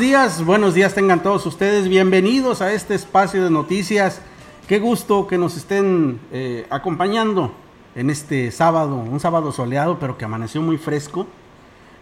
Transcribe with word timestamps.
Buenos 0.00 0.12
días, 0.12 0.46
buenos 0.46 0.74
días 0.74 0.94
tengan 0.94 1.22
todos 1.22 1.44
ustedes, 1.44 1.86
bienvenidos 1.86 2.62
a 2.62 2.72
este 2.72 2.94
espacio 2.94 3.44
de 3.44 3.50
noticias. 3.50 4.22
Qué 4.66 4.78
gusto 4.78 5.26
que 5.26 5.36
nos 5.36 5.58
estén 5.58 6.18
eh, 6.32 6.66
acompañando 6.70 7.52
en 7.94 8.08
este 8.08 8.50
sábado, 8.50 8.96
un 8.96 9.20
sábado 9.20 9.52
soleado, 9.52 9.98
pero 9.98 10.16
que 10.16 10.24
amaneció 10.24 10.62
muy 10.62 10.78
fresco 10.78 11.26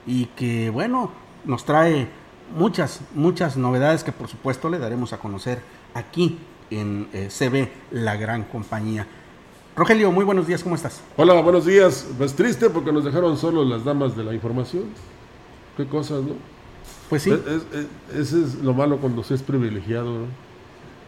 y 0.07 0.27
que, 0.27 0.71
bueno, 0.71 1.11
nos 1.45 1.65
trae 1.65 2.07
muchas, 2.57 3.01
muchas 3.17 3.57
novedades 3.57 4.05
que 4.05 4.12
por 4.12 4.29
supuesto 4.29 4.71
le 4.71 4.79
daremos 4.79 5.12
a 5.12 5.19
conocer 5.19 5.61
aquí 5.93 6.39
en 6.71 7.09
eh, 7.12 7.29
CB, 7.37 7.69
la 7.91 8.15
gran 8.15 8.45
compañía. 8.45 9.09
Rogelio, 9.75 10.12
muy 10.12 10.25
buenos 10.25 10.47
días, 10.47 10.62
¿cómo 10.62 10.77
estás? 10.77 11.01
Hola, 11.17 11.35
buenos 11.41 11.67
días. 11.67 12.07
Pues 12.17 12.37
triste 12.37 12.71
porque 12.71 12.93
nos 12.93 13.05
dejaron 13.05 13.37
solos 13.37 13.67
las 13.67 13.85
damas 13.85 14.17
de 14.17 14.23
la 14.23 14.35
información. 14.35 14.85
Qué 15.77 15.85
cosas, 15.85 16.23
¿no? 16.23 16.58
Pues 17.09 17.23
sí, 17.23 17.31
Es- 17.31 17.41
es- 17.47 17.62
es- 18.12 18.19
ese 18.33 18.42
es 18.45 18.55
lo 18.56 18.75
malo 18.75 18.98
cuando 18.98 19.23
se 19.25 19.34
es 19.34 19.42
privilegiado. 19.42 20.27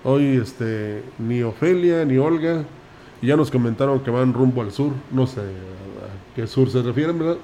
Hoy, 0.05 0.39
este, 0.39 1.03
ni 1.19 1.43
Ofelia 1.43 2.05
ni 2.07 2.17
Olga, 2.17 2.65
ya 3.21 3.37
nos 3.37 3.51
comentaron 3.51 4.01
que 4.01 4.11
van 4.11 4.33
rumbo 4.33 4.63
al 4.63 4.73
sur, 4.73 4.93
no 5.13 5.27
sé 5.27 5.41
a, 5.41 5.45
qué 6.35 6.47
sur 6.47 6.71
se 6.71 6.81
refieren, 6.83 7.19
¿verdad? 7.19 7.37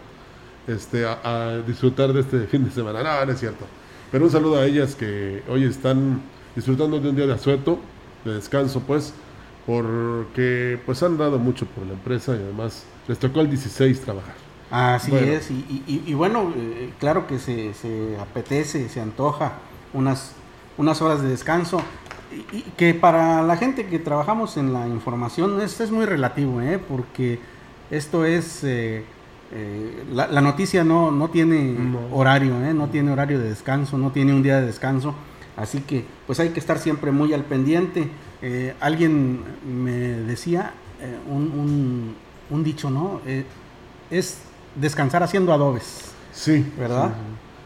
Este, 0.67 1.05
a, 1.07 1.19
a 1.25 1.59
disfrutar 1.59 2.13
de 2.13 2.21
este 2.21 2.39
fin 2.47 2.65
de 2.65 2.71
semana. 2.71 3.03
No, 3.03 3.27
no 3.27 3.33
es 3.33 3.39
cierto. 3.41 3.67
Pero 4.11 4.25
un 4.25 4.31
saludo 4.31 4.57
a 4.57 4.65
ellas 4.65 4.95
que 4.95 5.43
hoy 5.51 5.65
están 5.65 6.23
disfrutando 6.55 6.99
de 6.99 7.11
un 7.11 7.17
día 7.17 7.27
de 7.27 7.35
asueto, 7.35 7.79
de 8.25 8.35
descanso, 8.35 8.81
pues, 8.81 9.13
porque 9.67 10.79
pues 10.87 11.03
han 11.03 11.19
dado 11.19 11.39
mucho 11.39 11.67
por 11.67 11.85
la 11.87 11.93
empresa 11.93 12.33
y 12.35 12.39
además 12.43 12.85
les 13.09 13.19
tocó 13.19 13.41
el 13.41 13.51
16 13.51 14.01
trabajar. 14.01 14.35
Así 14.71 15.11
Bueno. 15.13 15.27
es, 15.33 15.51
y, 15.51 16.03
y- 16.07 16.15
bueno, 16.15 16.53
eh, 16.57 16.91
claro 16.99 17.27
que 17.29 17.39
se, 17.39 17.73
se 17.75 18.17
apetece, 18.21 18.89
se 18.89 19.01
antoja 19.01 19.53
unas, 19.95 20.33
unas 20.77 21.01
horas 21.03 21.23
de 21.23 21.29
descanso, 21.29 21.81
y, 22.53 22.57
y 22.57 22.63
que 22.77 22.93
para 22.93 23.43
la 23.45 23.57
gente 23.57 23.87
que 23.87 24.01
trabajamos 24.01 24.57
en 24.57 24.73
la 24.73 24.89
información 24.89 25.61
es, 25.61 25.81
es 25.81 25.93
muy 25.93 26.05
relativo, 26.05 26.61
¿eh? 26.61 26.79
porque 26.81 27.39
esto 27.93 28.25
es, 28.25 28.65
eh, 28.65 29.05
eh, 29.53 30.05
la, 30.13 30.27
la 30.27 30.41
noticia 30.41 30.83
no, 30.83 31.13
no 31.13 31.29
tiene 31.31 31.63
No. 31.73 32.01
horario, 32.13 32.61
¿eh? 32.65 32.75
no 32.75 32.89
tiene 32.89 33.13
horario 33.13 33.39
de 33.39 33.49
descanso, 33.51 33.97
no 33.99 34.11
tiene 34.11 34.33
un 34.35 34.43
día 34.43 34.61
de 34.61 34.67
descanso, 34.67 35.15
así 35.57 35.81
que 35.83 36.05
pues 36.27 36.41
hay 36.41 36.49
que 36.49 36.59
estar 36.59 36.81
siempre 36.81 37.13
muy 37.13 37.33
al 37.33 37.45
pendiente. 37.45 38.09
Eh, 38.43 38.75
alguien 38.81 39.39
me 39.65 39.93
decía 39.93 40.73
un, 41.31 41.43
un- 41.53 42.15
un 42.51 42.65
dicho, 42.65 42.91
¿no? 42.91 43.21
Es 44.11 44.41
descansar 44.77 45.23
haciendo 45.23 45.53
adobes, 45.53 46.13
Sí, 46.33 46.71
¿verdad? 46.79 47.13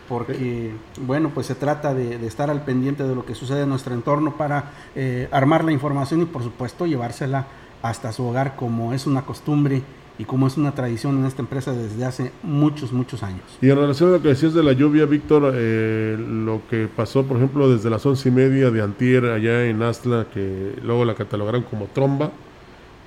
Porque, 0.08 0.72
bueno, 1.06 1.30
pues 1.34 1.46
se 1.46 1.54
trata 1.54 1.92
de, 1.92 2.18
de 2.18 2.26
estar 2.26 2.50
al 2.50 2.62
pendiente 2.62 3.02
de 3.04 3.14
lo 3.14 3.24
que 3.24 3.34
sucede 3.34 3.62
en 3.62 3.68
nuestro 3.68 3.94
entorno 3.94 4.36
para 4.36 4.70
eh, 4.94 5.28
armar 5.32 5.64
la 5.64 5.72
información 5.72 6.22
y, 6.22 6.24
por 6.24 6.42
supuesto, 6.42 6.86
llevársela 6.86 7.46
hasta 7.82 8.12
su 8.12 8.24
hogar 8.24 8.56
como 8.56 8.92
es 8.92 9.06
una 9.06 9.22
costumbre 9.22 9.82
y 10.18 10.24
como 10.24 10.46
es 10.46 10.56
una 10.56 10.72
tradición 10.72 11.18
en 11.18 11.26
esta 11.26 11.42
empresa 11.42 11.72
desde 11.72 12.04
hace 12.04 12.32
muchos, 12.42 12.92
muchos 12.92 13.22
años. 13.22 13.42
Y 13.62 13.70
en 13.70 13.76
relación 13.76 14.10
a 14.10 14.12
lo 14.12 14.22
que 14.22 14.28
decías 14.28 14.52
de 14.52 14.62
la 14.62 14.72
lluvia, 14.72 15.06
Víctor, 15.06 15.52
eh, 15.54 16.16
lo 16.18 16.60
que 16.68 16.88
pasó, 16.94 17.24
por 17.24 17.38
ejemplo, 17.38 17.70
desde 17.70 17.88
las 17.88 18.04
once 18.04 18.28
y 18.28 18.32
media 18.32 18.70
de 18.70 18.82
Antier 18.82 19.24
allá 19.24 19.64
en 19.64 19.82
Astla, 19.82 20.26
que 20.32 20.74
luego 20.82 21.04
la 21.04 21.14
catalogaron 21.14 21.62
como 21.62 21.86
tromba, 21.86 22.30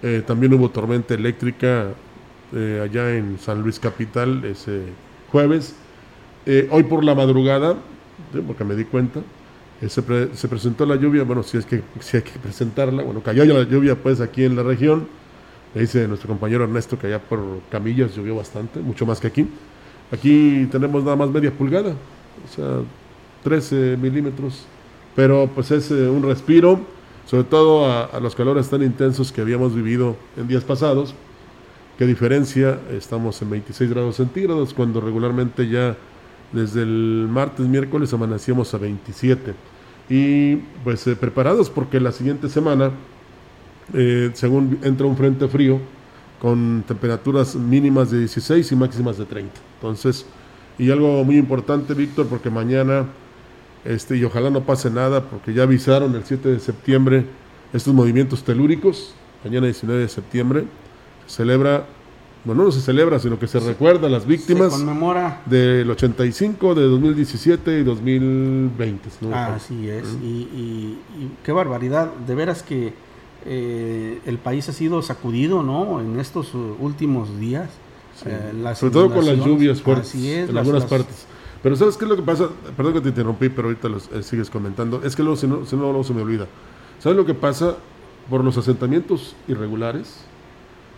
eh, 0.01 0.23
también 0.25 0.53
hubo 0.53 0.69
tormenta 0.69 1.13
eléctrica 1.13 1.89
eh, 2.53 2.81
allá 2.83 3.15
en 3.15 3.37
San 3.39 3.61
Luis 3.61 3.79
Capital 3.79 4.43
ese 4.45 4.81
jueves. 5.31 5.75
Eh, 6.45 6.67
hoy 6.71 6.83
por 6.83 7.03
la 7.03 7.15
madrugada, 7.15 7.75
porque 8.47 8.63
me 8.63 8.75
di 8.75 8.83
cuenta, 8.85 9.21
eh, 9.81 9.89
se, 9.89 10.01
pre- 10.01 10.35
se 10.35 10.47
presentó 10.47 10.85
la 10.85 10.95
lluvia, 10.95 11.23
bueno, 11.23 11.43
si 11.43 11.57
es 11.57 11.65
que 11.65 11.81
si 11.99 12.17
hay 12.17 12.23
que 12.23 12.37
presentarla, 12.39 13.03
bueno, 13.03 13.21
cayó 13.21 13.43
ya 13.43 13.53
la 13.53 13.63
lluvia 13.63 13.95
pues 13.95 14.19
aquí 14.21 14.43
en 14.43 14.55
la 14.55 14.63
región, 14.63 15.07
le 15.73 15.81
dice 15.81 16.07
nuestro 16.07 16.27
compañero 16.27 16.63
Ernesto 16.65 16.99
que 16.99 17.07
allá 17.07 17.19
por 17.19 17.39
Camillas 17.71 18.15
llovió 18.15 18.35
bastante, 18.35 18.79
mucho 18.79 19.05
más 19.05 19.19
que 19.19 19.27
aquí. 19.27 19.47
Aquí 20.11 20.67
tenemos 20.71 21.03
nada 21.03 21.15
más 21.15 21.29
media 21.29 21.51
pulgada, 21.51 21.91
o 21.91 22.55
sea, 22.55 22.81
13 23.43 23.97
milímetros. 23.99 24.65
Pero 25.15 25.49
pues 25.53 25.71
es 25.71 25.89
eh, 25.91 26.07
un 26.09 26.23
respiro, 26.23 26.79
sobre 27.25 27.43
todo 27.45 27.85
a 27.91 28.19
los 28.19 28.35
calores 28.35 28.69
tan 28.69 28.83
intensos 28.83 29.31
que 29.31 29.41
habíamos 29.41 29.73
vivido 29.73 30.15
en 30.37 30.47
días 30.47 30.63
pasados. 30.63 31.15
¿Qué 31.97 32.07
diferencia? 32.07 32.79
Estamos 32.91 33.39
en 33.43 33.51
26 33.51 33.87
grados 33.91 34.15
centígrados 34.15 34.73
cuando 34.73 34.99
regularmente 34.99 35.69
ya 35.69 35.95
desde 36.51 36.81
el 36.81 37.27
martes, 37.29 37.67
miércoles 37.67 38.11
amanecíamos 38.11 38.73
a 38.73 38.79
27. 38.79 39.53
Y 40.09 40.55
pues 40.83 41.05
eh, 41.05 41.15
preparados 41.15 41.69
porque 41.69 41.99
la 41.99 42.11
siguiente 42.11 42.49
semana, 42.49 42.89
eh, 43.93 44.31
según 44.33 44.79
entra 44.81 45.05
un 45.05 45.15
frente 45.15 45.47
frío, 45.47 45.79
con 46.41 46.83
temperaturas 46.87 47.55
mínimas 47.55 48.09
de 48.09 48.19
16 48.19 48.71
y 48.71 48.75
máximas 48.75 49.19
de 49.19 49.25
30. 49.25 49.53
Entonces, 49.75 50.25
y 50.79 50.89
algo 50.89 51.23
muy 51.23 51.37
importante, 51.37 51.93
Víctor, 51.93 52.25
porque 52.25 52.49
mañana, 52.49 53.05
este, 53.85 54.17
y 54.17 54.23
ojalá 54.23 54.49
no 54.49 54.63
pase 54.63 54.89
nada, 54.89 55.21
porque 55.29 55.53
ya 55.53 55.61
avisaron 55.61 56.15
el 56.15 56.23
7 56.23 56.49
de 56.49 56.59
septiembre 56.59 57.25
estos 57.71 57.93
movimientos 57.93 58.43
telúricos, 58.43 59.13
mañana 59.43 59.67
19 59.67 60.01
de 60.01 60.09
septiembre, 60.09 60.61
se 60.61 60.82
celebra, 61.33 61.85
bueno, 62.45 62.63
no 62.65 62.71
se 62.71 62.81
celebra, 62.81 63.19
sino 63.19 63.39
que 63.39 63.47
se 63.47 63.59
recuerda 63.59 64.07
a 64.07 64.09
las 64.09 64.25
víctimas 64.25 64.73
del 65.45 65.89
85, 65.89 66.75
de 66.75 66.83
2017 66.83 67.79
y 67.79 67.83
2020. 67.83 69.09
si 69.09 69.25
no. 69.25 69.35
Así 69.35 69.89
es, 69.89 70.17
y, 70.21 70.25
y- 70.25 70.99
y 71.19 71.31
qué 71.43 71.51
barbaridad, 71.51 72.11
de 72.27 72.35
veras 72.35 72.63
que 72.63 72.93
eh, 73.45 74.19
el 74.25 74.37
país 74.37 74.67
ha 74.69 74.73
sido 74.73 75.01
sacudido, 75.01 75.63
¿no? 75.63 75.99
En 75.99 76.19
estos 76.19 76.53
últimos 76.79 77.39
días. 77.39 77.69
Sí. 78.15 78.25
Eh, 78.27 78.53
las 78.61 78.77
Sobre 78.79 78.93
todo 78.93 79.13
con 79.13 79.25
las 79.25 79.37
lluvias 79.37 79.81
fuertes 79.81 80.09
así 80.09 80.29
es, 80.31 80.47
en 80.49 80.55
las- 80.55 80.61
algunas 80.61 80.83
las- 80.83 80.89
partes. 80.89 81.25
Pero 81.61 81.75
¿sabes 81.77 81.95
qué 81.97 82.03
es 82.05 82.09
lo 82.09 82.15
que 82.17 82.21
pasa? 82.23 82.49
Perdón 82.75 82.93
que 82.93 83.01
te 83.01 83.09
interrumpí, 83.09 83.47
pero 83.49 83.69
ahorita 83.69 83.87
los, 83.89 84.09
eh, 84.13 84.21
sigues 84.21 84.49
comentando. 84.49 85.01
Es 85.03 85.15
que 85.15 85.23
luego, 85.23 85.37
si 85.37 85.47
no, 85.47 85.65
si 85.65 85.75
no, 85.77 85.83
luego 85.83 86.03
se 86.03 86.13
me 86.13 86.21
olvida. 86.21 86.45
¿Sabes 86.99 87.17
lo 87.17 87.25
que 87.25 87.33
pasa? 87.33 87.75
Por 88.29 88.43
los 88.43 88.57
asentamientos 88.57 89.35
irregulares, 89.47 90.23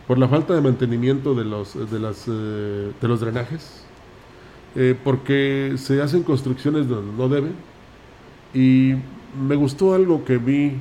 por 0.08 0.18
la 0.18 0.28
falta 0.28 0.54
de 0.54 0.62
mantenimiento 0.62 1.34
de 1.34 1.46
los, 1.46 1.92
de 1.92 2.00
las, 2.00 2.26
eh, 2.28 2.92
de 3.02 3.08
los 3.08 3.20
drenajes, 3.20 3.84
eh, 4.76 4.96
porque 5.04 5.74
se 5.78 6.02
hacen 6.02 6.24
construcciones 6.24 6.88
donde 6.88 7.12
no 7.18 7.30
deben. 7.30 7.54
Y 8.54 8.96
me 9.48 9.56
gustó 9.56 9.94
algo 9.94 10.24
que 10.24 10.38
vi 10.38 10.74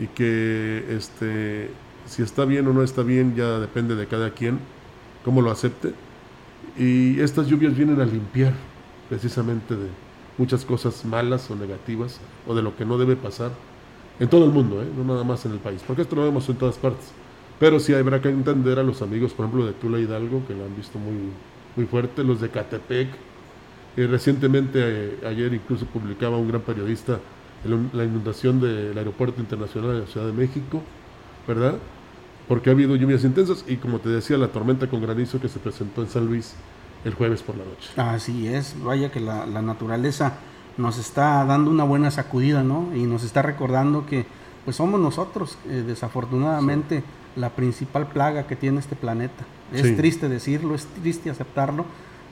y 0.00 0.06
que 0.14 0.84
este, 0.90 1.70
si 2.06 2.22
está 2.22 2.44
bien 2.44 2.66
o 2.68 2.72
no 2.72 2.82
está 2.82 3.02
bien 3.02 3.34
ya 3.34 3.58
depende 3.58 3.96
de 3.96 4.06
cada 4.06 4.30
quien, 4.30 4.58
cómo 5.24 5.42
lo 5.42 5.50
acepte. 5.50 5.94
Y 6.78 7.18
estas 7.20 7.48
lluvias 7.48 7.76
vienen 7.76 8.00
a 8.00 8.04
limpiar 8.04 8.52
precisamente 9.08 9.74
de 9.74 9.88
muchas 10.38 10.64
cosas 10.64 11.04
malas 11.04 11.50
o 11.50 11.56
negativas 11.56 12.20
o 12.46 12.54
de 12.54 12.62
lo 12.62 12.76
que 12.76 12.84
no 12.84 12.96
debe 12.96 13.16
pasar 13.16 13.50
En 14.18 14.28
todo 14.28 14.44
el 14.44 14.50
mundo, 14.50 14.82
¿eh? 14.82 14.86
no 14.96 15.04
nada 15.04 15.24
más 15.24 15.44
en 15.46 15.52
el 15.52 15.58
país, 15.58 15.82
porque 15.86 16.02
esto 16.02 16.14
lo 16.14 16.24
vemos 16.24 16.48
en 16.48 16.56
todas 16.56 16.76
partes. 16.76 17.12
Pero 17.60 17.78
sí 17.78 17.94
habrá 17.94 18.20
que 18.20 18.30
entender 18.30 18.78
a 18.78 18.82
los 18.82 19.02
amigos, 19.02 19.32
por 19.32 19.46
ejemplo, 19.46 19.66
de 19.66 19.72
Tula 19.74 19.98
Hidalgo, 20.00 20.42
que 20.48 20.54
lo 20.54 20.64
han 20.64 20.74
visto 20.74 20.98
muy, 20.98 21.14
muy 21.76 21.86
fuerte, 21.86 22.24
los 22.24 22.40
de 22.40 22.48
Catepec. 22.48 23.08
Eh, 23.96 24.06
recientemente, 24.06 24.78
eh, 24.82 25.18
ayer 25.28 25.52
incluso 25.54 25.84
publicaba 25.86 26.38
un 26.38 26.48
gran 26.48 26.62
periodista 26.62 27.20
el- 27.64 27.90
la 27.92 28.04
inundación 28.04 28.60
del 28.60 28.96
Aeropuerto 28.96 29.40
Internacional 29.40 29.92
de 29.92 30.00
la 30.00 30.06
Ciudad 30.06 30.26
de 30.26 30.32
México, 30.32 30.80
¿verdad? 31.46 31.74
Porque 32.48 32.70
ha 32.70 32.72
habido 32.72 32.96
lluvias 32.96 33.24
intensas 33.24 33.64
y 33.68 33.76
como 33.76 33.98
te 33.98 34.08
decía, 34.08 34.38
la 34.38 34.48
tormenta 34.48 34.88
con 34.88 35.02
granizo 35.02 35.38
que 35.40 35.48
se 35.48 35.58
presentó 35.58 36.00
en 36.02 36.08
San 36.08 36.24
Luis 36.26 36.54
el 37.04 37.14
jueves 37.14 37.42
por 37.42 37.56
la 37.56 37.64
noche. 37.64 37.90
Así 37.96 38.48
es, 38.48 38.74
vaya 38.82 39.10
que 39.12 39.20
la, 39.20 39.44
la 39.46 39.60
naturaleza 39.62 40.34
nos 40.78 40.98
está 40.98 41.44
dando 41.44 41.70
una 41.70 41.84
buena 41.84 42.10
sacudida, 42.10 42.62
¿no? 42.62 42.88
Y 42.96 43.02
nos 43.02 43.22
está 43.22 43.42
recordando 43.42 44.06
que 44.06 44.24
pues 44.64 44.76
somos 44.76 45.00
nosotros, 45.00 45.58
eh, 45.68 45.84
desafortunadamente, 45.86 47.02
la 47.36 47.50
principal 47.50 48.06
plaga 48.08 48.46
que 48.46 48.56
tiene 48.56 48.80
este 48.80 48.96
planeta. 48.96 49.44
Es 49.72 49.82
Sí. 49.86 49.94
triste 49.94 50.28
decirlo, 50.28 50.74
es 50.74 50.86
triste 50.86 51.30
aceptarlo, 51.30 51.84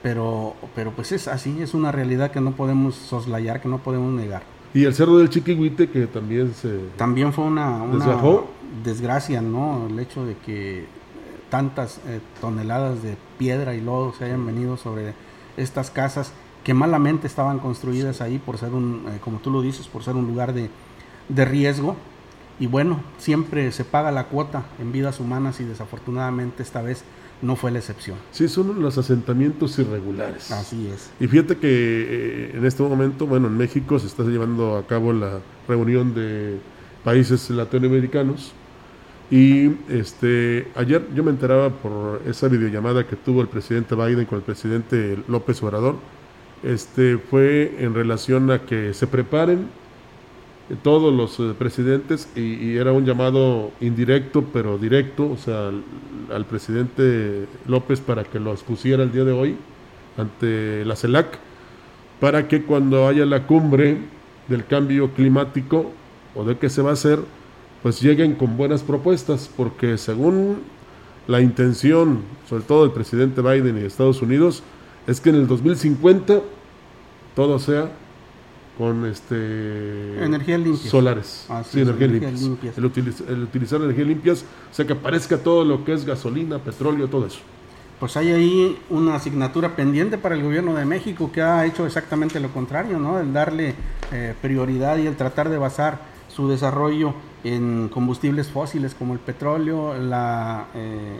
pero, 0.03 0.55
pero 0.75 0.91
pues 0.91 1.11
es 1.11 1.27
así, 1.27 1.61
es 1.61 1.73
una 1.73 1.91
realidad 1.91 2.31
que 2.31 2.41
no 2.41 2.51
podemos 2.51 2.95
soslayar, 2.95 3.61
que 3.61 3.69
no 3.69 3.79
podemos 3.79 4.11
negar. 4.13 4.43
Y 4.73 4.83
el 4.85 4.93
cerro 4.93 5.17
del 5.17 5.29
Chiquihuite 5.29 5.89
que 5.89 6.05
también 6.07 6.53
se... 6.53 6.79
También 6.97 7.33
fue 7.33 7.45
una, 7.45 7.81
una 7.81 7.95
¿Desgajó? 8.05 8.47
desgracia, 8.83 9.41
¿no? 9.41 9.87
El 9.89 9.97
hecho 9.99 10.25
de 10.25 10.35
que 10.37 10.85
tantas 11.49 11.99
eh, 12.07 12.19
toneladas 12.39 13.01
de 13.01 13.17
piedra 13.39 13.73
y 13.73 13.81
lodo 13.81 14.13
se 14.13 14.25
hayan 14.25 14.45
venido 14.45 14.77
sobre 14.77 15.13
estas 15.57 15.89
casas 15.89 16.31
que 16.63 16.73
malamente 16.75 17.25
estaban 17.25 17.57
construidas 17.59 18.21
ahí 18.21 18.37
por 18.37 18.57
ser 18.59 18.73
un, 18.73 19.05
eh, 19.07 19.17
como 19.23 19.39
tú 19.39 19.49
lo 19.49 19.61
dices, 19.61 19.87
por 19.87 20.03
ser 20.03 20.15
un 20.15 20.27
lugar 20.27 20.53
de, 20.53 20.69
de 21.29 21.45
riesgo. 21.45 21.95
Y 22.59 22.67
bueno, 22.67 23.01
siempre 23.17 23.71
se 23.71 23.85
paga 23.85 24.11
la 24.11 24.25
cuota 24.25 24.65
en 24.79 24.91
vidas 24.91 25.19
humanas 25.19 25.59
y 25.61 25.63
desafortunadamente 25.63 26.61
esta 26.61 26.81
vez 26.81 27.03
no 27.41 27.55
fue 27.55 27.71
la 27.71 27.79
excepción. 27.79 28.17
Sí, 28.31 28.49
son 28.49 28.81
los 28.81 28.97
asentamientos 28.97 29.79
irregulares. 29.79 30.51
Así 30.51 30.87
es. 30.87 31.09
Y 31.19 31.27
fíjate 31.27 31.57
que 31.57 31.67
eh, 31.69 32.51
en 32.55 32.65
este 32.65 32.83
momento, 32.83 33.25
bueno, 33.27 33.47
en 33.47 33.57
México 33.57 33.97
se 33.97 34.07
está 34.07 34.23
llevando 34.23 34.75
a 34.75 34.85
cabo 34.85 35.13
la 35.13 35.39
reunión 35.67 36.13
de 36.13 36.59
países 37.03 37.49
latinoamericanos. 37.49 38.53
Y 39.31 39.71
este 39.89 40.67
ayer 40.75 41.07
yo 41.13 41.23
me 41.23 41.29
enteraba 41.29 41.69
por 41.69 42.21
esa 42.25 42.47
videollamada 42.47 43.05
que 43.05 43.15
tuvo 43.15 43.41
el 43.41 43.47
presidente 43.47 43.95
Biden 43.95 44.25
con 44.25 44.39
el 44.39 44.43
presidente 44.43 45.17
López 45.27 45.61
Obrador. 45.63 45.95
Este 46.63 47.17
fue 47.17 47.75
en 47.79 47.93
relación 47.93 48.51
a 48.51 48.63
que 48.65 48.93
se 48.93 49.07
preparen 49.07 49.67
todos 50.75 51.13
los 51.13 51.39
eh, 51.39 51.53
presidentes 51.57 52.29
y, 52.35 52.75
era 52.77 52.91
un 52.91 53.05
llamado 53.05 53.71
indirecto 53.81 54.45
pero 54.53 54.77
directo, 54.77 55.31
o 55.31 55.37
sea, 55.37 55.69
al, 55.69 55.83
al 56.33 56.45
presidente 56.45 57.47
López 57.67 58.01
para 58.01 58.23
que 58.23 58.39
lo 58.39 58.51
expusiera 58.51 59.03
el 59.03 59.11
día 59.11 59.23
de 59.23 59.31
hoy 59.31 59.57
ante 60.17 60.85
la 60.85 60.95
CELAC 60.95 61.39
para 62.19 62.47
que 62.47 62.63
cuando 62.63 63.07
haya 63.07 63.25
la 63.25 63.47
cumbre 63.47 63.97
del 64.47 64.65
cambio 64.65 65.11
climático 65.13 65.91
o 66.35 66.43
de 66.43 66.57
qué 66.57 66.69
se 66.69 66.81
va 66.81 66.91
a 66.91 66.93
hacer, 66.93 67.19
pues 67.81 68.01
lleguen 68.01 68.35
con 68.35 68.57
buenas 68.57 68.83
propuestas, 68.83 69.49
porque 69.55 69.97
según 69.97 70.59
la 71.27 71.41
intención, 71.41 72.21
sobre 72.47 72.63
todo 72.63 72.83
del 72.83 72.91
presidente 72.91 73.41
Biden 73.41 73.77
y 73.77 73.81
de 73.81 73.87
Estados 73.87 74.21
Unidos, 74.21 74.63
es 75.07 75.21
que 75.21 75.29
en 75.29 75.35
el 75.35 75.47
2050 75.47 76.41
todo 77.35 77.59
sea 77.59 77.89
con 78.79 79.05
este 79.05 80.23
Energías 80.23 80.59
limpias. 80.61 80.89
solares, 80.89 81.45
Así 81.49 81.71
sí, 81.73 81.81
energías 81.81 82.09
energías 82.09 82.41
limpias. 82.41 82.77
limpias. 82.77 82.77
El, 82.77 82.85
utiliz- 82.85 83.29
el 83.29 83.43
utilizar 83.43 83.81
energías 83.81 84.07
limpias, 84.07 84.45
o 84.71 84.73
sea 84.73 84.87
que 84.87 84.93
aparezca 84.93 85.37
todo 85.37 85.65
lo 85.65 85.83
que 85.83 85.91
es 85.93 86.05
gasolina, 86.05 86.59
petróleo, 86.59 87.07
todo 87.09 87.25
eso. 87.27 87.39
Pues 87.99 88.15
hay 88.15 88.31
ahí 88.31 88.79
una 88.89 89.15
asignatura 89.15 89.75
pendiente 89.75 90.17
para 90.17 90.33
el 90.35 90.41
gobierno 90.43 90.73
de 90.75 90.85
México 90.85 91.29
que 91.33 91.41
ha 91.41 91.65
hecho 91.65 91.85
exactamente 91.85 92.39
lo 92.39 92.47
contrario, 92.53 92.97
¿no? 92.99 93.19
El 93.19 93.33
darle 93.33 93.75
eh, 94.13 94.33
prioridad 94.41 94.97
y 94.97 95.05
el 95.07 95.17
tratar 95.17 95.49
de 95.49 95.57
basar 95.57 95.99
su 96.29 96.47
desarrollo 96.47 97.13
en 97.43 97.89
combustibles 97.89 98.47
fósiles 98.47 98.95
como 98.95 99.11
el 99.13 99.19
petróleo, 99.19 99.93
la, 99.97 100.67
eh, 100.73 101.17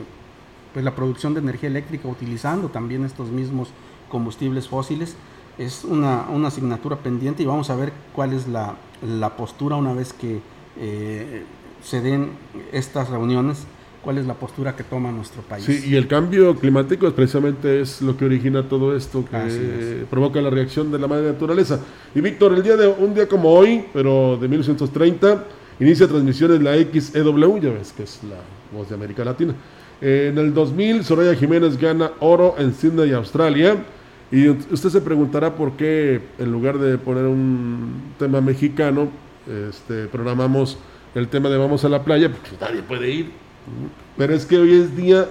pues 0.74 0.86
la 0.86 0.96
producción 0.96 1.34
de 1.34 1.42
energía 1.42 1.68
eléctrica 1.68 2.08
utilizando 2.08 2.70
también 2.70 3.04
estos 3.04 3.30
mismos 3.30 3.68
combustibles 4.10 4.70
fósiles. 4.70 5.18
Es 5.60 5.84
una, 5.84 6.26
una 6.34 6.48
asignatura 6.48 6.96
pendiente 6.96 7.44
y 7.44 7.46
vamos 7.46 7.70
a 7.70 7.76
ver 7.76 7.92
cuál 8.16 8.34
es 8.34 8.48
la, 8.48 8.76
la 9.06 9.36
postura 9.36 9.76
una 9.76 9.94
vez 9.94 10.14
que 10.14 10.40
eh, 10.80 11.44
se 11.84 12.02
den 12.02 12.30
estas 12.72 13.10
reuniones, 13.10 13.66
cuál 14.02 14.18
es 14.18 14.26
la 14.26 14.34
postura 14.36 14.76
que 14.76 14.84
toma 14.84 15.12
nuestro 15.12 15.42
país. 15.42 15.66
Sí, 15.66 15.84
y 15.88 15.96
el 15.96 16.08
cambio 16.08 16.56
climático 16.56 17.08
es 17.08 17.14
precisamente 17.14 17.82
es 17.82 18.02
lo 18.02 18.16
que 18.16 18.26
origina 18.26 18.68
todo 18.68 18.96
esto, 18.96 19.26
que 19.26 19.38
eh, 19.38 20.06
provoca 20.10 20.42
la 20.42 20.50
reacción 20.50 20.92
de 20.92 21.00
la 21.00 21.08
madre 21.08 21.32
naturaleza. 21.32 21.80
Y 22.16 22.22
Víctor, 22.22 22.54
el 22.54 22.64
día 22.64 22.78
de 22.78 22.88
un 22.88 23.14
día 23.14 23.28
como 23.28 23.52
hoy, 23.52 23.86
pero 23.94 24.38
de 24.38 24.48
1930, 24.48 25.44
inicia 25.80 26.08
transmisiones 26.08 26.62
la 26.62 26.74
XEW, 26.76 27.60
ya 27.60 27.72
ves 27.72 27.94
que 27.94 28.04
es 28.04 28.22
la 28.24 28.38
voz 28.78 28.90
de 28.90 28.96
América 28.96 29.26
Latina. 29.26 29.54
Eh, 30.02 30.30
en 30.32 30.38
el 30.38 30.54
2000, 30.54 31.04
Soraya 31.04 31.36
Jiménez 31.36 31.78
gana 31.78 32.12
oro 32.20 32.56
en 32.58 32.74
Sydney, 32.74 33.12
Australia. 33.12 33.78
Y 34.32 34.48
usted 34.48 34.90
se 34.90 35.02
preguntará 35.02 35.56
por 35.56 35.74
qué, 35.74 36.22
en 36.38 36.52
lugar 36.52 36.78
de 36.78 36.98
poner 36.98 37.26
un 37.26 38.14
tema 38.20 38.42
mexicano, 38.42 39.10
este, 39.48 40.06
programamos 40.06 40.78
el 41.16 41.28
tema 41.28 41.50
de 41.50 41.58
Vamos 41.58 41.84
a 41.84 41.90
la 41.90 42.04
playa, 42.04 42.32
porque 42.32 42.52
nadie 42.62 42.84
puede 42.84 43.10
ir. 43.10 43.32
Pero 44.18 44.34
es 44.34 44.46
que 44.46 44.58
hoy 44.58 44.74
es 44.74 44.96
Día 44.96 45.28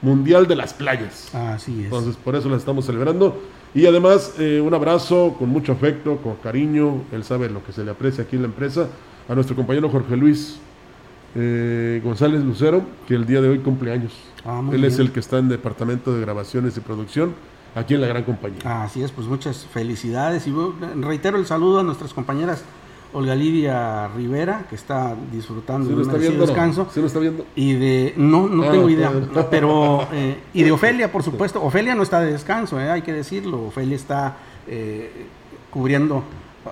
Mundial 0.00 0.46
de 0.46 0.56
las 0.56 0.72
Playas. 0.72 1.34
Así 1.34 1.72
es. 1.80 1.84
Entonces, 1.84 2.16
por 2.16 2.34
eso 2.34 2.48
la 2.48 2.56
estamos 2.56 2.86
celebrando. 2.86 3.42
Y 3.74 3.86
además, 3.86 4.34
eh, 4.38 4.62
un 4.64 4.72
abrazo 4.72 5.36
con 5.38 5.50
mucho 5.50 5.72
afecto, 5.72 6.16
con 6.16 6.36
cariño. 6.36 7.02
Él 7.12 7.24
sabe 7.24 7.50
lo 7.50 7.62
que 7.64 7.72
se 7.72 7.84
le 7.84 7.90
aprecia 7.90 8.24
aquí 8.24 8.36
en 8.36 8.42
la 8.42 8.48
empresa. 8.48 8.88
A 9.28 9.34
nuestro 9.34 9.54
compañero 9.54 9.90
Jorge 9.90 10.16
Luis 10.16 10.58
eh, 11.34 12.00
González 12.02 12.42
Lucero, 12.42 12.82
que 13.06 13.14
el 13.14 13.26
día 13.26 13.40
de 13.42 13.48
hoy 13.48 13.58
cumple 13.58 13.92
años. 13.92 14.12
Ah, 14.44 14.62
Él 14.72 14.84
es 14.84 14.98
el 14.98 15.12
que 15.12 15.20
está 15.20 15.38
en 15.38 15.48
departamento 15.48 16.14
de 16.14 16.20
grabaciones 16.22 16.76
y 16.76 16.80
producción 16.80 17.34
aquí 17.74 17.94
en 17.94 18.00
la 18.00 18.06
gran 18.08 18.24
compañía. 18.24 18.82
Así 18.84 19.02
es, 19.02 19.10
pues 19.12 19.26
muchas 19.26 19.64
felicidades 19.72 20.46
y 20.46 20.54
reitero 21.00 21.38
el 21.38 21.46
saludo 21.46 21.80
a 21.80 21.82
nuestras 21.82 22.12
compañeras 22.14 22.64
Olga 23.14 23.34
Lidia 23.34 24.08
Rivera, 24.08 24.64
que 24.70 24.74
está 24.74 25.14
disfrutando 25.30 25.86
¿Sí 25.88 25.94
de 25.94 26.00
un 26.02 26.18
viendo? 26.20 26.46
descanso. 26.46 26.88
¿Sí 26.92 26.98
lo 27.00 27.06
está 27.06 27.18
viendo? 27.18 27.44
Y 27.54 27.74
de, 27.74 28.14
no, 28.16 28.48
no 28.48 28.62
Ah, 28.64 28.70
tengo 28.72 28.88
idea, 28.88 29.10
no. 29.10 29.50
pero, 29.50 30.06
eh, 30.12 30.38
y 30.54 30.62
de 30.62 30.72
Ofelia, 30.72 31.12
por 31.12 31.22
supuesto. 31.22 31.62
Ofelia 31.62 31.94
no 31.94 32.02
está 32.02 32.20
de 32.20 32.32
descanso, 32.32 32.80
eh, 32.80 32.90
hay 32.90 33.02
que 33.02 33.12
decirlo. 33.12 33.66
Ofelia 33.66 33.96
está 33.96 34.36
eh, 34.66 35.26
cubriendo 35.70 36.24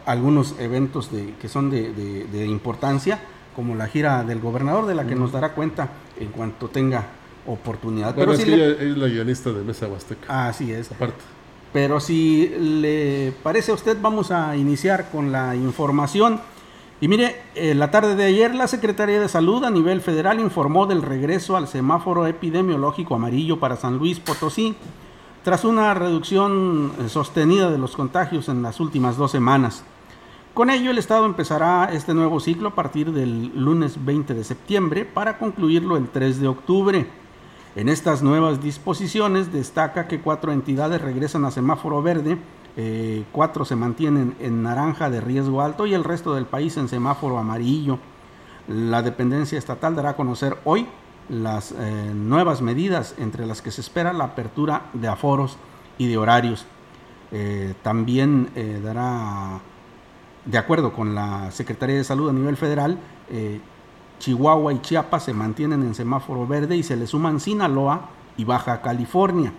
algunos 0.06 0.54
eventos 0.58 1.12
de, 1.12 1.34
que 1.40 1.48
son 1.48 1.68
de, 1.68 1.92
de- 1.92 2.24
de 2.24 2.46
importancia, 2.46 3.18
como 3.54 3.74
la 3.74 3.86
gira 3.88 4.22
del 4.24 4.40
gobernador, 4.40 4.86
de 4.86 4.94
la 4.94 5.06
que 5.06 5.16
nos 5.16 5.32
dará 5.32 5.52
cuenta 5.52 5.88
en 6.18 6.28
cuanto 6.28 6.68
tenga 6.68 7.04
oportunidad. 7.52 8.14
Bueno, 8.14 8.32
pero 8.32 8.32
es 8.32 8.38
sí 8.38 8.44
que 8.44 8.56
le- 8.56 8.66
ella 8.72 8.82
es 8.92 8.96
la 8.98 9.06
guionista 9.08 9.52
de 9.52 9.62
Mesa 9.62 9.86
Huasteca. 9.88 10.48
Así 10.48 10.72
es. 10.72 10.90
Aparte. 10.92 11.16
Pero 11.72 12.00
si 12.00 12.48
le 12.58 13.32
parece 13.42 13.70
a 13.70 13.74
usted, 13.74 13.96
vamos 14.00 14.30
a 14.30 14.56
iniciar 14.56 15.10
con 15.10 15.30
la 15.30 15.54
información. 15.54 16.40
Y 17.00 17.08
mire, 17.08 17.36
eh, 17.54 17.74
la 17.74 17.90
tarde 17.90 18.14
de 18.16 18.24
ayer 18.24 18.54
la 18.54 18.66
Secretaría 18.66 19.20
de 19.20 19.28
Salud 19.28 19.64
a 19.64 19.70
nivel 19.70 20.00
federal 20.00 20.38
informó 20.40 20.86
del 20.86 21.00
regreso 21.02 21.56
al 21.56 21.66
semáforo 21.68 22.26
epidemiológico 22.26 23.14
amarillo 23.14 23.58
para 23.58 23.76
San 23.76 23.96
Luis 23.98 24.20
Potosí, 24.20 24.74
tras 25.44 25.64
una 25.64 25.94
reducción 25.94 26.92
eh, 27.00 27.08
sostenida 27.08 27.70
de 27.70 27.78
los 27.78 27.96
contagios 27.96 28.48
en 28.48 28.62
las 28.62 28.80
últimas 28.80 29.16
dos 29.16 29.30
semanas. 29.30 29.82
Con 30.52 30.68
ello, 30.68 30.90
el 30.90 30.98
Estado 30.98 31.24
empezará 31.24 31.88
este 31.92 32.12
nuevo 32.12 32.40
ciclo 32.40 32.70
a 32.70 32.74
partir 32.74 33.12
del 33.12 33.52
lunes 33.54 34.04
20 34.04 34.34
de 34.34 34.42
septiembre 34.44 35.04
para 35.06 35.38
concluirlo 35.38 35.96
el 35.96 36.08
3 36.08 36.40
de 36.40 36.48
octubre. 36.48 37.06
En 37.76 37.88
estas 37.88 38.20
nuevas 38.22 38.60
disposiciones 38.60 39.52
destaca 39.52 40.08
que 40.08 40.20
cuatro 40.20 40.50
entidades 40.52 41.00
regresan 41.00 41.44
a 41.44 41.52
semáforo 41.52 42.02
verde, 42.02 42.36
eh, 42.76 43.24
cuatro 43.30 43.64
se 43.64 43.76
mantienen 43.76 44.34
en 44.40 44.64
naranja 44.64 45.08
de 45.08 45.20
riesgo 45.20 45.62
alto 45.62 45.86
y 45.86 45.94
el 45.94 46.02
resto 46.02 46.34
del 46.34 46.46
país 46.46 46.76
en 46.76 46.88
semáforo 46.88 47.38
amarillo. 47.38 47.98
La 48.66 49.02
dependencia 49.02 49.56
estatal 49.56 49.94
dará 49.94 50.10
a 50.10 50.16
conocer 50.16 50.58
hoy 50.64 50.88
las 51.28 51.70
eh, 51.70 52.10
nuevas 52.12 52.60
medidas 52.60 53.14
entre 53.18 53.46
las 53.46 53.62
que 53.62 53.70
se 53.70 53.82
espera 53.82 54.12
la 54.12 54.24
apertura 54.24 54.86
de 54.92 55.06
aforos 55.06 55.56
y 55.96 56.08
de 56.08 56.16
horarios. 56.16 56.66
Eh, 57.30 57.74
también 57.84 58.48
dará, 58.82 59.60
de 60.44 60.58
acuerdo 60.58 60.92
con 60.92 61.14
la 61.14 61.52
Secretaría 61.52 61.94
de 61.94 62.02
Salud 62.02 62.28
a 62.28 62.32
nivel 62.32 62.56
federal, 62.56 62.98
Chihuahua 64.20 64.72
y 64.72 64.80
Chiapas 64.80 65.24
se 65.24 65.32
mantienen 65.32 65.82
en 65.82 65.94
semáforo 65.94 66.46
verde 66.46 66.76
y 66.76 66.84
se 66.84 66.94
le 66.94 67.08
suman 67.08 67.40
Sinaloa 67.40 68.10
y 68.36 68.44
Baja 68.44 68.82
California. 68.82 69.52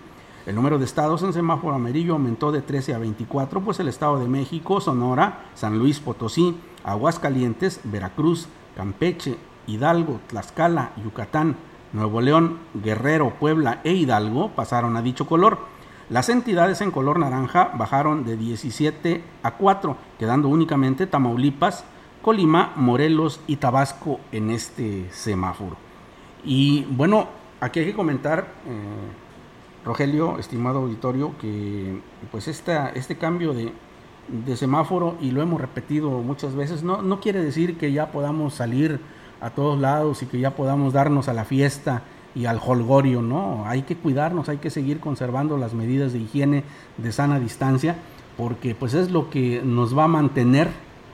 El 0.46 0.54
número 0.54 0.78
de 0.78 0.84
estados 0.84 1.22
en 1.22 1.32
semáforo 1.32 1.74
amarillo 1.74 2.14
aumentó 2.14 2.50
de 2.50 2.62
13 2.62 2.94
a 2.94 2.98
24, 2.98 3.60
pues 3.60 3.78
el 3.80 3.88
Estado 3.88 4.18
de 4.18 4.28
México, 4.28 4.80
Sonora, 4.80 5.46
San 5.54 5.78
Luis 5.78 6.00
Potosí, 6.00 6.56
Aguascalientes, 6.84 7.80
Veracruz, 7.84 8.48
Campeche, 8.74 9.36
Hidalgo, 9.66 10.20
Tlaxcala, 10.28 10.92
Yucatán, 11.04 11.56
Nuevo 11.92 12.20
León, 12.20 12.58
Guerrero, 12.74 13.34
Puebla 13.38 13.80
e 13.84 13.92
Hidalgo 13.92 14.50
pasaron 14.50 14.96
a 14.96 15.02
dicho 15.02 15.26
color. 15.26 15.58
Las 16.08 16.28
entidades 16.28 16.80
en 16.80 16.90
color 16.90 17.18
naranja 17.18 17.72
bajaron 17.74 18.24
de 18.24 18.36
17 18.36 19.24
a 19.42 19.52
4, 19.52 19.96
quedando 20.18 20.48
únicamente 20.48 21.06
Tamaulipas, 21.06 21.84
Colima, 22.22 22.72
Morelos 22.76 23.40
y 23.46 23.56
Tabasco 23.56 24.20
en 24.30 24.50
este 24.50 25.10
semáforo. 25.10 25.76
Y 26.44 26.84
bueno, 26.84 27.28
aquí 27.60 27.80
hay 27.80 27.86
que 27.86 27.94
comentar, 27.94 28.46
eh, 28.66 29.84
Rogelio, 29.84 30.38
estimado 30.38 30.78
auditorio, 30.78 31.32
que 31.40 32.00
pues 32.30 32.46
este 32.46 33.16
cambio 33.18 33.52
de, 33.52 33.72
de 34.28 34.56
semáforo, 34.56 35.16
y 35.20 35.32
lo 35.32 35.42
hemos 35.42 35.60
repetido 35.60 36.10
muchas 36.10 36.54
veces, 36.54 36.82
no, 36.82 37.02
no 37.02 37.20
quiere 37.20 37.42
decir 37.42 37.76
que 37.76 37.92
ya 37.92 38.12
podamos 38.12 38.54
salir 38.54 39.00
a 39.40 39.50
todos 39.50 39.78
lados 39.80 40.22
y 40.22 40.26
que 40.26 40.38
ya 40.38 40.52
podamos 40.52 40.92
darnos 40.92 41.28
a 41.28 41.32
la 41.32 41.44
fiesta 41.44 42.02
y 42.34 42.46
al 42.46 42.60
holgorio, 42.64 43.20
¿no? 43.20 43.64
Hay 43.66 43.82
que 43.82 43.96
cuidarnos, 43.96 44.48
hay 44.48 44.58
que 44.58 44.70
seguir 44.70 45.00
conservando 45.00 45.58
las 45.58 45.74
medidas 45.74 46.12
de 46.12 46.20
higiene 46.20 46.64
de 46.96 47.12
sana 47.12 47.40
distancia, 47.40 47.96
porque 48.36 48.74
pues 48.74 48.94
es 48.94 49.10
lo 49.10 49.28
que 49.28 49.60
nos 49.64 49.96
va 49.98 50.04
a 50.04 50.08
mantener 50.08 50.68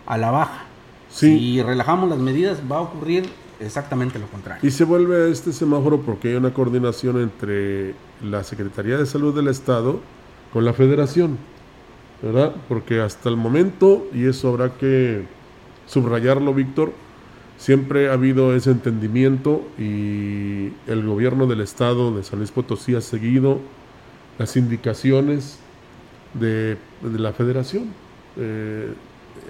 a 0.06 0.18
la 0.18 0.30
baja. 0.30 0.67
Sí. 1.08 1.38
Si 1.38 1.62
relajamos 1.62 2.08
las 2.08 2.18
medidas, 2.18 2.58
va 2.70 2.78
a 2.78 2.80
ocurrir 2.82 3.24
exactamente 3.60 4.18
lo 4.18 4.26
contrario. 4.26 4.66
Y 4.66 4.70
se 4.70 4.84
vuelve 4.84 5.24
a 5.24 5.28
este 5.28 5.52
semáforo 5.52 6.00
porque 6.00 6.28
hay 6.28 6.34
una 6.34 6.52
coordinación 6.52 7.20
entre 7.20 7.94
la 8.22 8.44
Secretaría 8.44 8.96
de 8.98 9.06
Salud 9.06 9.34
del 9.34 9.48
Estado 9.48 10.00
con 10.52 10.64
la 10.64 10.72
Federación, 10.72 11.38
¿verdad? 12.22 12.54
Porque 12.68 13.00
hasta 13.00 13.28
el 13.28 13.36
momento, 13.36 14.06
y 14.12 14.26
eso 14.26 14.48
habrá 14.48 14.74
que 14.74 15.24
subrayarlo, 15.86 16.54
Víctor, 16.54 16.92
siempre 17.56 18.08
ha 18.08 18.12
habido 18.12 18.54
ese 18.54 18.70
entendimiento 18.70 19.62
y 19.78 20.72
el 20.86 21.04
gobierno 21.04 21.46
del 21.46 21.60
Estado 21.60 22.14
de 22.14 22.22
San 22.22 22.38
Luis 22.38 22.52
Potosí 22.52 22.94
ha 22.94 23.00
seguido 23.00 23.58
las 24.38 24.56
indicaciones 24.56 25.58
de, 26.34 26.76
de 27.02 27.18
la 27.18 27.32
Federación. 27.32 27.86
Eh, 28.36 28.92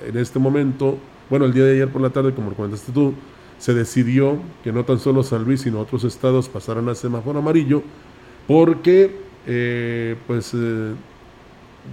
en 0.06 0.16
este 0.16 0.38
momento, 0.38 0.96
bueno, 1.30 1.44
el 1.44 1.52
día 1.52 1.64
de 1.64 1.72
ayer 1.72 1.88
por 1.88 2.00
la 2.00 2.10
tarde, 2.10 2.34
como 2.34 2.50
lo 2.50 2.56
comentaste 2.56 2.92
tú, 2.92 3.14
se 3.58 3.74
decidió 3.74 4.38
que 4.62 4.72
no 4.72 4.84
tan 4.84 4.98
solo 4.98 5.22
San 5.22 5.44
Luis, 5.44 5.62
sino 5.62 5.80
otros 5.80 6.04
estados 6.04 6.48
pasaran 6.48 6.88
a 6.88 6.94
semáforo 6.94 7.40
amarillo, 7.40 7.82
porque, 8.46 9.16
eh, 9.46 10.16
pues, 10.26 10.52
eh, 10.54 10.94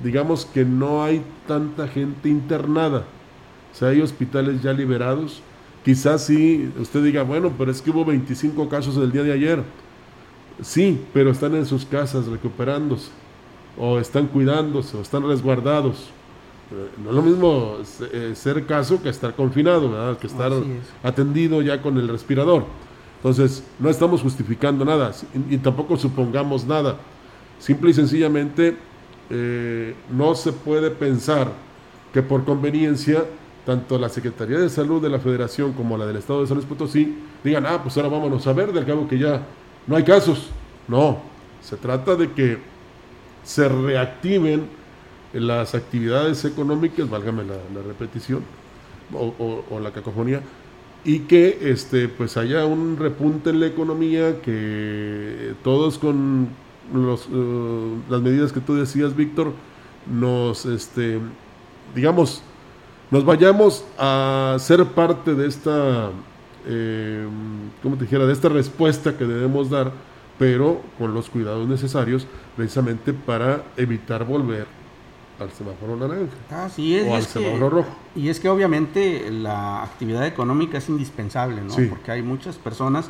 digamos 0.04 0.46
que 0.46 0.64
no 0.64 1.04
hay 1.04 1.22
tanta 1.48 1.88
gente 1.88 2.30
internada. 2.30 3.06
O 3.74 3.78
sea, 3.78 3.90
hay 3.90 4.02
hospitales 4.02 4.62
ya 4.62 4.74
liberados. 4.74 5.42
Quizás 5.84 6.26
sí, 6.26 6.72
usted 6.80 7.04
diga, 7.04 7.24
bueno, 7.24 7.52
pero 7.58 7.72
es 7.72 7.82
que 7.82 7.92
hubo 7.92 8.06
25 8.06 8.70
casos 8.70 8.96
el 8.98 9.12
día 9.12 9.24
de 9.24 9.34
ayer. 9.34 9.64
Sí, 10.62 11.02
pero 11.14 11.32
están 11.32 11.56
en 11.56 11.66
sus 11.66 11.86
casas 11.86 12.28
recuperándose, 12.28 13.10
o 13.78 14.00
están 14.00 14.28
cuidándose, 14.28 14.96
o 14.96 15.02
están 15.02 15.28
resguardados. 15.28 16.10
No 17.04 17.10
es 17.10 17.16
lo 17.16 17.22
mismo 17.22 17.78
eh, 18.12 18.34
ser 18.36 18.66
caso 18.66 19.02
que 19.02 19.10
estar 19.10 19.36
confinado, 19.36 19.92
¿verdad? 19.92 20.18
que 20.18 20.28
estar 20.28 20.52
es. 20.52 20.64
atendido 21.04 21.62
ya 21.62 21.82
con 21.82 21.98
el 21.98 22.08
respirador. 22.08 22.66
Entonces, 23.18 23.64
no 23.80 23.90
estamos 23.90 24.22
justificando 24.22 24.84
nada 24.84 25.12
y, 25.50 25.56
y 25.56 25.58
tampoco 25.58 25.98
supongamos 25.98 26.66
nada. 26.66 26.98
Simple 27.60 27.92
y 27.92 27.94
sencillamente, 27.94 28.78
eh, 29.30 29.96
no 30.12 30.36
se 30.36 30.54
puede 30.54 30.92
pensar 30.92 31.52
que 32.14 32.22
por 32.22 32.46
conveniencia, 32.46 33.26
tanto 33.66 33.98
la 33.98 34.10
Secretaría 34.10 34.60
de 34.60 34.70
Salud 34.70 35.02
de 35.02 35.10
la 35.10 35.20
Federación 35.20 35.74
como 35.74 35.98
la 35.98 36.06
del 36.06 36.18
Estado 36.18 36.42
de 36.42 36.48
San 36.48 36.58
Luis 36.58 36.68
Potosí 36.68 37.18
digan, 37.44 37.66
ah, 37.66 37.82
pues 37.82 37.98
ahora 37.98 38.10
vámonos 38.10 38.46
a 38.46 38.54
ver, 38.54 38.72
del 38.72 38.86
cabo 38.86 39.08
que 39.08 39.18
ya 39.18 39.42
no 39.88 39.96
hay 39.96 40.04
casos. 40.04 40.50
No, 40.88 41.18
se 41.62 41.76
trata 41.78 42.16
de 42.16 42.32
que 42.32 42.60
se 43.44 43.68
reactiven 43.68 44.68
las 45.40 45.76
actividades 45.76 46.46
económicas, 46.46 47.10
válgame 47.10 47.44
la, 47.44 47.82
repetición 47.82 48.44
o 49.14 49.80
la 49.80 49.92
cacofonía, 49.92 50.42
y 51.06 51.20
que 51.20 51.60
este, 51.62 52.10
pues 52.10 52.36
haya 52.36 52.66
un 52.66 52.98
repunte 52.98 53.52
en 53.52 53.60
la 53.60 53.68
economía, 53.68 54.42
que 54.42 55.54
todos 55.64 56.00
con 56.00 56.50
los, 56.92 57.28
eh, 57.32 57.96
las 58.10 58.22
medidas 58.22 58.52
que 58.52 58.60
tú 58.60 58.74
decías, 58.74 59.16
Víctor, 59.16 59.54
nos, 60.12 60.66
este, 60.66 61.20
digamos, 61.94 62.42
nos 63.12 63.24
vayamos 63.24 63.86
a 64.00 64.58
ser 64.60 64.84
parte 64.84 65.36
de 65.36 65.48
esta, 65.48 66.10
eh, 66.66 67.28
¿cómo 67.84 67.98
te 67.98 68.06
dijera?, 68.06 68.26
de 68.26 68.34
esta 68.34 68.50
respuesta 68.50 69.16
que 69.16 69.26
debemos 69.26 69.70
dar, 69.70 69.92
pero 70.40 70.82
con 70.98 71.14
los 71.14 71.30
cuidados 71.30 71.68
necesarios, 71.68 72.26
precisamente 72.56 73.14
para 73.14 73.64
evitar 73.78 74.26
volver 74.26 74.66
al 75.40 75.52
semáforo 75.52 75.96
naranja 75.98 76.66
Así 76.66 76.96
es, 76.96 77.04
o 77.04 77.08
y 77.08 77.12
al 77.14 77.20
es 77.22 77.28
que- 77.28 77.34
semáforo 77.40 77.70
rojo. 77.70 77.90
Y 78.16 78.30
es 78.30 78.40
que 78.40 78.50
obviamente 78.50 79.30
la 79.32 79.84
actividad 79.84 80.26
económica 80.26 80.78
es 80.78 80.88
indispensable, 80.90 81.62
¿no? 81.62 81.72
Sí. 81.72 81.86
Porque 81.90 82.12
hay 82.12 82.22
muchas 82.22 82.56
personas 82.58 83.10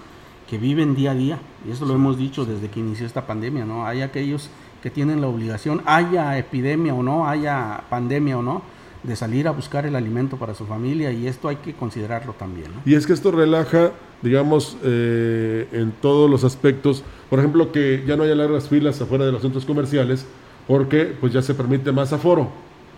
que 0.50 0.58
viven 0.58 0.96
día 0.96 1.12
a 1.12 1.16
día, 1.16 1.40
y 1.68 1.72
eso 1.72 1.86
lo 1.86 1.94
hemos 1.96 2.18
dicho 2.18 2.46
desde 2.46 2.70
que 2.70 2.80
inició 2.80 3.06
esta 3.06 3.26
pandemia, 3.26 3.66
¿no? 3.66 3.86
Hay 3.88 4.02
aquellos 4.02 4.50
que 4.84 4.90
tienen 4.92 5.20
la 5.22 5.28
obligación, 5.28 5.82
haya 5.86 6.38
epidemia 6.38 6.94
o 6.94 7.02
no, 7.02 7.28
haya 7.28 7.84
pandemia 7.90 8.38
o 8.38 8.44
no, 8.44 8.62
de 9.02 9.16
salir 9.16 9.48
a 9.48 9.52
buscar 9.52 9.86
el 9.86 9.96
alimento 9.96 10.38
para 10.38 10.54
su 10.56 10.66
familia, 10.66 11.12
y 11.12 11.28
esto 11.28 11.48
hay 11.48 11.58
que 11.58 11.74
considerarlo 11.74 12.34
también, 12.34 12.68
¿no? 12.74 12.82
Y 12.86 12.96
es 12.96 13.06
que 13.08 13.14
esto 13.14 13.32
relaja, 13.32 13.92
digamos, 14.22 14.78
eh, 14.84 15.68
en 15.72 15.92
todos 15.92 16.30
los 16.30 16.44
aspectos. 16.44 17.04
Por 17.30 17.40
ejemplo, 17.40 17.72
que 17.72 18.04
ya 18.08 18.16
no 18.16 18.24
haya 18.24 18.36
largas 18.36 18.68
filas 18.70 19.00
afuera 19.02 19.26
de 19.26 19.32
los 19.32 19.42
centros 19.42 19.66
comerciales, 19.66 20.26
porque 20.68 21.16
pues 21.20 21.34
ya 21.34 21.42
se 21.42 21.54
permite 21.54 21.92
más 21.92 22.14
aforo 22.14 22.50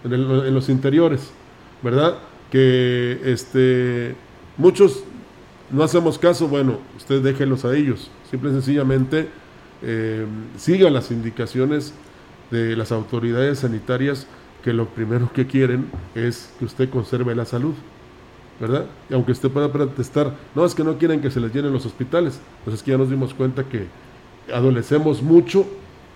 en, 0.03 0.13
el- 0.13 0.45
en 0.47 0.53
los 0.53 0.69
interiores, 0.69 1.31
¿verdad? 1.83 2.17
Que 2.51 3.19
este, 3.25 4.15
muchos 4.57 5.03
no 5.71 5.83
hacemos 5.83 6.17
caso, 6.17 6.47
bueno, 6.47 6.79
usted 6.95 7.21
déjelos 7.21 7.65
a 7.65 7.75
ellos. 7.75 8.09
Simple 8.31 8.51
y 8.51 8.53
sencillamente 8.53 9.27
eh, 9.83 10.25
siga 10.57 10.89
las 10.89 11.11
indicaciones 11.11 11.93
de 12.51 12.75
las 12.77 12.91
autoridades 12.93 13.59
sanitarias 13.59 14.27
que 14.63 14.71
lo 14.73 14.87
primero 14.87 15.29
que 15.33 15.45
quieren 15.45 15.89
es 16.15 16.49
que 16.59 16.65
usted 16.65 16.89
conserve 16.89 17.35
la 17.35 17.45
salud. 17.45 17.73
¿verdad? 18.59 18.85
Y 19.09 19.13
aunque 19.13 19.33
usted 19.33 19.51
pueda 19.51 19.71
protestar, 19.71 20.33
no, 20.55 20.65
es 20.65 20.73
que 20.73 20.83
no 20.83 20.97
quieren 20.97 21.21
que 21.21 21.29
se 21.29 21.39
les 21.39 21.53
llenen 21.53 21.71
los 21.73 21.85
hospitales. 21.85 22.39
Pues 22.63 22.75
es 22.77 22.81
que 22.83 22.89
ya 22.91 22.97
nos 22.97 23.09
dimos 23.09 23.33
cuenta 23.35 23.63
que 23.65 23.85
adolecemos 24.51 25.21
mucho 25.21 25.65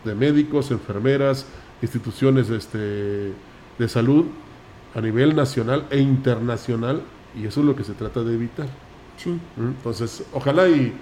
de 0.04 0.16
médicos, 0.16 0.72
enfermeras, 0.72 1.46
instituciones 1.82 2.50
este, 2.50 2.78
de 3.78 3.90
salud 3.90 4.26
a 4.94 5.02
nivel 5.02 5.36
nacional 5.36 5.86
e 5.90 6.00
internacional, 6.00 7.02
y 7.40 7.46
eso 7.46 7.62
es 7.62 7.66
lo 7.66 7.76
que 7.76 7.84
se 7.84 7.94
trata 7.94 8.24
de 8.24 8.34
evitar. 8.34 8.68
Sí. 9.18 9.30
¿Mm? 9.30 9.68
Entonces, 9.78 10.24
ojalá 10.34 10.68
y 10.68 10.94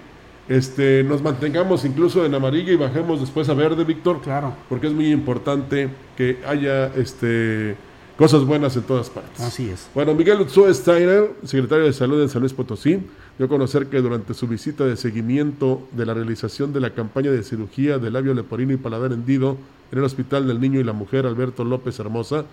este, 0.48 1.04
nos 1.04 1.22
mantengamos 1.22 1.86
incluso 1.86 2.26
en 2.26 2.34
amarillo 2.34 2.74
y 2.74 2.76
bajemos 2.76 3.20
después 3.20 3.50
a 3.50 3.54
verde, 3.54 3.84
Víctor, 3.84 4.22
Claro, 4.22 4.54
porque 4.68 4.88
es 4.88 4.94
muy 4.94 5.12
importante 5.12 5.90
que 6.18 6.40
haya 6.48 6.88
este, 6.96 7.76
cosas 8.20 8.44
buenas 8.44 8.76
en 8.76 8.84
todas 8.84 9.10
partes. 9.10 9.40
así 9.40 9.70
es. 9.70 9.88
Bueno, 9.96 10.14
Miguel 10.14 10.42
Utzó 10.42 10.72
Steiner, 10.74 11.32
secretario 11.46 11.86
de 11.86 11.94
Salud 11.94 12.22
en 12.22 12.28
San 12.28 12.42
Luis 12.42 12.52
Potosí, 12.52 13.00
dio 13.38 13.46
a 13.46 13.48
conocer 13.48 13.88
que 13.88 14.02
durante 14.02 14.34
su 14.34 14.46
visita 14.46 14.84
de 14.84 14.98
seguimiento 14.98 15.88
de 15.94 16.06
la 16.06 16.14
realización 16.14 16.74
de 16.74 16.82
la 16.82 16.90
campaña 16.90 17.32
de 17.32 17.42
cirugía 17.44 17.98
de 17.98 18.12
labio 18.12 18.34
leporino 18.34 18.74
y 18.74 18.78
paladar 18.78 19.14
hendido 19.14 19.56
en 19.90 20.00
el 20.00 20.04
Hospital 20.04 20.46
del 20.50 20.60
Niño 20.60 20.82
y 20.82 20.84
la 20.84 20.92
Mujer 20.92 21.26
Alberto 21.26 21.64
López 21.64 21.98
Hermosa, 21.98 22.44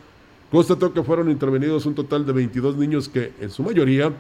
constató 0.53 0.93
que 0.93 1.03
fueron 1.03 1.33
intervenidos 1.33 1.85
un 1.85 1.97
total 1.97 2.25
de 2.25 2.33
22 2.33 2.77
niños 2.77 3.09
que, 3.09 3.33
en 3.41 3.51
su 3.51 3.65
mayoría, 3.65 4.13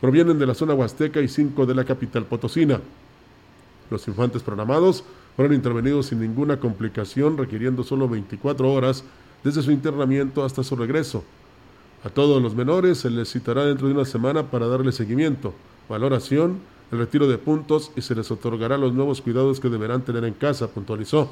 provienen 0.00 0.36
de 0.40 0.46
la 0.46 0.54
zona 0.54 0.74
huasteca 0.74 1.20
y 1.20 1.28
5 1.28 1.64
de 1.64 1.76
la 1.76 1.84
capital 1.84 2.24
potosina. 2.24 2.80
Los 3.88 4.08
infantes 4.08 4.42
programados 4.42 5.04
fueron 5.36 5.54
intervenidos 5.54 6.06
sin 6.06 6.18
ninguna 6.18 6.58
complicación, 6.58 7.38
requiriendo 7.38 7.84
solo 7.84 8.08
24 8.08 8.72
horas 8.72 9.04
desde 9.44 9.62
su 9.62 9.70
internamiento 9.70 10.44
hasta 10.44 10.62
su 10.62 10.76
regreso. 10.76 11.24
A 12.04 12.10
todos 12.10 12.42
los 12.42 12.54
menores 12.54 12.98
se 12.98 13.10
les 13.10 13.32
citará 13.32 13.64
dentro 13.64 13.88
de 13.88 13.94
una 13.94 14.04
semana 14.04 14.44
para 14.44 14.68
darle 14.68 14.92
seguimiento, 14.92 15.52
valoración, 15.88 16.58
el 16.92 16.98
retiro 16.98 17.26
de 17.26 17.38
puntos 17.38 17.90
y 17.96 18.02
se 18.02 18.14
les 18.14 18.30
otorgará 18.30 18.78
los 18.78 18.92
nuevos 18.94 19.20
cuidados 19.20 19.60
que 19.60 19.68
deberán 19.68 20.02
tener 20.02 20.24
en 20.24 20.34
casa, 20.34 20.68
puntualizó. 20.68 21.30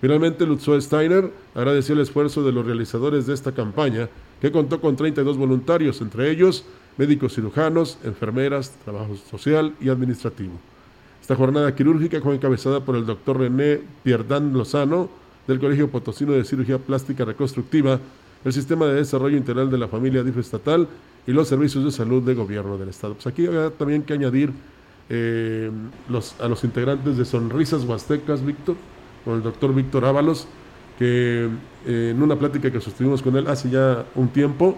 Finalmente, 0.00 0.46
Lutzoe 0.46 0.80
Steiner 0.80 1.32
agradeció 1.54 1.94
el 1.94 2.02
esfuerzo 2.02 2.42
de 2.44 2.52
los 2.52 2.66
realizadores 2.66 3.26
de 3.26 3.34
esta 3.34 3.52
campaña, 3.52 4.08
que 4.40 4.52
contó 4.52 4.80
con 4.80 4.94
32 4.94 5.38
voluntarios, 5.38 6.00
entre 6.02 6.30
ellos 6.30 6.64
médicos 6.98 7.34
cirujanos, 7.34 7.98
enfermeras, 8.04 8.72
trabajo 8.84 9.16
social 9.16 9.74
y 9.80 9.88
administrativo. 9.88 10.52
Esta 11.20 11.34
jornada 11.34 11.74
quirúrgica 11.74 12.20
fue 12.20 12.34
encabezada 12.34 12.80
por 12.80 12.96
el 12.96 13.06
doctor 13.06 13.38
René 13.38 13.80
Pierdan 14.02 14.52
Lozano, 14.52 15.08
del 15.46 15.58
Colegio 15.58 15.90
Potosino 15.90 16.32
de 16.32 16.44
Cirugía 16.44 16.78
Plástica 16.78 17.24
Reconstructiva, 17.24 18.00
el 18.44 18.52
Sistema 18.52 18.86
de 18.86 18.94
Desarrollo 18.94 19.36
Integral 19.36 19.70
de 19.70 19.78
la 19.78 19.88
Familia 19.88 20.22
DIF 20.22 20.38
estatal 20.38 20.88
y 21.26 21.32
los 21.32 21.48
servicios 21.48 21.84
de 21.84 21.90
salud 21.90 22.22
de 22.22 22.34
gobierno 22.34 22.78
del 22.78 22.88
Estado. 22.88 23.14
Pues 23.14 23.26
aquí 23.26 23.46
hay 23.46 23.70
también 23.78 24.02
que 24.02 24.12
añadir 24.12 24.52
eh, 25.08 25.70
los, 26.08 26.40
a 26.40 26.48
los 26.48 26.64
integrantes 26.64 27.16
de 27.16 27.24
Sonrisas 27.24 27.84
Huastecas, 27.84 28.44
Víctor, 28.44 28.76
con 29.24 29.34
el 29.34 29.42
doctor 29.42 29.74
Víctor 29.74 30.04
Ábalos, 30.04 30.46
que 30.98 31.48
eh, 31.86 32.12
en 32.14 32.22
una 32.22 32.36
plática 32.36 32.70
que 32.70 32.80
sostuvimos 32.80 33.22
con 33.22 33.36
él 33.36 33.46
hace 33.48 33.70
ya 33.70 34.04
un 34.14 34.28
tiempo, 34.28 34.76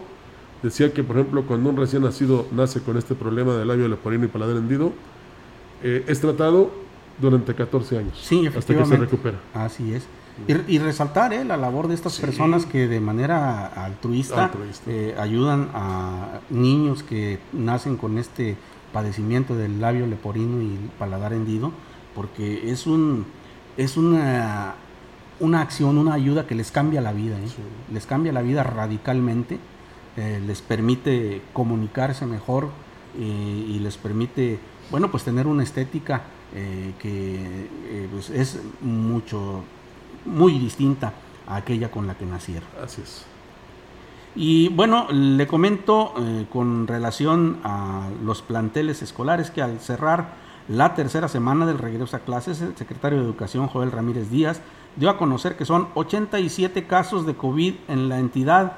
decía 0.63 0.93
que, 0.93 1.05
por 1.05 1.17
ejemplo, 1.17 1.45
cuando 1.47 1.71
un 1.71 1.77
recién 1.77 2.03
nacido 2.03 2.47
nace 2.53 2.81
con 2.81 2.97
este 2.97 3.15
problema 3.15 3.55
de 3.55 3.65
labio 3.65 3.89
leporino 3.89 4.25
y 4.25 4.29
paladar 4.29 4.57
hendido, 4.57 4.93
eh, 5.83 6.05
es 6.07 6.21
tratado 6.21 6.71
durante 7.21 7.55
14 7.55 7.99
años. 7.99 8.19
Sí, 8.21 8.47
hasta 8.47 8.75
que 8.75 8.85
se 8.85 8.97
recupera. 8.97 9.39
Así 9.55 9.93
es. 9.93 10.07
Y, 10.47 10.75
y 10.75 10.78
resaltar 10.78 11.33
eh, 11.33 11.45
la 11.45 11.57
labor 11.57 11.88
de 11.88 11.95
estas 11.95 12.14
Sí. 12.14 12.23
personas 12.23 12.64
que 12.66 12.87
de 12.87 13.00
manera 13.00 13.66
altruista, 13.66 14.45
Altruista. 14.47 14.90
eh, 14.90 15.16
ayudan 15.18 15.68
a 15.75 16.40
niños 16.50 17.02
que 17.02 17.38
nacen 17.52 17.97
con 17.97 18.18
este 18.18 18.57
padecimiento 18.92 19.57
del 19.57 19.80
labio 19.80 20.07
leporino 20.07 20.62
y 20.62 20.78
paladar 20.99 21.33
hendido, 21.33 21.73
porque 22.14 22.71
es 22.71 22.87
un 22.87 23.26
es 23.76 23.97
una 23.97 24.75
una 25.40 25.61
acción, 25.61 25.99
una 25.99 26.14
ayuda 26.14 26.47
que 26.49 26.54
les 26.57 26.73
cambia 26.73 27.00
la 27.00 27.12
vida, 27.12 27.37
¿eh? 27.37 27.47
les 27.92 28.07
cambia 28.07 28.33
la 28.33 28.42
vida 28.42 28.64
radicalmente, 28.64 29.59
eh, 30.16 30.40
les 30.45 30.62
permite 30.62 31.42
comunicarse 31.52 32.26
mejor 32.26 32.71
eh, 33.16 33.66
y 33.68 33.78
les 33.78 33.97
permite, 33.97 34.59
bueno, 34.90 35.11
pues 35.12 35.23
tener 35.23 35.47
una 35.47 35.62
estética 35.62 36.23
que 36.99 37.68
pues, 38.11 38.30
es 38.30 38.59
mucho, 38.80 39.62
muy 40.25 40.59
distinta 40.59 41.12
a 41.47 41.57
aquella 41.57 41.91
con 41.91 42.07
la 42.07 42.15
que 42.17 42.27
nacieron. 42.27 42.69
Así 42.83 43.03
es. 43.03 43.27
Y 44.35 44.69
bueno, 44.69 45.07
le 45.11 45.47
comento 45.47 46.15
eh, 46.19 46.47
con 46.53 46.87
relación 46.87 47.59
a 47.65 48.09
los 48.23 48.43
planteles 48.43 49.03
escolares 49.03 49.50
que 49.50 49.62
al 49.62 49.81
cerrar 49.81 50.35
la 50.69 50.95
tercera 50.95 51.29
semana 51.29 51.67
del 51.67 51.79
regreso 51.79 52.17
a 52.17 52.21
clases, 52.21 52.61
el 52.61 52.77
secretario 52.77 53.19
de 53.19 53.25
Educación, 53.25 53.69
Joel 53.69 53.91
Ramírez 53.91 54.31
Díaz, 54.31 54.61
dio 54.97 55.11
a 55.11 55.17
conocer 55.17 55.57
que 55.57 55.65
son 55.65 55.88
87 55.95 56.87
casos 56.87 57.27
de 57.27 57.35
COVID 57.35 57.75
en 57.88 58.09
la 58.09 58.19
entidad, 58.19 58.73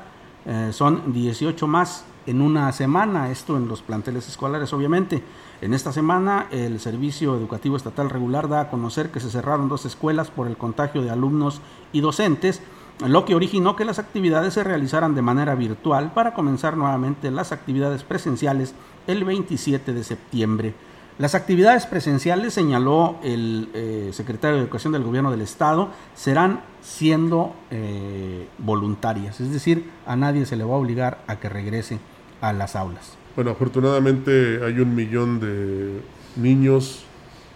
eh, 0.47 0.71
son 0.73 1.13
18 1.13 1.67
más 1.67 2.05
en 2.27 2.43
una 2.43 2.71
semana, 2.73 3.31
esto 3.31 3.57
en 3.57 3.69
los 3.69 3.83
planteles 3.83 4.29
escolares 4.29 4.73
obviamente. 4.73 5.23
En 5.61 5.75
esta 5.75 5.93
semana 5.93 6.47
el 6.51 6.81
Servicio 6.81 7.37
Educativo 7.37 7.77
Estatal 7.77 8.11
Regular 8.11 8.49
da 8.49 8.61
a 8.61 8.71
conocer 8.71 9.11
que 9.11 9.21
se 9.21 9.31
cerraron 9.31 9.69
dos 9.69 9.85
escuelas 9.85 10.31
por 10.31 10.47
el 10.47 10.57
contagio 10.57 11.03
de 11.03 11.11
alumnos 11.11 11.61
y 11.93 12.01
docentes, 12.01 12.63
lo 13.07 13.25
que 13.25 13.35
originó 13.35 13.77
que 13.77 13.85
las 13.85 13.99
actividades 13.99 14.55
se 14.55 14.65
realizaran 14.65 15.15
de 15.15 15.23
manera 15.23 15.55
virtual 15.55 16.13
para 16.13 16.35
comenzar 16.35 16.77
nuevamente 16.77 17.31
las 17.31 17.53
actividades 17.53 18.05
presenciales 18.05 18.75
el 19.07 19.25
27 19.25 19.93
de 19.93 20.05
septiembre. 20.05 20.75
Las 21.19 21.35
actividades 21.35 21.85
presenciales, 21.85 22.55
señaló 22.55 23.17
el 23.23 23.69
eh, 23.75 24.09
secretario 24.15 24.57
de 24.57 24.63
Educación 24.63 24.95
del 24.95 25.05
Gobierno 25.05 25.31
del 25.31 25.43
Estado, 25.43 25.91
serán 26.15 26.63
siendo 26.81 27.55
eh, 27.71 28.49
voluntarias, 28.57 29.39
es 29.39 29.53
decir, 29.53 29.91
a 30.07 30.17
nadie 30.17 30.47
se 30.47 30.57
le 30.57 30.65
va 30.65 30.75
a 30.75 30.79
obligar 30.79 31.23
a 31.27 31.37
que 31.37 31.51
regrese 31.51 31.99
a 32.41 32.53
las 32.53 32.77
aulas. 32.77 33.17
Bueno, 33.37 33.51
afortunadamente 33.53 34.61
hay 34.65 34.81
un 34.81 34.95
millón 34.95 35.41
de 35.41 36.01
niños 36.37 37.05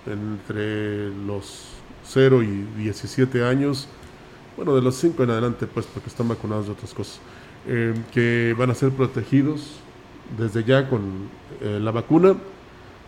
entre 0.07 1.11
los 1.27 1.65
0 2.05 2.43
y 2.43 2.67
17 2.79 3.45
años, 3.45 3.89
bueno, 4.57 4.75
de 4.75 4.83
los 4.83 4.95
5 4.97 5.23
en 5.25 5.31
adelante, 5.31 5.67
pues, 5.67 5.87
porque 5.87 6.09
están 6.09 6.29
vacunados 6.29 6.67
de 6.67 6.73
otras 6.73 6.95
cosas, 6.95 7.19
eh, 7.67 7.95
que 8.13 8.55
van 8.59 8.71
a 8.71 8.75
ser 8.75 8.91
protegidos 8.91 9.81
desde 10.39 10.65
ya 10.65 10.89
con 10.89 11.01
eh, 11.61 11.79
la 11.81 11.91
vacuna. 11.91 12.37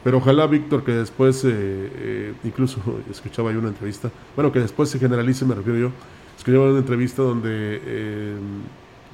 Pero 0.06 0.18
ojalá, 0.18 0.46
Víctor, 0.46 0.84
que 0.84 0.92
después, 0.92 1.44
eh, 1.44 1.50
eh, 1.52 2.34
incluso 2.44 2.80
escuchaba 3.10 3.50
yo 3.52 3.58
una 3.58 3.70
entrevista, 3.70 4.08
bueno, 4.36 4.52
que 4.52 4.60
después 4.60 4.88
se 4.88 5.00
generalice, 5.00 5.44
me 5.44 5.54
refiero 5.54 5.78
yo, 5.78 5.90
escuchaba 6.38 6.70
una 6.70 6.78
entrevista 6.78 7.22
donde 7.22 7.80
eh, 7.84 8.36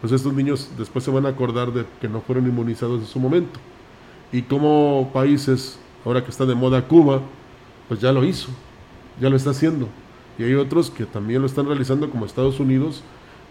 pues 0.02 0.12
estos 0.12 0.34
niños 0.34 0.68
después 0.76 1.04
se 1.04 1.12
van 1.12 1.26
a 1.26 1.28
acordar 1.28 1.72
de 1.72 1.86
que 2.00 2.08
no 2.08 2.20
fueron 2.20 2.48
inmunizados 2.48 3.00
en 3.00 3.06
su 3.06 3.20
momento. 3.20 3.60
Y 4.32 4.42
como 4.42 5.10
países, 5.12 5.78
ahora 6.04 6.24
que 6.24 6.30
está 6.30 6.44
de 6.44 6.56
moda 6.56 6.88
Cuba, 6.88 7.20
pues 7.86 8.00
ya 8.00 8.10
lo 8.10 8.24
hizo, 8.24 8.48
ya 9.20 9.30
lo 9.30 9.36
está 9.36 9.50
haciendo. 9.50 9.86
Y 10.38 10.42
hay 10.42 10.54
otros 10.54 10.90
que 10.90 11.06
también 11.06 11.40
lo 11.40 11.46
están 11.46 11.66
realizando, 11.66 12.10
como 12.10 12.26
Estados 12.26 12.58
Unidos, 12.58 13.04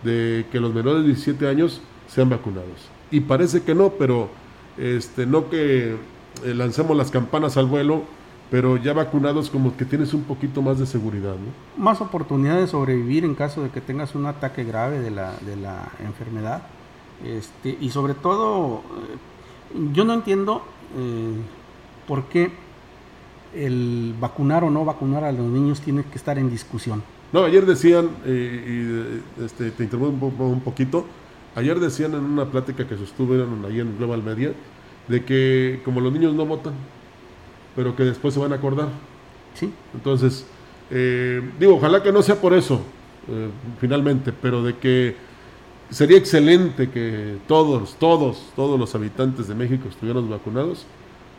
de 0.03 0.45
que 0.51 0.59
los 0.59 0.73
menores 0.73 1.03
de 1.03 1.07
17 1.07 1.47
años 1.47 1.79
sean 2.07 2.29
vacunados. 2.29 2.89
Y 3.11 3.21
parece 3.21 3.63
que 3.63 3.73
no, 3.73 3.91
pero 3.91 4.29
este, 4.77 5.25
no 5.25 5.49
que 5.49 5.95
eh, 6.43 6.53
lancemos 6.53 6.97
las 6.97 7.11
campanas 7.11 7.55
al 7.55 7.67
vuelo, 7.67 8.03
pero 8.51 8.75
ya 8.77 8.91
vacunados 8.93 9.49
como 9.49 9.75
que 9.77 9.85
tienes 9.85 10.13
un 10.13 10.23
poquito 10.23 10.61
más 10.61 10.77
de 10.77 10.85
seguridad, 10.85 11.35
¿no? 11.35 11.83
Más 11.83 12.01
oportunidad 12.01 12.57
de 12.59 12.67
sobrevivir 12.67 13.23
en 13.23 13.33
caso 13.33 13.63
de 13.63 13.69
que 13.69 13.79
tengas 13.81 14.13
un 14.13 14.25
ataque 14.27 14.65
grave 14.65 14.99
de 14.99 15.09
la, 15.09 15.33
de 15.39 15.55
la 15.55 15.89
enfermedad. 16.05 16.61
Este, 17.25 17.77
y 17.79 17.89
sobre 17.91 18.13
todo, 18.13 18.79
eh, 18.79 19.79
yo 19.93 20.03
no 20.03 20.13
entiendo 20.13 20.63
eh, 20.97 21.33
por 22.07 22.25
qué 22.25 22.51
el 23.55 24.13
vacunar 24.19 24.63
o 24.65 24.69
no 24.69 24.83
vacunar 24.85 25.23
a 25.23 25.31
los 25.31 25.45
niños 25.45 25.79
tiene 25.79 26.03
que 26.03 26.17
estar 26.17 26.37
en 26.37 26.49
discusión. 26.49 27.01
No, 27.31 27.45
ayer 27.45 27.65
decían, 27.65 28.09
eh, 28.25 29.21
y 29.39 29.43
este, 29.43 29.71
te 29.71 29.83
interrumpo 29.83 30.25
un, 30.25 30.33
po- 30.33 30.47
un 30.47 30.59
poquito, 30.61 31.05
ayer 31.55 31.79
decían 31.79 32.13
en 32.15 32.23
una 32.25 32.45
plática 32.45 32.85
que 32.85 32.97
sostuvieron 32.97 33.63
ahí 33.65 33.79
en 33.79 33.97
Global 33.97 34.21
Media, 34.23 34.51
de 35.07 35.23
que 35.23 35.81
como 35.85 36.01
los 36.01 36.11
niños 36.11 36.33
no 36.35 36.45
votan, 36.45 36.73
pero 37.75 37.95
que 37.95 38.03
después 38.03 38.33
se 38.33 38.39
van 38.39 38.53
a 38.53 38.55
acordar. 38.55 38.89
¿sí? 39.53 39.71
Entonces, 39.93 40.45
eh, 40.89 41.41
digo, 41.59 41.75
ojalá 41.75 42.03
que 42.03 42.11
no 42.11 42.21
sea 42.21 42.35
por 42.35 42.53
eso, 42.53 42.81
eh, 43.29 43.49
finalmente, 43.79 44.33
pero 44.33 44.63
de 44.63 44.77
que 44.77 45.15
sería 45.89 46.17
excelente 46.17 46.89
que 46.89 47.37
todos, 47.47 47.95
todos, 47.95 48.51
todos 48.55 48.79
los 48.79 48.93
habitantes 48.95 49.47
de 49.47 49.55
México 49.55 49.87
estuvieran 49.89 50.29
vacunados, 50.29 50.85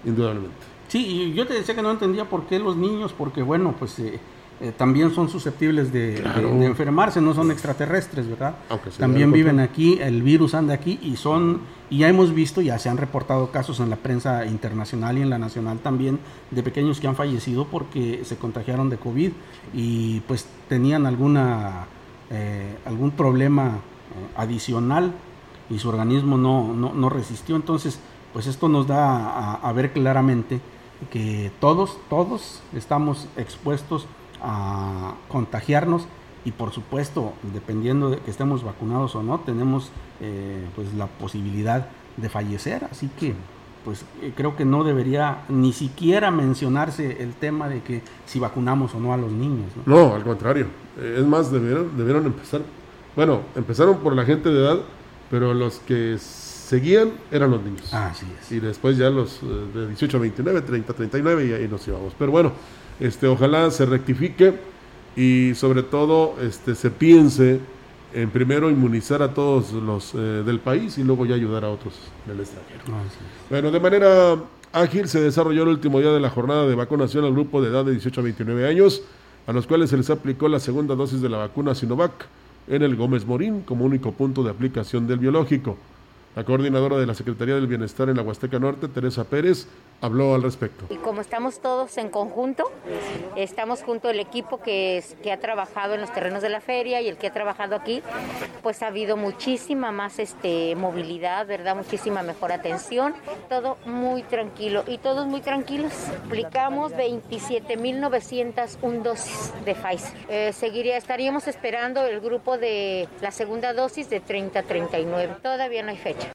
indudablemente. 0.04 0.54
Sí, 0.88 1.06
y 1.06 1.34
yo 1.34 1.46
te 1.46 1.54
decía 1.54 1.74
que 1.74 1.82
no 1.82 1.90
entendía 1.90 2.28
por 2.28 2.46
qué 2.46 2.58
los 2.58 2.76
niños, 2.76 3.14
porque 3.16 3.42
bueno, 3.42 3.74
pues 3.78 3.98
eh, 3.98 4.20
eh, 4.62 4.72
también 4.76 5.12
son 5.12 5.28
susceptibles 5.28 5.92
de, 5.92 6.12
de- 6.14 6.22
Claro. 6.22 6.54
de 6.58 6.66
enfermarse, 6.66 7.20
no 7.20 7.34
son 7.34 7.50
extraterrestres, 7.50 8.28
¿verdad? 8.28 8.54
También 8.98 9.32
viven 9.32 9.58
aquí, 9.60 9.98
el 10.00 10.22
virus 10.22 10.54
anda 10.54 10.72
aquí 10.74 10.98
y 11.02 11.16
son, 11.16 11.60
y 11.90 11.98
ya 11.98 12.08
hemos 12.08 12.32
visto, 12.32 12.60
ya 12.60 12.78
se 12.78 12.88
han 12.88 12.96
reportado 12.96 13.50
casos 13.50 13.80
en 13.80 13.90
la 13.90 13.96
prensa 13.96 14.46
internacional 14.46 15.18
y 15.18 15.22
en 15.22 15.30
la 15.30 15.38
nacional 15.38 15.78
también 15.80 16.20
de 16.52 16.62
pequeños 16.62 17.00
que 17.00 17.08
han 17.08 17.16
fallecido 17.16 17.66
porque 17.66 18.22
se 18.24 18.36
contagiaron 18.36 18.88
de 18.88 18.96
COVID 18.98 19.32
y 19.74 20.20
pues 20.20 20.46
tenían 20.68 21.06
alguna, 21.06 21.86
eh, 22.30 22.76
algún 22.86 23.10
problema 23.10 23.66
eh, 23.68 24.32
adicional 24.36 25.12
y 25.70 25.78
su 25.78 25.88
organismo 25.88 26.36
no, 26.38 26.72
no, 26.72 26.92
no 26.94 27.08
resistió. 27.08 27.56
Entonces, 27.56 27.98
pues 28.32 28.46
esto 28.46 28.68
nos 28.68 28.86
da 28.86 29.08
a, 29.16 29.54
a 29.54 29.72
ver 29.72 29.92
claramente 29.92 30.60
que 31.10 31.50
todos, 31.60 31.98
todos 32.08 32.62
estamos 32.76 33.26
expuestos 33.36 34.06
a 34.42 35.14
contagiarnos 35.28 36.06
y 36.44 36.52
por 36.52 36.72
supuesto, 36.72 37.34
dependiendo 37.52 38.10
de 38.10 38.18
que 38.18 38.30
estemos 38.30 38.64
vacunados 38.64 39.14
o 39.14 39.22
no, 39.22 39.40
tenemos 39.40 39.90
eh, 40.20 40.66
pues 40.74 40.92
la 40.94 41.06
posibilidad 41.06 41.86
de 42.16 42.28
fallecer. 42.28 42.84
Así 42.90 43.08
que 43.18 43.34
pues 43.84 44.04
eh, 44.20 44.32
creo 44.36 44.56
que 44.56 44.64
no 44.64 44.84
debería 44.84 45.44
ni 45.48 45.72
siquiera 45.72 46.30
mencionarse 46.30 47.22
el 47.22 47.34
tema 47.34 47.68
de 47.68 47.82
que 47.82 48.02
si 48.26 48.38
vacunamos 48.38 48.94
o 48.94 49.00
no 49.00 49.12
a 49.12 49.16
los 49.16 49.32
niños. 49.32 49.70
¿no? 49.86 49.96
No, 50.08 50.14
al 50.14 50.24
contrario. 50.24 50.66
Eh, 50.98 51.16
Es 51.18 51.26
más, 51.26 51.50
debieron, 51.50 51.96
debieron 51.96 52.26
empezar. 52.26 52.62
Bueno, 53.14 53.42
empezaron 53.54 53.98
por 53.98 54.14
la 54.14 54.24
gente 54.24 54.48
de 54.48 54.60
edad, 54.60 54.78
pero 55.30 55.54
los 55.54 55.78
que 55.80 56.16
seguían 56.18 57.12
eran 57.30 57.50
los 57.50 57.62
niños. 57.62 57.92
Así 57.92 58.26
es. 58.40 58.52
Y 58.52 58.60
después 58.60 58.96
ya 58.96 59.10
los 59.10 59.42
eh, 59.42 59.46
de 59.74 59.86
18 59.88 60.16
a 60.16 60.20
29, 60.20 60.62
30 60.62 60.92
a 60.92 60.96
39 60.96 61.46
y 61.46 61.52
ahí 61.52 61.68
nos 61.68 61.86
íbamos. 61.86 62.14
Pero 62.18 62.30
bueno, 62.32 62.52
este, 63.00 63.26
ojalá 63.26 63.70
se 63.70 63.86
rectifique 63.86 64.54
y 65.16 65.54
sobre 65.54 65.82
todo 65.82 66.36
este, 66.40 66.74
se 66.74 66.90
piense 66.90 67.60
en 68.14 68.30
primero 68.30 68.70
inmunizar 68.70 69.22
a 69.22 69.32
todos 69.32 69.72
los 69.72 70.14
eh, 70.14 70.18
del 70.18 70.60
país 70.60 70.98
y 70.98 71.04
luego 71.04 71.26
ya 71.26 71.34
ayudar 71.34 71.64
a 71.64 71.70
otros 71.70 71.94
del 72.26 72.40
extranjero. 72.40 72.80
Es. 72.84 73.50
Bueno, 73.50 73.70
de 73.70 73.80
manera 73.80 74.36
ágil 74.72 75.08
se 75.08 75.20
desarrolló 75.20 75.62
el 75.62 75.68
último 75.68 76.00
día 76.00 76.10
de 76.10 76.20
la 76.20 76.30
jornada 76.30 76.66
de 76.66 76.74
vacunación 76.74 77.24
al 77.24 77.32
grupo 77.32 77.62
de 77.62 77.68
edad 77.68 77.84
de 77.84 77.92
18 77.92 78.20
a 78.20 78.24
29 78.24 78.68
años, 78.68 79.02
a 79.46 79.52
los 79.52 79.66
cuales 79.66 79.90
se 79.90 79.96
les 79.96 80.10
aplicó 80.10 80.48
la 80.48 80.60
segunda 80.60 80.94
dosis 80.94 81.20
de 81.20 81.28
la 81.28 81.38
vacuna 81.38 81.74
Sinovac 81.74 82.26
en 82.68 82.82
el 82.82 82.96
Gómez 82.96 83.26
Morín 83.26 83.62
como 83.62 83.84
único 83.84 84.12
punto 84.12 84.42
de 84.42 84.50
aplicación 84.50 85.06
del 85.06 85.18
biológico. 85.18 85.76
La 86.36 86.44
coordinadora 86.44 86.96
de 86.96 87.06
la 87.06 87.14
Secretaría 87.14 87.54
del 87.54 87.66
Bienestar 87.66 88.08
en 88.08 88.16
la 88.16 88.22
Huasteca 88.22 88.58
Norte, 88.58 88.88
Teresa 88.88 89.24
Pérez, 89.24 89.66
habló 90.02 90.34
al 90.34 90.42
respecto. 90.42 90.84
Y 90.90 90.96
como 90.96 91.22
estamos 91.22 91.60
todos 91.60 91.96
en 91.96 92.10
conjunto, 92.10 92.70
estamos 93.36 93.82
junto 93.82 94.08
al 94.08 94.20
equipo 94.20 94.60
que, 94.60 95.02
que 95.22 95.32
ha 95.32 95.38
trabajado 95.38 95.94
en 95.94 96.02
los 96.02 96.12
terrenos 96.12 96.42
de 96.42 96.50
la 96.50 96.60
feria 96.60 97.00
y 97.00 97.08
el 97.08 97.16
que 97.16 97.28
ha 97.28 97.32
trabajado 97.32 97.76
aquí, 97.76 98.02
pues 98.62 98.82
ha 98.82 98.88
habido 98.88 99.16
muchísima 99.16 99.92
más 99.92 100.18
este, 100.18 100.76
movilidad, 100.76 101.46
¿verdad? 101.46 101.76
Muchísima 101.76 102.22
mejor 102.22 102.52
atención, 102.52 103.14
todo 103.48 103.78
muy 103.86 104.22
tranquilo 104.24 104.84
y 104.86 104.98
todos 104.98 105.26
muy 105.26 105.40
tranquilos. 105.40 105.92
Aplicamos 106.26 106.92
27.901 106.92 109.02
dosis 109.02 109.52
de 109.64 109.74
Pfizer. 109.74 110.12
Eh, 110.28 110.52
seguiría, 110.52 110.96
estaríamos 110.96 111.46
esperando 111.46 112.04
el 112.04 112.20
grupo 112.20 112.58
de 112.58 113.08
la 113.20 113.30
segunda 113.30 113.72
dosis 113.72 114.10
de 114.10 114.18
30 114.20 114.58
a 114.58 114.62
39. 114.64 115.36
Todavía 115.42 115.82
no 115.82 115.90
hay 115.90 115.96
fecha. 115.96 116.32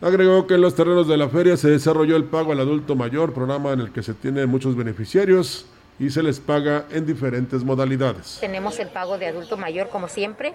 Agregó 0.00 0.46
que 0.46 0.54
en 0.54 0.60
los 0.60 0.74
terrenos 0.74 1.08
de 1.08 1.16
la 1.16 1.28
feria 1.28 1.56
se 1.56 1.70
desarrolló 1.70 2.16
el 2.16 2.24
pago 2.24 2.52
al 2.52 2.60
adulto 2.60 2.94
mayor, 2.94 3.32
programa 3.32 3.72
en 3.72 3.80
el 3.80 3.90
que 3.90 4.02
se 4.02 4.14
tienen 4.14 4.48
muchos 4.48 4.76
beneficiarios 4.76 5.66
y 5.98 6.10
se 6.10 6.22
les 6.22 6.40
paga 6.40 6.84
en 6.90 7.06
diferentes 7.06 7.62
modalidades. 7.62 8.38
Tenemos 8.40 8.78
el 8.80 8.88
pago 8.88 9.16
de 9.18 9.26
adulto 9.26 9.56
mayor 9.56 9.88
como 9.90 10.08
siempre 10.08 10.52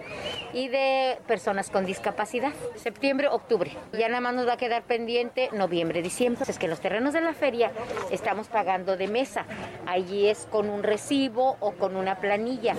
y 0.52 0.68
de 0.68 1.18
personas 1.26 1.70
con 1.70 1.86
discapacidad. 1.86 2.52
Septiembre, 2.76 3.28
octubre. 3.28 3.72
Ya 3.92 4.08
nada 4.08 4.20
más 4.20 4.34
nos 4.34 4.46
va 4.46 4.54
a 4.54 4.56
quedar 4.56 4.82
pendiente 4.82 5.48
noviembre, 5.52 6.02
diciembre. 6.02 6.44
Es 6.48 6.58
que 6.58 6.66
en 6.66 6.70
los 6.70 6.80
terrenos 6.80 7.14
de 7.14 7.20
la 7.22 7.32
feria 7.32 7.72
estamos 8.10 8.48
pagando 8.48 8.96
de 8.96 9.08
mesa. 9.08 9.46
Allí 9.86 10.28
es 10.28 10.46
con 10.50 10.68
un 10.68 10.82
recibo 10.82 11.56
o 11.60 11.72
con 11.72 11.96
una 11.96 12.16
planilla. 12.20 12.74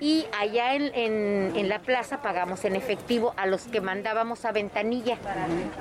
Y 0.00 0.26
allá 0.38 0.74
en, 0.74 0.90
en- 0.94 1.52
en 1.56 1.68
la 1.68 1.78
plaza 1.80 2.20
pagamos 2.22 2.64
en 2.64 2.76
efectivo 2.76 3.32
a 3.36 3.46
los 3.46 3.62
que 3.64 3.80
mandábamos 3.80 4.44
a 4.44 4.52
ventanilla. 4.52 5.16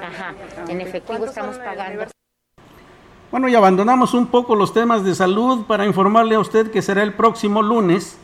Ajá, 0.02 0.34
en 0.70 0.80
efectivo 0.82 1.26
estamos 1.26 1.58
pagando. 1.58 2.06
Bueno, 3.32 3.48
y 3.48 3.56
abandonamos 3.56 4.14
un 4.14 4.28
poco 4.28 4.56
los 4.56 4.74
temas 4.74 5.06
de 5.06 5.16
salud 5.16 5.64
para 5.64 5.86
informarle 5.86 6.36
a 6.36 6.42
usted 6.42 6.70
que 6.70 6.82
será 6.82 7.02
el 7.02 7.14
próximo 7.14 7.62
lunes 7.62 8.18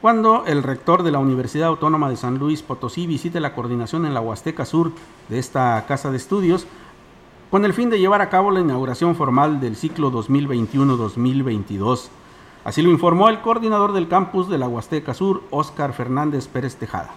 cuando 0.00 0.44
el 0.46 0.62
rector 0.62 1.02
de 1.02 1.10
la 1.10 1.18
Universidad 1.18 1.66
Autónoma 1.66 2.08
de 2.08 2.14
San 2.14 2.38
Luis 2.38 2.62
Potosí 2.62 3.08
visite 3.08 3.40
la 3.40 3.56
coordinación 3.56 4.06
en 4.06 4.14
la 4.14 4.20
Huasteca 4.20 4.64
Sur 4.64 4.92
de 5.28 5.40
esta 5.40 5.84
casa 5.88 6.12
de 6.12 6.16
estudios 6.16 6.68
con 7.50 7.64
el 7.64 7.74
fin 7.74 7.90
de 7.90 7.98
llevar 7.98 8.20
a 8.22 8.30
cabo 8.30 8.52
la 8.52 8.60
inauguración 8.60 9.16
formal 9.16 9.58
del 9.60 9.74
ciclo 9.74 10.12
2021-2022. 10.12 12.06
Así 12.62 12.82
lo 12.82 12.90
informó 12.90 13.30
el 13.30 13.40
coordinador 13.40 13.92
del 13.92 14.06
campus 14.06 14.48
de 14.48 14.58
la 14.58 14.68
Huasteca 14.68 15.12
Sur, 15.12 15.42
Óscar 15.50 15.92
Fernández 15.92 16.46
Pérez 16.46 16.76
Tejada. 16.76 17.10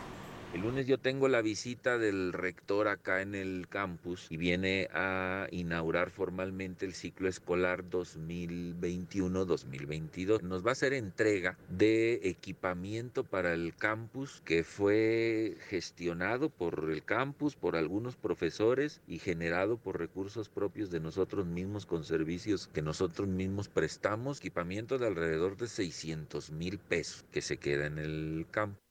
El 0.55 0.61
lunes 0.61 0.87
yo 0.87 0.97
tengo 0.97 1.27
la 1.27 1.41
visita 1.41 1.97
del 1.97 2.31
rector 2.31 2.87
acá 2.87 3.21
en 3.21 3.35
el 3.35 3.67
campus 3.67 4.27
y 4.29 4.37
viene 4.37 4.87
a 4.93 5.49
inaugurar 5.51 6.11
formalmente 6.11 6.85
el 6.85 6.93
ciclo 6.93 7.27
escolar 7.27 7.83
2021-2022. 7.89 10.43
Nos 10.43 10.65
va 10.65 10.69
a 10.69 10.71
hacer 10.71 10.93
entrega 10.93 11.57
de 11.67 12.21
equipamiento 12.23 13.25
para 13.25 13.53
el 13.53 13.75
campus 13.75 14.41
que 14.45 14.63
fue 14.63 15.57
gestionado 15.67 16.49
por 16.49 16.89
el 16.89 17.03
campus, 17.03 17.57
por 17.57 17.75
algunos 17.75 18.15
profesores 18.15 19.01
y 19.09 19.19
generado 19.19 19.75
por 19.75 19.99
recursos 19.99 20.47
propios 20.47 20.89
de 20.89 21.01
nosotros 21.01 21.45
mismos 21.45 21.85
con 21.85 22.05
servicios 22.05 22.69
que 22.69 22.81
nosotros 22.81 23.27
mismos 23.27 23.67
prestamos. 23.67 24.39
Equipamiento 24.39 24.97
de 24.99 25.07
alrededor 25.07 25.57
de 25.57 25.67
600 25.67 26.51
mil 26.51 26.79
pesos 26.79 27.25
que 27.29 27.41
se 27.41 27.57
queda 27.57 27.87
en 27.87 27.99
el 27.99 28.47
campus. 28.49 28.84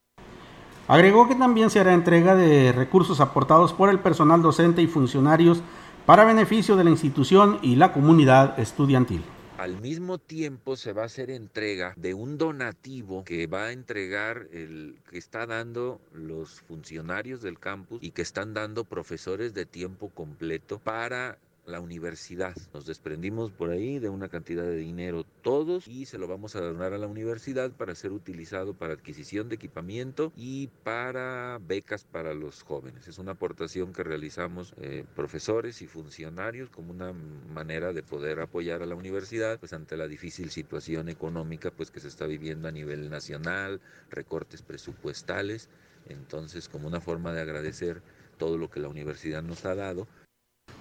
Agregó 0.87 1.27
que 1.27 1.33
también 1.33 1.71
se 1.71 1.79
hará 1.79 1.93
entrega 1.93 2.35
de 2.35 2.71
recursos 2.71 3.19
aportados 3.19 3.73
por 3.73 3.89
el 3.89 3.99
personal 3.99 4.43
docente 4.43 4.83
y 4.83 4.87
funcionarios 4.87 5.63
para 6.05 6.25
beneficio 6.25 6.75
de 6.75 6.83
la 6.83 6.91
institución 6.91 7.57
y 7.63 7.75
la 7.75 7.91
comunidad 7.91 8.59
estudiantil. 8.59 9.23
Al 9.57 9.81
mismo 9.81 10.19
tiempo 10.19 10.75
se 10.75 10.93
va 10.93 11.03
a 11.03 11.05
hacer 11.05 11.31
entrega 11.31 11.93
de 11.95 12.13
un 12.13 12.37
donativo 12.37 13.23
que 13.23 13.47
va 13.47 13.65
a 13.65 13.71
entregar 13.71 14.47
el 14.51 14.97
que 15.09 15.17
está 15.17 15.47
dando 15.47 16.01
los 16.13 16.61
funcionarios 16.61 17.41
del 17.41 17.57
campus 17.57 18.03
y 18.03 18.11
que 18.11 18.21
están 18.21 18.53
dando 18.53 18.83
profesores 18.83 19.55
de 19.55 19.65
tiempo 19.65 20.09
completo 20.09 20.77
para 20.77 21.39
la 21.65 21.79
universidad. 21.79 22.55
Nos 22.73 22.85
desprendimos 22.85 23.51
por 23.51 23.69
ahí 23.69 23.99
de 23.99 24.09
una 24.09 24.29
cantidad 24.29 24.63
de 24.63 24.77
dinero 24.77 25.25
todos 25.41 25.87
y 25.87 26.05
se 26.05 26.17
lo 26.17 26.27
vamos 26.27 26.55
a 26.55 26.61
donar 26.61 26.93
a 26.93 26.97
la 26.97 27.07
universidad 27.07 27.71
para 27.71 27.95
ser 27.95 28.11
utilizado 28.11 28.73
para 28.73 28.93
adquisición 28.93 29.49
de 29.49 29.55
equipamiento 29.55 30.31
y 30.35 30.67
para 30.83 31.59
becas 31.65 32.03
para 32.03 32.33
los 32.33 32.63
jóvenes. 32.63 33.07
Es 33.07 33.17
una 33.17 33.33
aportación 33.33 33.93
que 33.93 34.03
realizamos 34.03 34.73
eh, 34.77 35.05
profesores 35.15 35.81
y 35.81 35.87
funcionarios 35.87 36.69
como 36.69 36.91
una 36.91 37.13
manera 37.13 37.93
de 37.93 38.03
poder 38.03 38.39
apoyar 38.39 38.81
a 38.81 38.85
la 38.85 38.95
universidad 38.95 39.59
pues 39.59 39.73
ante 39.73 39.97
la 39.97 40.07
difícil 40.07 40.51
situación 40.51 41.09
económica 41.09 41.71
pues 41.71 41.91
que 41.91 41.99
se 41.99 42.07
está 42.07 42.25
viviendo 42.25 42.67
a 42.67 42.71
nivel 42.71 43.09
nacional, 43.09 43.81
recortes 44.09 44.61
presupuestales, 44.61 45.69
entonces 46.07 46.69
como 46.69 46.87
una 46.87 47.01
forma 47.01 47.33
de 47.33 47.41
agradecer 47.41 48.01
todo 48.37 48.57
lo 48.57 48.69
que 48.69 48.79
la 48.79 48.89
universidad 48.89 49.41
nos 49.41 49.65
ha 49.65 49.75
dado 49.75 50.07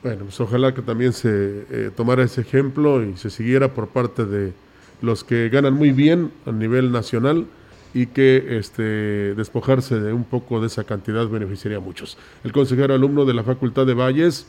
Bueno, 0.04 0.24
pues 0.24 0.38
ojalá 0.38 0.74
que 0.74 0.82
también 0.82 1.14
se 1.14 1.64
eh, 1.70 1.90
tomara 1.96 2.22
ese 2.24 2.42
ejemplo 2.42 3.02
y 3.02 3.16
se 3.16 3.30
siguiera 3.30 3.72
por 3.72 3.88
parte 3.88 4.26
de 4.26 4.52
los 5.00 5.24
que 5.24 5.48
ganan 5.48 5.72
muy 5.72 5.92
bien 5.92 6.30
a 6.44 6.52
nivel 6.52 6.92
nacional 6.92 7.46
y 7.94 8.08
que 8.08 8.58
este, 8.58 8.82
despojarse 9.34 9.98
de 9.98 10.12
un 10.12 10.24
poco 10.24 10.60
de 10.60 10.66
esa 10.66 10.84
cantidad 10.84 11.26
beneficiaría 11.26 11.78
a 11.78 11.80
muchos. 11.80 12.18
El 12.44 12.52
consejero 12.52 12.92
alumno 12.92 13.24
de 13.24 13.32
la 13.32 13.44
Facultad 13.44 13.86
de 13.86 13.94
Valles, 13.94 14.46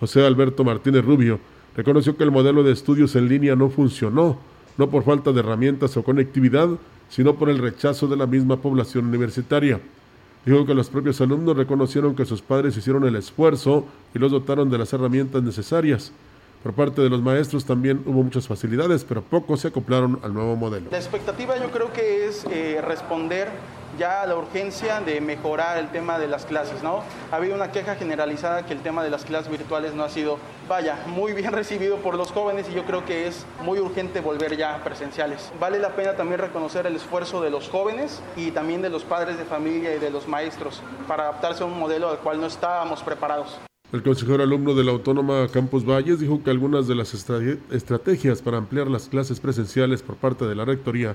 José 0.00 0.26
Alberto 0.26 0.64
Martínez 0.64 1.04
Rubio, 1.04 1.38
reconoció 1.76 2.16
que 2.16 2.24
el 2.24 2.32
modelo 2.32 2.64
de 2.64 2.72
estudios 2.72 3.14
en 3.14 3.28
línea 3.28 3.54
no 3.54 3.70
funcionó, 3.70 4.40
no 4.76 4.90
por 4.90 5.04
falta 5.04 5.30
de 5.30 5.38
herramientas 5.38 5.96
o 5.96 6.02
conectividad, 6.02 6.68
sino 7.10 7.36
por 7.36 7.48
el 7.48 7.58
rechazo 7.58 8.08
de 8.08 8.16
la 8.16 8.26
misma 8.26 8.60
población 8.60 9.06
universitaria. 9.06 9.80
Dijo 10.46 10.64
que 10.64 10.74
los 10.74 10.88
propios 10.88 11.20
alumnos 11.20 11.56
reconocieron 11.56 12.14
que 12.14 12.24
sus 12.24 12.40
padres 12.40 12.76
hicieron 12.76 13.04
el 13.04 13.16
esfuerzo 13.16 13.84
y 14.14 14.20
los 14.20 14.30
dotaron 14.30 14.70
de 14.70 14.78
las 14.78 14.92
herramientas 14.92 15.42
necesarias. 15.42 16.12
Por 16.62 16.72
parte 16.72 17.02
de 17.02 17.10
los 17.10 17.20
maestros 17.20 17.64
también 17.64 18.00
hubo 18.06 18.22
muchas 18.22 18.46
facilidades, 18.46 19.04
pero 19.04 19.22
pocos 19.22 19.60
se 19.60 19.68
acoplaron 19.68 20.20
al 20.22 20.32
nuevo 20.32 20.54
modelo. 20.54 20.86
La 20.92 20.98
expectativa 20.98 21.60
yo 21.60 21.72
creo 21.72 21.92
que 21.92 22.26
es 22.26 22.44
eh, 22.48 22.80
responder 22.80 23.48
ya 23.98 24.24
la 24.26 24.36
urgencia 24.36 25.00
de 25.00 25.20
mejorar 25.20 25.78
el 25.78 25.88
tema 25.88 26.18
de 26.18 26.28
las 26.28 26.44
clases, 26.46 26.82
¿no? 26.82 27.02
Ha 27.32 27.36
habido 27.36 27.54
una 27.54 27.72
queja 27.72 27.94
generalizada 27.96 28.64
que 28.66 28.72
el 28.72 28.80
tema 28.80 29.02
de 29.02 29.10
las 29.10 29.24
clases 29.24 29.50
virtuales 29.50 29.94
no 29.94 30.04
ha 30.04 30.08
sido, 30.08 30.38
vaya, 30.68 30.98
muy 31.06 31.32
bien 31.32 31.52
recibido 31.60 31.96
por 31.98 32.16
los 32.16 32.32
jóvenes 32.32 32.66
y 32.70 32.74
yo 32.74 32.84
creo 32.84 33.04
que 33.04 33.26
es 33.26 33.44
muy 33.62 33.78
urgente 33.78 34.20
volver 34.20 34.56
ya 34.56 34.74
a 34.74 34.84
presenciales. 34.84 35.50
Vale 35.60 35.78
la 35.78 35.90
pena 35.96 36.14
también 36.14 36.40
reconocer 36.40 36.86
el 36.86 36.96
esfuerzo 36.96 37.40
de 37.42 37.50
los 37.50 37.68
jóvenes 37.68 38.20
y 38.36 38.50
también 38.50 38.82
de 38.82 38.90
los 38.90 39.04
padres 39.04 39.38
de 39.38 39.44
familia 39.44 39.94
y 39.94 39.98
de 39.98 40.10
los 40.10 40.28
maestros 40.28 40.82
para 41.08 41.24
adaptarse 41.24 41.62
a 41.62 41.66
un 41.66 41.78
modelo 41.78 42.08
al 42.10 42.18
cual 42.18 42.40
no 42.40 42.46
estábamos 42.46 43.02
preparados. 43.02 43.58
El 43.92 44.02
consejero 44.02 44.42
alumno 44.42 44.74
de 44.74 44.82
la 44.82 44.90
Autónoma 44.90 45.46
Campus 45.52 45.84
Valles 45.88 46.18
dijo 46.18 46.42
que 46.42 46.50
algunas 46.50 46.88
de 46.88 46.96
las 46.96 47.14
estra- 47.14 47.38
estrategias 47.70 48.42
para 48.42 48.56
ampliar 48.58 48.88
las 48.88 49.08
clases 49.08 49.38
presenciales 49.38 50.02
por 50.02 50.16
parte 50.16 50.44
de 50.44 50.56
la 50.56 50.64
Rectoría 50.64 51.14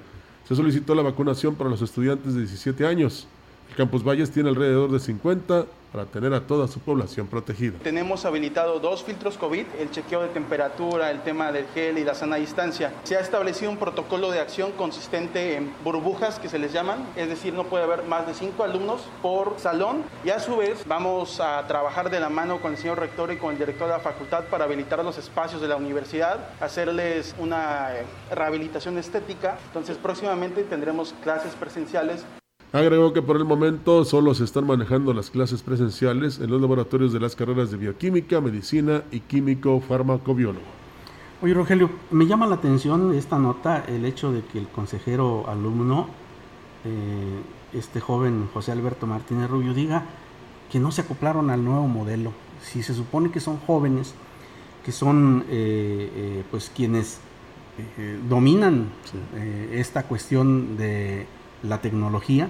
se 0.52 0.58
solicitó 0.58 0.94
la 0.96 1.02
vacunación 1.02 1.56
para 1.56 1.70
los 1.70 1.82
estudiantes 1.82 2.34
de 2.34 2.42
17 2.42 2.86
años. 2.86 3.26
El 3.70 3.78
Campus 3.78 4.04
Valles 4.04 4.32
tiene 4.32 4.50
alrededor 4.50 4.92
de 4.92 5.00
50 5.00 5.66
para 5.92 6.06
tener 6.06 6.34
a 6.34 6.42
toda 6.42 6.68
su 6.68 6.80
población 6.80 7.28
protegida. 7.28 7.80
Tenemos 7.80 8.26
habilitado 8.26 8.80
dos 8.80 9.04
filtros 9.04 9.38
COVID, 9.38 9.66
el 9.80 9.92
chequeo 9.92 10.22
de 10.22 10.30
temperatura, 10.30 11.12
el 11.12 11.22
tema 11.22 11.52
del 11.52 11.66
gel 11.74 11.98
y 11.98 12.04
la 12.04 12.16
sana 12.16 12.38
distancia. 12.38 12.94
Se 13.04 13.18
ha 13.18 13.20
establecido 13.20 13.72
un 13.72 13.78
protocolo 13.78 14.32
de 14.32 14.40
acción 14.40 14.72
consistente 14.72 15.56
en 15.56 15.74
burbujas 15.84 16.40
que 16.40 16.50
se 16.50 16.60
les 16.60 16.72
llaman, 16.72 17.06
es 17.16 17.28
decir, 17.28 17.54
no 17.54 17.66
puede 17.66 17.84
haber 17.84 18.04
más 18.04 18.26
de 18.26 18.34
cinco 18.34 18.64
alumnos 18.64 19.02
por 19.22 19.60
salón 19.60 20.04
y 20.24 20.30
a 20.30 20.40
su 20.40 20.58
vez 20.58 20.86
vamos 20.88 21.40
a 21.40 21.66
trabajar 21.68 22.10
de 22.10 22.20
la 22.20 22.30
mano 22.30 22.62
con 22.62 22.72
el 22.72 22.78
señor 22.78 23.00
rector 23.00 23.32
y 23.32 23.38
con 23.38 23.52
el 23.52 23.58
director 23.58 23.88
de 23.88 23.94
la 23.94 24.00
facultad 24.00 24.46
para 24.46 24.66
habilitar 24.66 25.04
los 25.04 25.18
espacios 25.18 25.62
de 25.62 25.68
la 25.68 25.76
universidad, 25.76 26.50
hacerles 26.60 27.36
una 27.38 27.96
eh, 27.96 28.06
rehabilitación 28.32 28.98
estética. 28.98 29.58
Entonces 29.68 29.98
próximamente 29.98 30.64
tendremos 30.64 31.14
clases 31.22 31.54
presenciales 31.56 32.26
Agregó 32.74 33.12
que 33.12 33.22
por 33.22 33.36
el 33.36 33.44
momento 33.44 34.06
solo 34.06 34.34
se 34.34 34.46
están 34.46 34.66
manejando 34.66 35.14
las 35.14 35.30
clases 35.30 35.62
presenciales 35.62 36.40
en 36.40 36.50
los 36.50 36.62
laboratorios 36.62 37.12
de 37.12 37.20
las 37.20 37.36
carreras 37.36 37.70
de 37.70 37.76
bioquímica, 37.76 38.40
medicina 38.40 39.04
y 39.12 39.20
químico 39.20 39.82
farmacobiólogo. 39.82 40.66
Oye, 41.42 41.54
Rogelio, 41.54 41.90
me 42.12 42.28
llama 42.28 42.48
la 42.48 42.56
atención 42.56 43.14
esta 43.14 43.38
nota 43.38 43.84
el 43.90 44.06
hecho 44.06 44.32
de 44.32 44.42
que 44.44 44.58
el 44.58 44.70
consejero 44.70 45.50
alumno, 45.50 46.08
eh, 46.86 47.42
este 47.74 48.00
joven 48.00 48.48
José 48.54 48.72
Alberto 48.72 49.06
Martínez 49.06 49.50
Rubio, 49.50 49.74
diga 49.74 50.06
que 50.72 50.80
no 50.80 50.94
se 50.94 51.02
acoplaron 51.02 51.50
al 51.50 51.66
nuevo 51.66 51.90
modelo. 51.90 52.32
Si 52.62 52.84
se 52.84 52.94
supone 52.94 53.32
que 53.32 53.42
son 53.42 53.58
jóvenes, 53.58 54.14
que 54.86 54.94
son 54.94 55.44
eh, 55.50 56.10
eh, 56.16 56.44
pues 56.50 56.72
quienes 56.74 57.20
dominan 58.30 58.90
esta 59.72 60.04
cuestión 60.04 60.78
de 60.78 61.26
la 61.64 61.82
tecnología, 61.82 62.50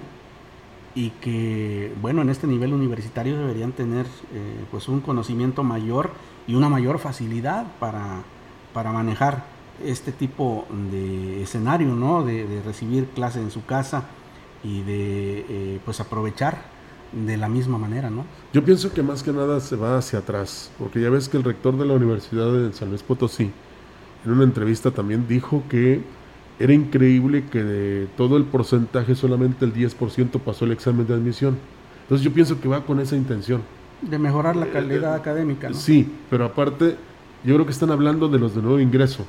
y 0.94 1.10
que, 1.10 1.92
bueno, 2.00 2.22
en 2.22 2.28
este 2.28 2.46
nivel 2.46 2.74
universitario 2.74 3.38
deberían 3.38 3.72
tener 3.72 4.06
eh, 4.06 4.64
pues 4.70 4.88
un 4.88 5.00
conocimiento 5.00 5.62
mayor 5.62 6.10
y 6.46 6.54
una 6.54 6.68
mayor 6.68 6.98
facilidad 6.98 7.66
para, 7.78 8.22
para 8.74 8.92
manejar 8.92 9.44
este 9.84 10.12
tipo 10.12 10.66
de 10.90 11.42
escenario, 11.42 11.94
¿no? 11.94 12.22
De, 12.24 12.62
recibir 12.64 13.06
clase 13.06 13.40
en 13.40 13.50
su 13.50 13.64
casa 13.64 14.04
y 14.62 14.82
de 14.82 15.46
eh, 15.48 15.80
pues 15.84 16.00
aprovechar 16.00 16.58
de 17.12 17.36
la 17.36 17.48
misma 17.48 17.78
manera, 17.78 18.10
¿no? 18.10 18.24
Yo 18.52 18.64
pienso 18.64 18.92
que 18.92 19.02
más 19.02 19.22
que 19.22 19.32
nada 19.32 19.60
se 19.60 19.76
va 19.76 19.98
hacia 19.98 20.20
atrás, 20.20 20.70
porque 20.78 21.00
ya 21.00 21.10
ves 21.10 21.28
que 21.28 21.36
el 21.36 21.44
rector 21.44 21.76
de 21.76 21.84
la 21.86 21.94
Universidad 21.94 22.52
de 22.52 22.72
San 22.72 22.88
Luis 22.90 23.02
Potosí, 23.02 23.50
en 24.24 24.30
una 24.30 24.44
entrevista 24.44 24.90
también 24.90 25.26
dijo 25.26 25.62
que 25.68 26.02
era 26.58 26.72
increíble 26.72 27.44
que 27.50 27.62
de 27.62 28.06
todo 28.16 28.36
el 28.36 28.44
porcentaje 28.44 29.14
solamente 29.14 29.64
el 29.64 29.74
10% 29.74 30.38
pasó 30.40 30.64
el 30.64 30.72
examen 30.72 31.06
de 31.06 31.14
admisión. 31.14 31.56
Entonces 32.02 32.24
yo 32.24 32.32
pienso 32.32 32.60
que 32.60 32.68
va 32.68 32.84
con 32.84 33.00
esa 33.00 33.16
intención. 33.16 33.62
De 34.02 34.18
mejorar 34.18 34.56
la 34.56 34.66
calidad 34.66 35.14
académica, 35.14 35.70
¿no? 35.70 35.74
Sí, 35.74 36.10
pero 36.28 36.44
aparte, 36.44 36.96
yo 37.44 37.54
creo 37.54 37.66
que 37.66 37.72
están 37.72 37.90
hablando 37.90 38.28
de 38.28 38.38
los 38.38 38.54
de 38.54 38.62
nuevo 38.62 38.80
ingreso, 38.80 39.24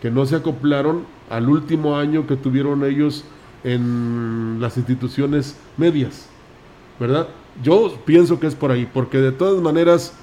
que 0.00 0.10
no 0.10 0.24
se 0.26 0.36
acoplaron 0.36 1.04
al 1.28 1.48
último 1.48 1.96
año 1.96 2.26
que 2.26 2.36
tuvieron 2.36 2.84
ellos 2.84 3.24
en 3.64 4.58
las 4.60 4.76
instituciones 4.76 5.56
medias, 5.76 6.28
¿verdad? 6.98 7.28
Yo 7.62 7.98
pienso 8.04 8.38
que 8.38 8.46
es 8.46 8.54
por 8.54 8.70
ahí, 8.70 8.88
porque 8.92 9.18
de 9.18 9.32
todas 9.32 9.60
maneras, 9.60 10.14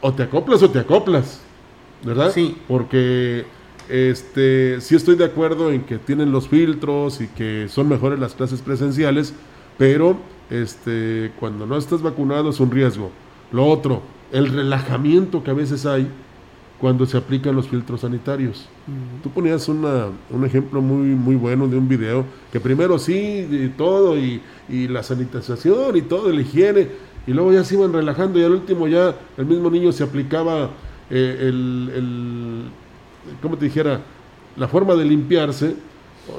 o 0.00 0.12
te 0.12 0.22
acoplas 0.22 0.62
o 0.62 0.70
te 0.70 0.78
acoplas, 0.78 1.40
¿verdad? 2.04 2.30
Sí. 2.32 2.56
Porque 2.68 3.44
este, 3.88 4.80
sí 4.80 4.94
estoy 4.94 5.16
de 5.16 5.24
acuerdo 5.24 5.70
en 5.72 5.82
que 5.82 5.98
tienen 5.98 6.32
los 6.32 6.48
filtros 6.48 7.20
y 7.20 7.28
que 7.28 7.66
son 7.68 7.88
mejores 7.88 8.18
las 8.18 8.34
clases 8.34 8.60
presenciales, 8.60 9.34
pero 9.78 10.16
este, 10.50 11.32
cuando 11.38 11.66
no 11.66 11.76
estás 11.76 12.02
vacunado 12.02 12.50
es 12.50 12.60
un 12.60 12.70
riesgo. 12.70 13.10
Lo 13.52 13.66
otro, 13.66 14.02
el 14.32 14.48
relajamiento 14.48 15.42
que 15.42 15.50
a 15.50 15.54
veces 15.54 15.86
hay 15.86 16.08
cuando 16.82 17.06
se 17.06 17.16
aplican 17.16 17.54
los 17.54 17.68
filtros 17.68 18.00
sanitarios. 18.00 18.66
Tú 19.22 19.30
ponías 19.30 19.68
una, 19.68 20.06
un 20.30 20.44
ejemplo 20.44 20.82
muy, 20.82 21.14
muy 21.14 21.36
bueno 21.36 21.68
de 21.68 21.76
un 21.76 21.88
video, 21.88 22.24
que 22.50 22.58
primero 22.58 22.98
sí, 22.98 23.46
y 23.48 23.68
todo, 23.76 24.18
y, 24.18 24.40
y 24.68 24.88
la 24.88 25.04
sanitización 25.04 25.96
y 25.96 26.02
todo, 26.02 26.32
la 26.32 26.40
higiene, 26.40 26.88
y 27.24 27.32
luego 27.32 27.52
ya 27.52 27.62
se 27.62 27.76
iban 27.76 27.92
relajando, 27.92 28.40
y 28.40 28.42
al 28.42 28.50
último 28.50 28.88
ya 28.88 29.14
el 29.36 29.46
mismo 29.46 29.70
niño 29.70 29.92
se 29.92 30.02
aplicaba 30.02 30.70
eh, 31.08 31.36
el, 31.40 31.92
el, 31.94 32.62
¿cómo 33.40 33.56
te 33.56 33.66
dijera? 33.66 34.00
La 34.56 34.68
forma 34.68 34.94
de 34.94 35.04
limpiarse, 35.04 35.74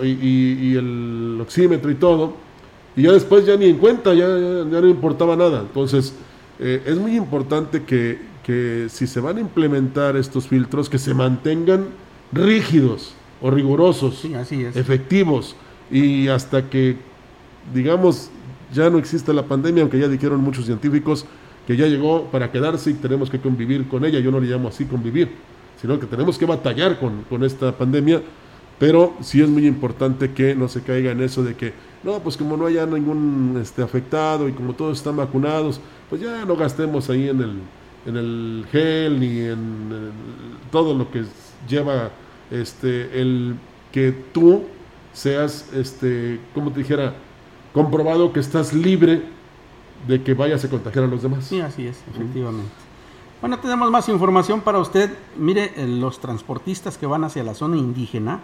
y, 0.01 0.07
y- 0.07 0.59
y 0.71 0.75
el 0.75 1.37
oxímetro 1.41 1.91
y 1.91 1.95
todo, 1.95 2.35
y 2.95 3.03
ya 3.03 3.11
después 3.11 3.45
ya 3.45 3.57
ni 3.57 3.65
en 3.65 3.77
cuenta, 3.77 4.13
ya, 4.13 4.27
ya- 4.27 4.69
ya 4.69 4.81
no 4.81 4.87
importaba 4.87 5.35
nada. 5.35 5.61
Entonces, 5.61 6.13
eh, 6.59 6.81
es 6.85 6.97
muy 6.97 7.15
importante 7.15 7.83
que, 7.83 8.19
que 8.45 8.87
si 8.89 9.07
se 9.07 9.19
van 9.19 9.37
a 9.37 9.41
implementar 9.41 10.15
estos 10.15 10.47
filtros, 10.47 10.89
que 10.89 10.99
se 10.99 11.13
mantengan 11.13 11.85
rígidos 12.31 13.13
o 13.41 13.49
rigurosos, 13.51 14.19
Sí, 14.19 14.33
así 14.35 14.63
es. 14.63 14.75
efectivos, 14.75 15.55
y 15.91 16.27
hasta 16.27 16.69
que, 16.69 16.95
digamos, 17.73 18.29
ya 18.73 18.89
no 18.89 18.97
exista 18.97 19.33
la 19.33 19.43
pandemia, 19.45 19.81
aunque 19.83 19.99
ya 19.99 20.07
dijeron 20.07 20.41
muchos 20.41 20.65
científicos 20.65 21.25
que 21.67 21.77
ya 21.77 21.87
llegó 21.87 22.25
para 22.31 22.51
quedarse 22.51 22.89
y 22.91 22.93
tenemos 22.95 23.29
que 23.29 23.39
convivir 23.39 23.87
con 23.87 24.03
ella. 24.05 24.19
Yo 24.19 24.31
no 24.31 24.39
le 24.39 24.47
llamo 24.47 24.67
así 24.67 24.85
convivir, 24.85 25.29
sino 25.83 25.99
que 25.99 26.05
tenemos 26.05 26.37
que 26.37 26.45
batallar 26.45 26.97
con, 26.97 27.23
con 27.23 27.43
esta 27.43 27.77
pandemia, 27.77 28.21
pero 28.79 29.15
sí 29.19 29.41
es 29.41 29.49
muy 29.49 29.67
importante 29.67 30.31
que 30.31 30.55
no 30.55 30.69
se 30.69 30.81
caiga 30.81 31.11
en 31.11 31.19
eso 31.19 31.43
de 31.43 31.55
que, 31.55 31.73
no, 32.03 32.19
pues 32.19 32.37
como 32.37 32.55
no 32.55 32.67
haya 32.67 32.85
ningún 32.85 33.59
este, 33.61 33.83
afectado 33.83 34.47
y 34.47 34.53
como 34.53 34.75
todos 34.75 34.97
están 34.97 35.17
vacunados, 35.17 35.81
pues 36.09 36.21
ya 36.21 36.45
no 36.45 36.55
gastemos 36.55 37.09
ahí 37.09 37.27
en 37.27 37.41
el, 37.41 37.55
en 38.05 38.15
el 38.15 38.65
gel 38.71 39.19
ni 39.19 39.39
en 39.39 40.11
todo 40.71 40.97
lo 40.97 41.11
que 41.11 41.25
lleva 41.67 42.11
este, 42.49 43.19
el 43.19 43.55
que 43.91 44.13
tú 44.31 44.63
seas, 45.11 45.69
este, 45.73 46.39
como 46.53 46.71
te 46.71 46.79
dijera, 46.79 47.13
comprobado 47.73 48.31
que 48.31 48.39
estás 48.39 48.73
libre 48.73 49.23
de 50.07 50.23
que 50.23 50.33
vayas 50.33 50.63
a 50.63 50.69
contagiar 50.69 51.03
a 51.03 51.07
los 51.07 51.23
demás. 51.23 51.43
Sí, 51.43 51.59
así 51.59 51.87
es, 51.87 52.01
efectivamente. 52.09 52.82
Bueno, 53.43 53.59
tenemos 53.59 53.91
más 53.91 54.07
información 54.07 54.61
para 54.61 54.79
usted. 54.79 55.17
Mire, 55.35 55.73
eh, 55.75 55.85
los 55.85 56.19
transportistas 56.19 56.97
que 56.97 57.05
van 57.05 57.25
hacia 57.25 57.43
la 57.43 57.53
zona 57.53 57.75
indígena 57.75 58.39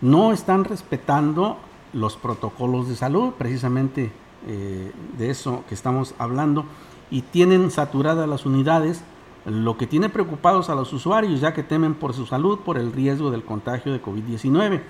no 0.00 0.32
están 0.32 0.64
respetando 0.64 1.58
los 1.92 2.16
protocolos 2.16 2.88
de 2.88 2.96
salud, 2.96 3.34
precisamente 3.38 4.10
eh, 4.48 4.90
de 5.16 5.30
eso 5.30 5.62
que 5.68 5.76
estamos 5.76 6.16
hablando, 6.18 6.64
y 7.08 7.22
tienen 7.22 7.70
saturadas 7.70 8.28
las 8.28 8.46
unidades, 8.46 9.04
lo 9.44 9.76
que 9.76 9.86
tiene 9.86 10.08
preocupados 10.08 10.70
a 10.70 10.74
los 10.74 10.92
usuarios, 10.92 11.40
ya 11.40 11.54
que 11.54 11.62
temen 11.62 11.94
por 11.94 12.12
su 12.12 12.26
salud 12.26 12.58
por 12.64 12.78
el 12.78 12.92
riesgo 12.92 13.30
del 13.30 13.44
contagio 13.44 13.92
de 13.92 14.02
COVID-19, 14.02 14.82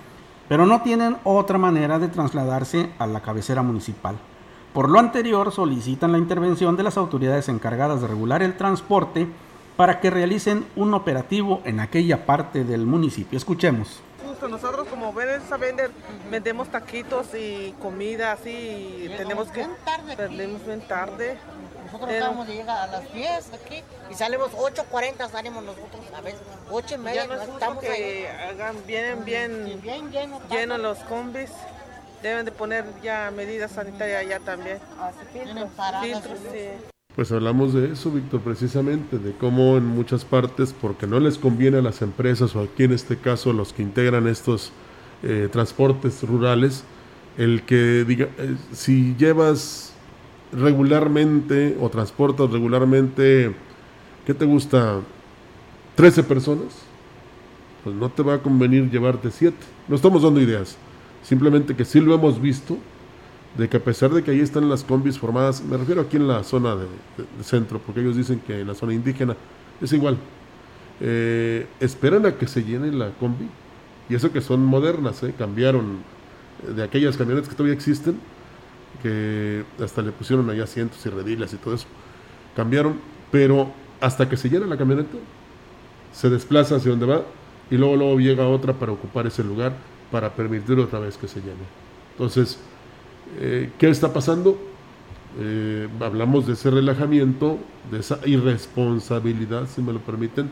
pero 0.49 0.65
no 0.65 0.81
tienen 0.81 1.19
otra 1.25 1.59
manera 1.59 1.99
de 1.99 2.09
trasladarse 2.09 2.89
a 2.99 3.07
la 3.07 3.21
cabecera 3.21 3.61
municipal. 3.61 4.17
Por 4.77 4.91
lo 4.91 4.99
anterior, 4.99 5.53
solicitan 5.53 6.13
la 6.13 6.19
intervención 6.19 6.77
de 6.77 6.83
las 6.83 6.99
autoridades 6.99 7.49
encargadas 7.49 8.03
de 8.03 8.09
regular 8.09 8.43
el 8.43 8.59
transporte 8.59 9.27
para 9.75 10.01
que 10.01 10.11
realicen 10.11 10.67
un 10.77 10.93
operativo 10.93 11.63
en 11.65 11.81
aquella 11.81 12.27
parte 12.27 12.63
del 12.63 12.85
municipio. 12.85 13.39
Escuchemos. 13.39 14.03
Justo 14.29 14.49
nosotros 14.49 14.87
como 14.89 15.15
ven, 15.15 15.41
vender, 15.59 15.91
vendemos 16.31 16.69
taquitos 16.69 17.29
y 17.35 17.75
comida 17.81 18.33
así 18.33 18.51
y 18.51 19.15
tenemos 19.17 19.49
que 19.49 19.61
bien 19.61 19.71
tarde 19.83 20.29
bien 20.67 20.81
tarde. 20.87 21.39
Nosotros 21.87 22.11
Pero- 22.11 22.25
acabamos 22.27 22.47
de 22.47 22.55
llegar 22.57 22.77
a 22.77 22.87
las 22.89 23.15
10 23.15 23.53
aquí 23.55 23.83
y 24.11 24.15
salimos 24.15 24.51
8.40, 24.53 25.31
salimos 25.31 25.65
nosotros 25.65 26.03
a 26.15 26.21
veces 26.21 26.43
8 26.71 26.97
y 26.97 26.99
media, 26.99 27.23
Ya 27.23 27.29
no 27.29 27.33
es 27.33 27.41
justo 27.41 27.55
estamos 27.55 27.83
que 27.83 27.89
ahí. 27.89 28.27
hagan 28.51 28.77
bien, 28.87 29.25
bien 29.25 29.81
bien 29.83 30.11
lleno, 30.11 30.39
llenos 30.51 30.79
los 30.81 30.99
combis. 30.99 31.51
Deben 32.23 32.45
de 32.45 32.53
poner 32.53 32.85
ya 33.03 33.33
medidas 33.35 33.73
sanitarias 33.73 34.25
allá 34.25 34.41
también. 34.41 34.79
Filtros, 36.03 36.39
sí. 36.53 36.69
Pues 37.15 37.33
hablamos 37.33 37.73
de 37.73 37.93
eso, 37.93 38.11
Víctor, 38.11 38.43
precisamente, 38.43 39.19
de 39.19 39.33
cómo 39.33 39.79
en 39.79 39.87
muchas 39.87 40.27
partes, 40.27 40.75
porque 40.79 41.07
no 41.07 41.19
les 41.19 41.39
conviene 41.39 41.79
a 41.79 41.83
las 41.83 42.03
empresas 42.03 42.55
o 42.55 42.61
aquí 42.61 42.85
en 42.85 42.93
este 42.93 43.17
caso 43.17 43.55
los 43.55 43.73
que 43.73 43.83
integran 43.83 44.27
estos 44.27 44.71
eh, 45.23 45.49
transportes 45.51 46.23
rurales, 46.23 46.85
el 47.39 47.63
que 47.63 48.05
diga, 48.07 48.29
eh, 48.37 48.57
si 48.73 49.15
llevas 49.17 49.95
regularmente 50.53 51.77
o 51.81 51.89
transportas 51.89 52.51
regularmente, 52.51 53.55
¿qué 54.27 54.35
te 54.35 54.45
gusta? 54.45 55.01
13 55.95 56.23
personas, 56.23 56.67
pues 57.83 57.97
no 57.97 58.11
te 58.11 58.23
va 58.23 58.35
a 58.35 58.43
convenir 58.43 58.91
llevarte 58.91 59.31
7. 59.31 59.57
No 59.89 59.97
estamos 59.97 60.23
dando 60.23 60.39
ideas, 60.41 60.77
simplemente 61.27 61.75
que 61.75 61.85
sí 61.85 62.01
lo 62.01 62.15
hemos 62.15 62.41
visto 62.41 62.79
de 63.59 63.69
que 63.69 63.79
a 63.79 63.81
pesar 63.81 64.11
de 64.11 64.23
que 64.23 64.31
ahí 64.31 64.41
están 64.41 64.69
las 64.69 64.85
combis 64.85 65.19
formadas, 65.19 65.63
me 65.63 65.77
refiero 65.77 66.03
aquí 66.03 66.19
en 66.19 66.29
la 66.29 66.45
zona 66.45 66.77
de, 66.77 66.87
centro, 67.43 67.81
porque 67.85 68.01
ellos 68.01 68.17
dicen 68.17 68.41
que 68.47 68.61
en 68.61 68.67
la 68.67 68.75
zona 68.75 68.93
indígena 68.93 69.35
es 69.81 69.93
igual, 69.93 70.19
eh, 71.01 71.67
esperan 71.81 72.27
a 72.27 72.37
que 72.37 72.47
se 72.47 72.63
llene 72.63 72.93
la 72.93 73.11
combi, 73.11 73.49
y 74.09 74.15
eso 74.15 74.31
que 74.31 74.41
son 74.41 74.65
modernas, 74.65 75.23
eh, 75.23 75.35
cambiaron 75.37 75.99
eh, 76.69 76.73
de 76.75 76.83
aquellas 76.83 77.17
camionetas 77.17 77.49
que 77.49 77.55
todavía 77.55 77.75
existen, 77.75 78.19
que 79.03 79.65
hasta 79.83 80.03
le 80.03 80.13
pusieron 80.13 80.49
ahí 80.51 80.61
asientos 80.61 81.05
y 81.07 81.09
redilas 81.09 81.53
y 81.53 81.57
todo 81.57 81.75
eso, 81.75 81.87
cambiaron, 82.55 82.95
pero 83.33 83.73
hasta 84.01 84.29
que 84.29 84.37
se 84.37 84.49
llena 84.49 84.67
la 84.67 84.77
camioneta, 84.77 85.17
se 86.13 86.29
desplaza 86.29 86.77
hacia 86.77 86.91
donde 86.91 87.07
va, 87.07 87.23
y 87.71 87.77
luego, 87.77 87.97
luego 87.97 88.19
llega 88.21 88.47
otra 88.47 88.75
para 88.75 88.93
ocupar 88.93 89.27
ese 89.27 89.43
lugar, 89.43 89.73
para 90.11 90.35
permitir 90.35 90.79
otra 90.79 90.99
vez 90.99 91.17
que 91.17 91.29
se 91.29 91.41
llene. 91.41 91.67
Entonces, 92.13 92.59
eh, 93.39 93.71
¿Qué 93.79 93.89
está 93.89 94.13
pasando? 94.13 94.59
Eh, 95.39 95.89
hablamos 96.01 96.47
de 96.47 96.55
ese 96.55 96.71
relajamiento, 96.71 97.59
de 97.91 97.99
esa 97.99 98.21
irresponsabilidad, 98.25 99.69
si 99.69 99.83
me 99.83 99.93
lo 99.93 99.99
permiten. 99.99 100.49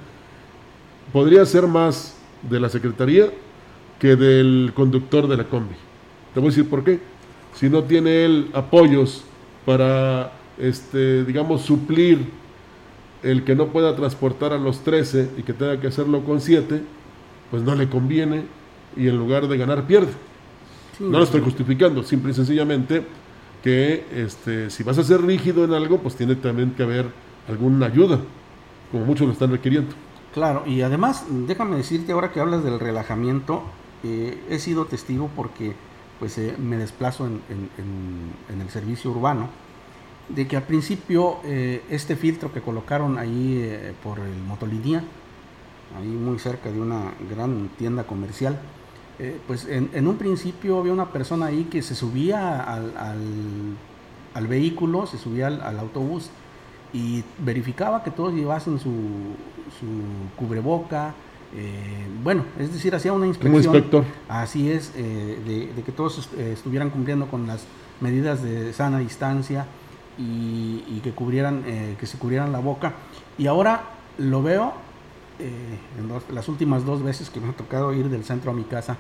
Podría 1.12 1.46
ser 1.46 1.66
más 1.66 2.16
de 2.42 2.60
la 2.60 2.68
Secretaría 2.68 3.30
que 3.98 4.16
del 4.16 4.72
conductor 4.74 5.28
de 5.28 5.36
la 5.36 5.44
combi. 5.44 5.74
Te 6.34 6.40
voy 6.40 6.48
a 6.48 6.50
decir 6.50 6.68
por 6.68 6.84
qué. 6.84 7.00
Si 7.54 7.70
no 7.70 7.84
tiene 7.84 8.24
él 8.24 8.50
apoyos 8.52 9.24
para, 9.64 10.32
este, 10.58 11.24
digamos, 11.24 11.62
suplir 11.62 12.26
el 13.22 13.44
que 13.44 13.54
no 13.54 13.68
pueda 13.68 13.94
transportar 13.96 14.52
a 14.52 14.58
los 14.58 14.80
13 14.80 15.30
y 15.38 15.42
que 15.42 15.54
tenga 15.54 15.80
que 15.80 15.86
hacerlo 15.86 16.24
con 16.24 16.40
7, 16.40 16.82
pues 17.50 17.62
no 17.62 17.74
le 17.74 17.88
conviene 17.88 18.42
y 18.96 19.08
en 19.08 19.16
lugar 19.18 19.46
de 19.48 19.56
ganar 19.56 19.86
pierde. 19.86 20.12
No 21.00 21.18
lo 21.18 21.24
estoy 21.24 21.40
justificando, 21.40 22.02
simple 22.02 22.30
y 22.30 22.34
sencillamente 22.34 23.04
que 23.62 24.04
este, 24.14 24.70
si 24.70 24.82
vas 24.82 24.98
a 24.98 25.04
ser 25.04 25.22
rígido 25.22 25.64
en 25.64 25.72
algo, 25.72 25.98
pues 25.98 26.14
tiene 26.16 26.36
también 26.36 26.72
que 26.72 26.82
haber 26.82 27.06
alguna 27.48 27.86
ayuda, 27.86 28.20
como 28.92 29.04
muchos 29.06 29.26
lo 29.26 29.32
están 29.32 29.50
requiriendo. 29.50 29.94
Claro, 30.32 30.64
y 30.66 30.82
además, 30.82 31.24
déjame 31.30 31.76
decirte 31.76 32.12
ahora 32.12 32.32
que 32.32 32.40
hablas 32.40 32.62
del 32.64 32.78
relajamiento, 32.80 33.62
eh, 34.02 34.38
he 34.50 34.58
sido 34.58 34.84
testigo 34.86 35.30
porque 35.34 35.72
pues 36.18 36.36
eh, 36.38 36.54
me 36.58 36.76
desplazo 36.76 37.26
en, 37.26 37.40
en- 37.48 37.70
en- 37.78 38.54
en 38.54 38.60
el 38.60 38.68
servicio 38.70 39.10
urbano, 39.10 39.48
de 40.28 40.46
que 40.46 40.56
al 40.56 40.62
principio 40.62 41.38
eh, 41.44 41.82
este 41.90 42.16
filtro 42.16 42.52
que 42.52 42.60
colocaron 42.60 43.18
ahí 43.18 43.58
eh, 43.62 43.92
por 44.02 44.18
el 44.20 44.34
Motolinía, 44.46 45.02
ahí 45.98 46.06
muy 46.08 46.38
cerca 46.38 46.70
de 46.70 46.80
una 46.80 47.12
gran 47.30 47.68
tienda 47.78 48.04
comercial, 48.04 48.58
eh, 49.18 49.38
pues 49.46 49.66
en, 49.66 49.90
en 49.92 50.06
un 50.08 50.16
principio 50.16 50.78
había 50.78 50.92
una 50.92 51.06
persona 51.10 51.46
ahí 51.46 51.64
que 51.64 51.82
se 51.82 51.94
subía 51.94 52.60
al, 52.60 52.96
al- 52.96 53.76
al 54.34 54.46
vehículo, 54.48 55.06
se 55.06 55.16
subía 55.18 55.46
al, 55.46 55.60
al 55.60 55.78
autobús 55.78 56.30
y 56.92 57.22
verificaba 57.38 58.02
que 58.02 58.10
todos 58.10 58.34
llevasen 58.34 58.78
su, 58.80 58.90
su 59.78 59.86
cubreboca, 60.36 61.14
eh, 61.56 62.06
bueno, 62.24 62.44
es 62.58 62.72
decir, 62.72 62.94
hacía 62.94 63.12
una 63.12 63.26
inspección. 63.28 63.54
inspector. 63.74 64.04
Así 64.28 64.70
es, 64.70 64.92
eh, 64.96 65.38
de, 65.46 65.72
de 65.72 65.82
que 65.82 65.92
todos 65.92 66.28
eh, 66.36 66.50
estuvieran 66.52 66.90
cumpliendo 66.90 67.26
con 67.28 67.46
las 67.46 67.64
medidas 68.00 68.42
de 68.42 68.72
sana 68.72 68.98
distancia 68.98 69.66
y, 70.18 70.82
y 70.88 71.00
que 71.04 71.12
cubrieran, 71.12 71.62
que 71.98 72.06
se 72.06 72.18
cubrieran 72.18 72.50
la 72.50 72.58
boca. 72.58 72.94
Y 73.38 73.46
ahora 73.46 73.82
lo 74.18 74.42
veo 74.42 74.72
eh, 75.38 75.78
en 75.98 76.08
los- 76.08 76.28
las 76.30 76.48
últimas 76.48 76.84
dos 76.84 77.02
veces 77.02 77.30
que 77.30 77.40
me 77.40 77.48
ha 77.48 77.52
tocado 77.52 77.92
ir 77.94 78.08
del 78.08 78.24
centro 78.24 78.50
a 78.50 78.54
mi 78.54 78.64
casa. 78.64 78.96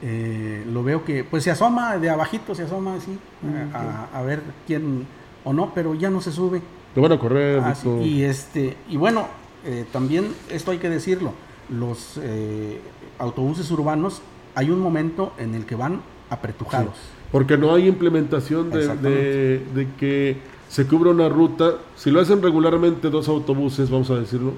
eh, 0.00 0.64
lo 0.72 0.84
veo 0.84 1.04
que 1.04 1.24
pues 1.24 1.42
se 1.42 1.50
asoma 1.50 1.96
de 1.98 2.08
abajito, 2.08 2.54
se 2.54 2.62
asoma 2.62 2.94
así 2.94 3.10
eh, 3.12 3.66
a, 3.74 4.06
a 4.16 4.22
ver 4.22 4.40
quién 4.64 5.06
o 5.44 5.52
no, 5.52 5.72
pero 5.74 5.92
ya 5.94 6.08
no 6.08 6.20
se 6.20 6.30
sube. 6.30 6.62
Te 6.94 7.00
van 7.00 7.10
a 7.12 7.18
correr, 7.18 7.60
Ah, 7.64 7.74
y 8.04 8.22
este 8.22 8.76
y 8.88 8.96
bueno 8.96 9.26
eh, 9.64 9.84
también 9.92 10.28
esto 10.50 10.70
hay 10.70 10.78
que 10.78 10.88
decirlo 10.88 11.32
los 11.68 12.18
eh, 12.22 12.80
autobuses 13.18 13.68
urbanos 13.72 14.22
hay 14.54 14.70
un 14.70 14.78
momento 14.78 15.32
en 15.36 15.54
el 15.54 15.66
que 15.66 15.74
van 15.74 16.00
apretujados 16.30 16.94
Porque 17.32 17.58
no 17.58 17.74
hay 17.74 17.88
implementación 17.88 18.70
de, 18.70 18.86
de- 18.96 19.62
de 19.74 19.88
que 19.98 20.36
se 20.68 20.86
cubra 20.86 21.10
una 21.10 21.28
ruta. 21.28 21.72
Si 21.96 22.10
lo 22.12 22.20
hacen 22.20 22.40
regularmente 22.40 23.10
dos 23.10 23.26
autobuses, 23.28 23.90
vamos 23.90 24.10
a 24.10 24.14
decirlo, 24.16 24.52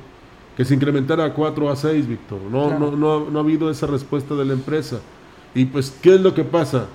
que 0.56 0.64
se 0.64 0.74
incrementara 0.74 1.24
a 1.24 1.32
cuatro 1.34 1.66
o 1.66 1.70
a 1.70 1.76
seis, 1.76 2.06
Víctor. 2.06 2.38
No, 2.50 2.68
Claro. 2.68 2.90
no, 2.90 2.96
no, 2.96 3.30
no 3.30 3.38
ha 3.38 3.42
habido 3.42 3.70
esa 3.70 3.86
respuesta 3.86 4.34
de 4.34 4.44
la 4.44 4.52
empresa. 4.52 5.00
Y 5.54 5.64
pues, 5.66 5.96
¿qué 6.02 6.14
es 6.14 6.20
lo 6.20 6.34
que 6.34 6.44
pasa? 6.44 6.86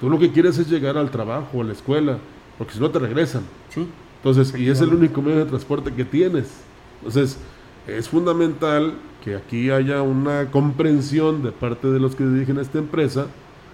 Tú 0.00 0.10
lo 0.10 0.18
que 0.18 0.30
quieres 0.30 0.58
es 0.58 0.68
llegar 0.68 0.96
al 0.98 1.10
trabajo, 1.10 1.60
a 1.60 1.64
la 1.64 1.72
escuela, 1.72 2.18
porque 2.58 2.74
si 2.74 2.80
no 2.80 2.90
te 2.90 2.98
regresan. 2.98 3.42
Sí. 3.70 3.86
Entonces, 4.18 4.58
y 4.58 4.68
es 4.68 4.80
el 4.80 4.92
único 4.94 5.20
medio 5.22 5.38
de 5.38 5.44
transporte 5.46 5.92
que 5.92 6.04
tienes. 6.04 6.50
Entonces, 6.98 7.38
es 7.86 8.08
fundamental 8.08 8.94
que 9.22 9.36
aquí 9.36 9.70
haya 9.70 10.02
una 10.02 10.50
comprensión 10.50 11.42
de 11.42 11.52
parte 11.52 11.88
de 11.88 11.98
los 12.00 12.14
que 12.14 12.24
dirigen 12.26 12.58
esta 12.58 12.78
empresa 12.78 13.26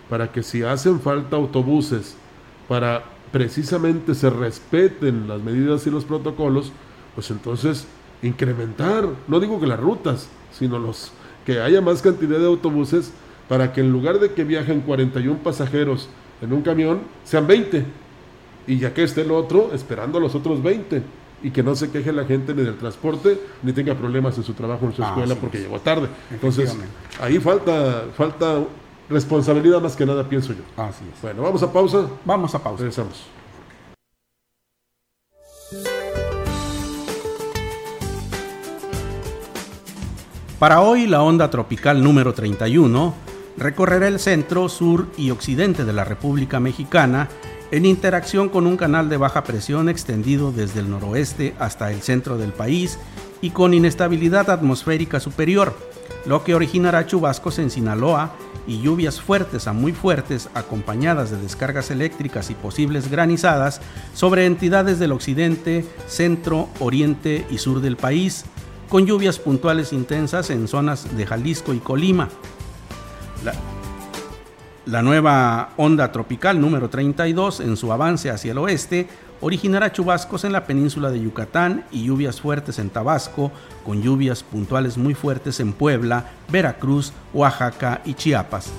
para 0.08 0.30
que 0.32 0.42
si 0.42 0.62
hacen 0.62 1.00
falta 1.00 1.36
autobuses 1.36 2.16
para 2.68 3.04
precisamente 3.32 4.14
se 4.14 4.28
respeten 4.30 5.28
las 5.28 5.40
medidas 5.42 5.86
y 5.86 5.90
los 5.90 6.04
protocolos, 6.04 6.72
pues 7.14 7.30
entonces 7.30 7.86
incrementar, 8.22 9.06
no 9.28 9.40
digo 9.40 9.60
que 9.60 9.66
las 9.66 9.80
rutas, 9.80 10.28
sino 10.52 10.78
los 10.78 11.12
que 11.46 11.60
haya 11.60 11.80
más 11.80 12.02
cantidad 12.02 12.38
de 12.38 12.46
autobuses 12.46 13.12
para 13.48 13.72
que 13.72 13.80
en 13.80 13.90
lugar 13.92 14.18
de 14.20 14.32
que 14.32 14.44
viajen 14.44 14.80
41 14.82 15.38
pasajeros 15.42 16.08
en 16.42 16.52
un 16.52 16.62
camión, 16.62 17.00
sean 17.24 17.46
20 17.46 17.84
y 18.66 18.78
ya 18.78 18.94
que 18.94 19.02
esté 19.02 19.22
el 19.22 19.30
otro 19.32 19.70
esperando 19.74 20.18
a 20.18 20.20
los 20.20 20.34
otros 20.34 20.62
20 20.62 21.02
y 21.42 21.50
que 21.50 21.62
no 21.62 21.74
se 21.74 21.90
queje 21.90 22.12
la 22.12 22.24
gente 22.24 22.54
ni 22.54 22.62
del 22.62 22.76
transporte 22.76 23.40
ni 23.62 23.72
tenga 23.72 23.94
problemas 23.94 24.36
en 24.36 24.44
su 24.44 24.52
trabajo 24.52 24.84
en 24.86 24.92
su 24.92 25.02
Ah, 25.02 25.08
escuela 25.08 25.34
porque 25.34 25.58
llegó 25.58 25.80
tarde. 25.80 26.08
Entonces, 26.30 26.76
ahí 27.20 27.38
falta 27.38 28.04
falta 28.16 28.60
responsabilidad 29.08 29.80
más 29.80 29.96
que 29.96 30.06
nada, 30.06 30.28
pienso 30.28 30.52
yo. 30.52 30.62
Así 30.76 31.04
es. 31.12 31.20
Bueno, 31.22 31.42
vamos 31.42 31.62
a 31.62 31.72
pausa. 31.72 32.06
Vamos 32.24 32.54
a 32.54 32.62
pausa. 32.62 32.78
Regresamos. 32.82 33.24
Para 40.60 40.82
hoy, 40.82 41.06
la 41.06 41.22
onda 41.22 41.48
tropical 41.48 42.04
número 42.04 42.34
31 42.34 43.14
recorrerá 43.56 44.08
el 44.08 44.20
centro, 44.20 44.68
sur 44.68 45.06
y 45.16 45.30
occidente 45.30 45.86
de 45.86 45.94
la 45.94 46.04
República 46.04 46.60
Mexicana 46.60 47.30
en 47.70 47.86
interacción 47.86 48.50
con 48.50 48.66
un 48.66 48.76
canal 48.76 49.08
de 49.08 49.16
baja 49.16 49.42
presión 49.42 49.88
extendido 49.88 50.52
desde 50.52 50.80
el 50.80 50.90
noroeste 50.90 51.54
hasta 51.58 51.90
el 51.90 52.02
centro 52.02 52.36
del 52.36 52.52
país 52.52 52.98
y 53.40 53.52
con 53.52 53.72
inestabilidad 53.72 54.50
atmosférica 54.50 55.18
superior, 55.18 55.74
lo 56.26 56.44
que 56.44 56.54
originará 56.54 57.06
chubascos 57.06 57.58
en 57.58 57.70
Sinaloa 57.70 58.34
y 58.66 58.82
lluvias 58.82 59.18
fuertes 59.18 59.66
a 59.66 59.72
muy 59.72 59.92
fuertes 59.92 60.50
acompañadas 60.52 61.30
de 61.30 61.38
descargas 61.38 61.90
eléctricas 61.90 62.50
y 62.50 62.54
posibles 62.54 63.10
granizadas 63.10 63.80
sobre 64.12 64.44
entidades 64.44 64.98
del 64.98 65.12
occidente, 65.12 65.86
centro, 66.06 66.68
oriente 66.80 67.46
y 67.50 67.56
sur 67.56 67.80
del 67.80 67.96
país, 67.96 68.44
con 68.90 69.06
lluvias 69.06 69.38
puntuales 69.38 69.92
intensas 69.92 70.50
en 70.50 70.66
zonas 70.66 71.16
de 71.16 71.24
Jalisco 71.24 71.72
y 71.72 71.78
Colima. 71.78 72.28
La, 74.84 75.00
nueva 75.00 75.70
onda 75.76 76.10
tropical 76.10 76.60
número 76.60 76.90
32 76.90 77.60
en 77.60 77.76
su 77.76 77.92
avance 77.92 78.30
hacia 78.30 78.50
el 78.50 78.58
oeste 78.58 79.06
originará 79.40 79.92
chubascos 79.92 80.42
en 80.42 80.52
la 80.52 80.66
península 80.66 81.12
de 81.12 81.20
Yucatán 81.20 81.84
y 81.92 82.04
lluvias 82.04 82.40
fuertes 82.40 82.80
en 82.80 82.90
Tabasco, 82.90 83.52
con 83.86 84.02
lluvias 84.02 84.42
puntuales 84.42 84.98
muy 84.98 85.14
fuertes 85.14 85.60
en 85.60 85.72
Puebla, 85.72 86.32
Veracruz, 86.50 87.12
Oaxaca 87.32 88.02
y 88.04 88.14
Chiapas. 88.14 88.72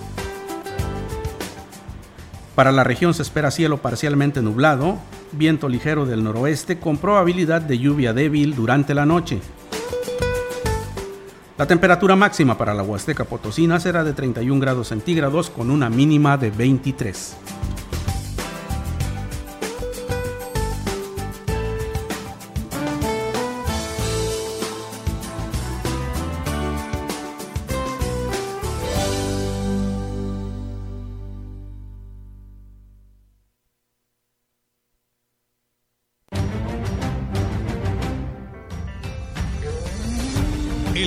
Para 2.54 2.74
la 2.74 2.84
región 2.84 3.14
se 3.14 3.22
espera 3.22 3.50
cielo 3.50 3.78
parcialmente 3.78 4.42
nublado, 4.42 4.98
viento 5.32 5.70
ligero 5.70 6.06
del 6.06 6.26
noroeste 6.26 6.80
con 6.80 6.98
probabilidad 6.98 7.62
de 7.62 7.80
lluvia 7.80 8.12
débil 8.12 8.54
durante 8.56 8.94
la 8.94 9.06
noche. 9.06 9.40
La 11.62 11.68
temperatura 11.68 12.16
máxima 12.16 12.58
para 12.58 12.74
la 12.74 12.82
Huasteca 12.82 13.24
Potosina 13.24 13.80
será 13.80 14.04
de 14.04 14.14
31 14.14 14.60
grados 14.60 14.88
centígrados 14.88 15.52
con 15.52 15.70
una 15.70 15.92
mínima 15.92 16.36
de 16.36 16.50
23. 16.50 17.38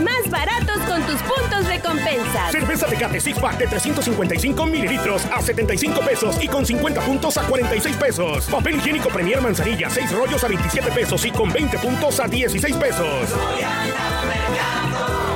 más 0.00 0.28
baratos 0.30 0.78
con 0.88 1.02
tus 1.02 1.20
puntos 1.22 1.66
recompensas. 1.66 2.52
Cerveza 2.52 2.86
Tecate 2.86 3.20
Six 3.20 3.38
Pack 3.38 3.58
de 3.58 3.66
355 3.66 4.66
mililitros 4.66 5.24
a 5.26 5.40
75 5.40 6.00
pesos 6.00 6.36
y 6.42 6.48
con 6.48 6.64
50 6.64 7.00
puntos 7.02 7.36
a 7.36 7.46
46 7.46 7.96
pesos. 7.96 8.46
Papel 8.46 8.76
higiénico 8.76 9.08
Premier 9.08 9.40
Manzanilla, 9.40 9.88
6 9.90 10.12
rollos 10.12 10.42
a 10.44 10.48
27 10.48 10.90
pesos 10.92 11.24
y 11.24 11.30
con 11.30 11.52
20 11.52 11.78
puntos 11.78 12.20
a 12.20 12.28
16 12.28 12.76
pesos. 12.76 13.34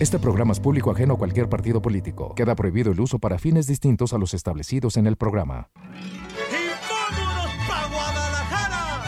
Este 0.00 0.18
programa 0.18 0.52
es 0.52 0.58
público 0.58 0.90
ajeno 0.90 1.14
a 1.14 1.18
cualquier 1.18 1.48
partido 1.48 1.80
político. 1.80 2.34
Queda 2.34 2.56
prohibido 2.56 2.90
el 2.90 3.00
uso 3.00 3.20
para 3.20 3.38
fines 3.38 3.68
distintos 3.68 4.12
a 4.12 4.18
los 4.18 4.34
establecidos 4.34 4.96
en 4.96 5.06
el 5.06 5.16
programa. 5.16 5.68
¡Vámonos 5.74 7.52
pa' 7.68 7.86
Guadalajara! 7.92 9.02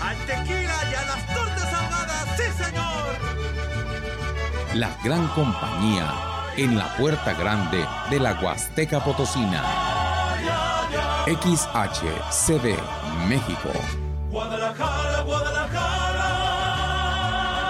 ¡Al 0.00 0.16
tequila 0.26 0.76
y 0.90 0.94
a 0.94 1.04
las 1.04 1.26
tortas 1.26 1.74
ahogadas! 1.74 2.36
¡Sí, 2.38 2.44
señor! 2.64 3.14
La 4.74 4.96
gran 5.04 5.28
compañía 5.28 6.10
en 6.56 6.78
la 6.78 6.96
puerta 6.96 7.34
grande 7.34 7.84
de 8.10 8.18
la 8.18 8.40
Huasteca 8.40 9.04
Potosina. 9.04 9.62
XHCD 11.26 12.78
México. 13.28 13.70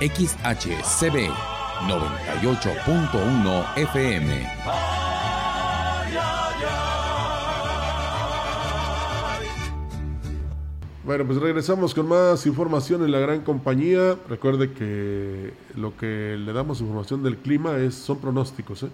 XHCB 0.00 1.28
98.1 1.86 3.76
FM. 3.76 4.46
Bueno, 11.04 11.26
pues 11.26 11.38
regresamos 11.38 11.92
con 11.92 12.08
más 12.08 12.46
información 12.46 13.04
en 13.04 13.12
la 13.12 13.18
gran 13.18 13.42
compañía. 13.42 14.16
Recuerde 14.26 14.72
que 14.72 15.52
lo 15.76 15.94
que 15.98 16.38
le 16.38 16.50
damos 16.54 16.80
información 16.80 17.22
del 17.22 17.36
clima 17.36 17.76
es 17.76 17.94
son 17.94 18.20
pronósticos. 18.20 18.84
¿eh? 18.84 18.88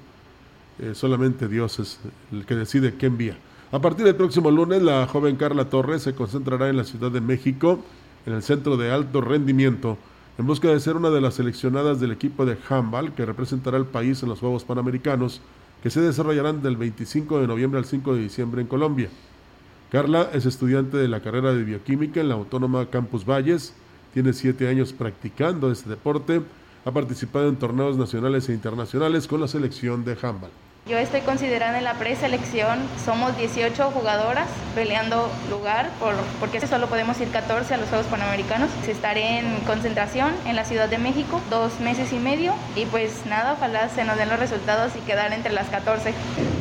Eh, 0.81 0.95
solamente 0.97 1.47
Dios 1.47 1.79
es 1.79 2.01
el 2.33 2.45
que 2.47 2.57
decide 2.57 2.95
qué 2.95 3.07
envía. 3.07 3.37
A 3.71 3.79
partir 3.79 4.05
del 4.05 4.17
próximo 4.17 4.51
lunes, 4.51 4.83
la 4.83 5.07
joven 5.07 5.37
Carla 5.37 5.67
Torres 5.67 6.03
se 6.03 6.17
concentrará 6.17 6.69
en 6.69 6.77
la 6.77 6.83
Ciudad 6.83 7.13
de 7.13 7.21
México, 7.21 7.79
en 8.27 8.33
el 8.33 8.43
Centro 8.43 8.77
de 8.77 8.91
Alto 8.91 9.21
Rendimiento, 9.21 9.99
en 10.39 10.47
busca 10.47 10.69
de 10.69 10.81
ser 10.81 10.97
una 10.97 11.11
de 11.11 11.21
las 11.21 11.35
seleccionadas 11.35 11.99
del 11.99 12.13
equipo 12.13 12.45
de 12.45 12.59
handball 12.69 13.15
que 13.15 13.25
representará 13.25 13.79
al 13.79 13.87
país 13.87 14.23
en 14.23 14.29
los 14.29 14.41
Juegos 14.41 14.65
Panamericanos, 14.65 15.41
que 15.83 15.91
se 15.91 16.01
desarrollarán 16.01 16.63
del 16.63 16.77
25 16.77 17.41
de 17.41 17.47
noviembre 17.47 17.79
al 17.79 17.87
5 17.87 18.15
de 18.15 18.23
diciembre 18.23 18.61
en 18.61 18.69
Colombia. 18.69 19.09
Carla 19.91 20.29
es 20.33 20.45
estudiante 20.45 20.97
de 20.99 21.09
la 21.09 21.21
carrera 21.21 21.55
de 21.55 21.65
bioquímica 21.65 22.21
en 22.21 22.29
la 22.29 22.35
Autónoma 22.35 22.87
Campus 22.87 23.25
Valles, 23.25 23.73
tiene 24.13 24.33
siete 24.33 24.69
años 24.69 24.93
practicando 24.93 25.71
este 25.71 25.91
deporte, 25.91 26.43
ha 26.85 26.91
participado 26.91 27.49
en 27.49 27.57
torneos 27.57 27.97
nacionales 27.97 28.49
e 28.49 28.53
internacionales 28.53 29.27
con 29.27 29.41
la 29.41 29.49
selección 29.49 30.05
de 30.05 30.17
handball. 30.21 30.66
Yo 30.89 30.99
estoy 30.99 31.23
considerada 31.23 31.79
en 31.79 31.83
la 31.85 31.95
preselección, 31.95 32.79
somos 33.05 33.37
18 33.37 33.91
jugadoras 33.91 34.47
peleando 34.77 35.29
lugar, 35.51 35.91
por, 35.99 36.15
porque 36.39 36.65
solo 36.65 36.87
podemos 36.87 37.21
ir 37.21 37.27
14 37.31 37.75
a 37.75 37.77
los 37.79 37.89
Juegos 37.89 38.07
Panamericanos. 38.07 38.71
Estaré 38.87 39.41
en 39.41 39.57
concentración 39.67 40.31
en 40.47 40.55
la 40.55 40.65
Ciudad 40.65 40.89
de 40.89 40.99
México 40.99 41.41
dos 41.51 41.81
meses 41.81 42.13
y 42.13 42.21
medio 42.21 42.55
y 42.77 42.85
pues 42.87 43.27
nada, 43.27 43.55
ojalá 43.55 43.89
se 43.89 44.05
nos 44.05 44.17
den 44.17 44.29
los 44.29 44.39
resultados 44.39 44.93
y 44.95 45.01
quedar 45.01 45.33
entre 45.33 45.53
las 45.53 45.67
14. 45.71 46.15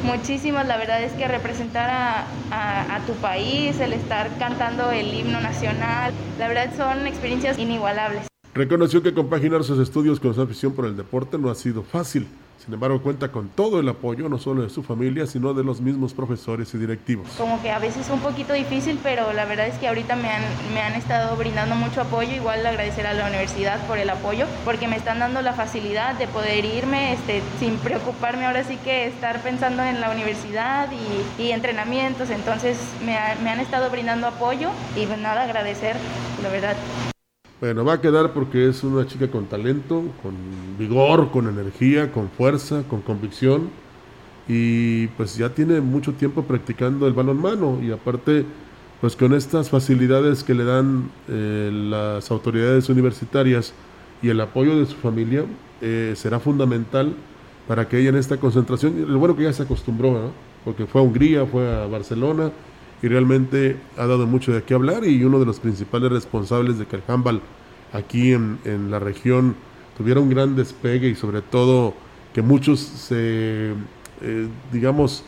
Muchísimas, 0.04 0.66
la 0.66 0.78
verdad 0.78 1.04
es 1.04 1.12
que 1.14 1.28
representar 1.28 1.92
a, 1.92 2.26
a- 2.50 2.96
a 2.96 3.00
tu 3.06 3.14
país, 3.18 3.80
el 3.80 3.94
estar 3.94 4.28
cantando 4.40 4.90
el 4.92 5.14
himno 5.14 5.40
nacional, 5.40 6.12
la 6.40 6.48
verdad 6.48 6.72
son 6.76 7.06
experiencias 7.06 7.60
inigualables. 7.60 8.24
Reconoció 8.56 9.04
que 9.04 9.14
compaginar 9.14 9.64
sus 9.64 9.78
estudios 9.78 10.20
con 10.20 10.34
su 10.34 10.42
afición 10.42 10.74
por 10.74 10.86
el 10.86 10.98
deporte 10.98 11.38
no 11.38 11.52
ha 11.52 11.56
sido 11.56 11.84
fácil. 11.84 12.28
Sin 12.64 12.74
embargo, 12.74 13.00
cuenta 13.02 13.32
con 13.32 13.50
todo 13.50 13.80
el 13.80 13.88
apoyo, 13.90 14.28
no 14.28 14.40
solo 14.40 14.64
de 14.64 14.70
su 14.72 14.82
familia, 14.82 15.28
sino 15.28 15.54
de 15.54 15.64
los 15.64 15.82
mismos 15.82 16.14
profesores 16.16 16.74
y 16.74 16.80
directivos. 16.80 17.28
como 17.38 17.62
que 17.62 17.70
a 17.70 17.78
veces 17.78 18.10
un 18.10 18.20
poquito 18.22 18.54
difícil, 18.54 19.00
pero 19.04 19.32
la 19.34 19.46
verdad 19.46 19.68
es 19.68 19.76
que 19.78 19.88
ahorita 19.88 20.16
me 20.16 20.30
han, 20.30 20.42
me 20.74 20.82
han 20.82 20.94
estado 20.96 21.36
brindando 21.38 21.76
mucho 21.76 22.02
apoyo, 22.02 22.34
igual 22.34 22.66
agradecer 22.66 23.06
a 23.06 23.14
la 23.14 23.28
universidad 23.28 23.80
por 23.86 24.00
el 24.00 24.10
apoyo, 24.10 24.48
porque 24.64 24.88
me 24.88 24.96
están 24.96 25.20
dando 25.20 25.42
la 25.44 25.54
facilidad 25.54 26.16
de 26.16 26.28
poder 26.28 26.66
irme 26.66 27.14
este, 27.14 27.44
sin 27.60 27.78
preocuparme 27.78 28.46
ahora 28.48 28.64
sí 28.64 28.78
que 28.84 29.06
estar 29.08 29.42
pensando 29.44 29.84
en 29.84 30.02
la 30.02 30.10
universidad 30.10 30.90
y, 30.92 31.42
y 31.44 31.52
entrenamientos, 31.52 32.32
entonces 32.32 32.80
me, 33.06 33.16
ha- 33.16 33.36
me 33.44 33.52
han 33.52 33.60
estado 33.60 33.92
brindando 33.92 34.26
apoyo 34.28 34.70
y 34.96 35.06
pues 35.06 35.20
nada, 35.20 35.44
agradecer, 35.44 35.96
la 36.42 36.50
verdad. 36.50 36.76
Bueno, 37.62 37.86
va 37.86 37.94
a 37.94 38.02
quedar 38.02 38.34
porque 38.34 38.68
es 38.68 38.84
una 38.84 39.08
chica 39.08 39.32
con 39.32 39.46
talento, 39.46 40.04
con 40.22 40.34
vigor, 40.78 41.32
con 41.32 41.48
energía, 41.48 42.12
con 42.12 42.30
fuerza, 42.30 42.84
con 42.90 43.02
convicción 43.02 43.70
y 44.46 45.08
pues 45.08 45.38
ya 45.38 45.50
tiene 45.50 45.80
mucho 45.80 46.12
tiempo 46.12 46.44
practicando 46.44 47.08
el 47.08 47.14
balonmano 47.14 47.80
y 47.82 47.92
aparte 47.92 48.46
pues 49.00 49.16
con 49.16 49.34
estas 49.34 49.70
facilidades 49.70 50.44
que 50.44 50.54
le 50.54 50.66
dan 50.66 51.10
eh, 51.30 51.72
las 51.72 52.30
autoridades 52.30 52.90
universitarias 52.90 53.74
y 54.22 54.28
el 54.30 54.42
apoyo 54.42 54.78
de 54.78 54.86
su 54.86 54.96
familia 54.96 55.46
eh, 55.80 56.12
será 56.18 56.42
fundamental 56.42 57.14
para 57.70 57.88
que 57.88 58.00
ella 58.00 58.10
en 58.10 58.18
esta 58.18 58.36
concentración, 58.36 59.06
lo 59.08 59.18
bueno 59.18 59.34
que 59.36 59.44
ya 59.44 59.54
se 59.54 59.64
acostumbró, 59.64 60.12
¿no? 60.12 60.32
porque 60.66 60.86
fue 60.86 61.00
a 61.00 61.04
Hungría, 61.06 61.46
fue 61.46 61.74
a 61.74 61.88
Barcelona 61.88 62.52
y 63.02 63.08
realmente 63.08 63.78
ha 63.98 64.06
dado 64.06 64.26
mucho 64.26 64.54
de 64.54 64.64
qué 64.64 64.74
hablar 64.74 65.06
y 65.06 65.24
uno 65.24 65.40
de 65.40 65.46
los 65.46 65.60
principales 65.60 66.12
responsables 66.12 66.78
de 66.78 66.86
que 66.86 66.96
el 66.96 67.04
handball 67.08 67.42
aquí 67.94 68.34
en, 68.34 68.60
en 68.66 68.92
la 68.92 69.00
región 69.00 69.56
tuviera 69.98 70.20
un 70.20 70.30
gran 70.30 70.56
despegue 70.56 71.08
y 71.10 71.16
sobre 71.16 71.42
todo 71.42 71.94
que 72.34 72.42
muchos 72.42 72.80
se, 72.82 73.72
eh, 74.22 74.48
digamos, 74.72 75.24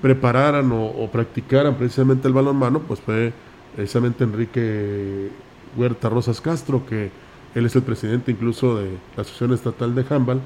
prepararan 0.00 0.70
o, 0.72 1.08
practicaran 1.12 1.76
precisamente 1.76 2.28
el 2.28 2.34
balonmano, 2.34 2.80
pues 2.80 3.00
fue 3.00 3.32
precisamente 3.74 4.24
Enrique 4.24 5.30
Huerta 5.76 6.08
Rosas 6.08 6.40
Castro, 6.40 6.86
que 6.86 7.10
él 7.54 7.66
es 7.66 7.76
el 7.76 7.82
presidente 7.82 8.30
incluso 8.30 8.76
de 8.76 8.90
la 9.16 9.22
Asociación 9.22 9.52
Estatal 9.52 9.94
de 9.94 10.04
Handball 10.08 10.40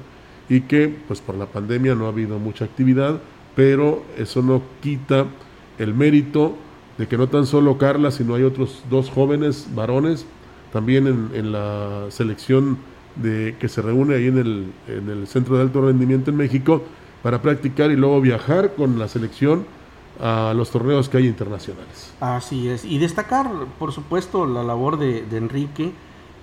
y 0.49 0.61
que 0.61 0.93
pues 1.07 1.21
por 1.21 1.35
la 1.35 1.45
pandemia 1.45 1.95
no 1.95 2.05
ha 2.05 2.09
habido 2.09 2.39
mucha 2.39 2.65
actividad, 2.65 3.21
pero 3.55 4.03
eso 4.17 4.41
no 4.41 4.61
quita 4.81 5.27
el 5.81 5.93
mérito 5.93 6.55
de 6.97 7.07
que 7.07 7.17
no 7.17 7.27
tan 7.27 7.45
solo 7.45 7.77
Carla, 7.77 8.11
sino 8.11 8.35
hay 8.35 8.43
otros 8.43 8.83
dos 8.89 9.09
jóvenes 9.09 9.67
varones 9.73 10.25
también 10.71 11.07
en, 11.07 11.51
la 11.51 12.05
selección 12.09 12.77
de 13.15 13.55
que 13.59 13.67
se 13.67 13.81
reúne 13.81 14.15
ahí 14.15 14.27
en 14.27 14.37
el, 14.37 14.65
en 14.87 15.09
el 15.09 15.27
Centro 15.27 15.57
de 15.57 15.63
Alto 15.63 15.81
Rendimiento 15.81 16.31
en 16.31 16.37
México 16.37 16.81
para 17.23 17.41
practicar 17.41 17.91
y 17.91 17.95
luego 17.95 18.21
viajar 18.21 18.73
con 18.75 18.97
la 18.97 19.07
selección 19.07 19.65
a 20.19 20.53
los 20.55 20.69
torneos 20.71 21.09
que 21.09 21.17
hay 21.17 21.27
internacionales. 21.27 22.13
Así 22.19 22.69
es. 22.69 22.85
Y 22.85 22.99
destacar, 22.99 23.49
por 23.79 23.91
supuesto, 23.91 24.45
la 24.45 24.63
labor 24.63 24.97
de, 24.97 25.23
de 25.23 25.37
Enrique 25.37 25.91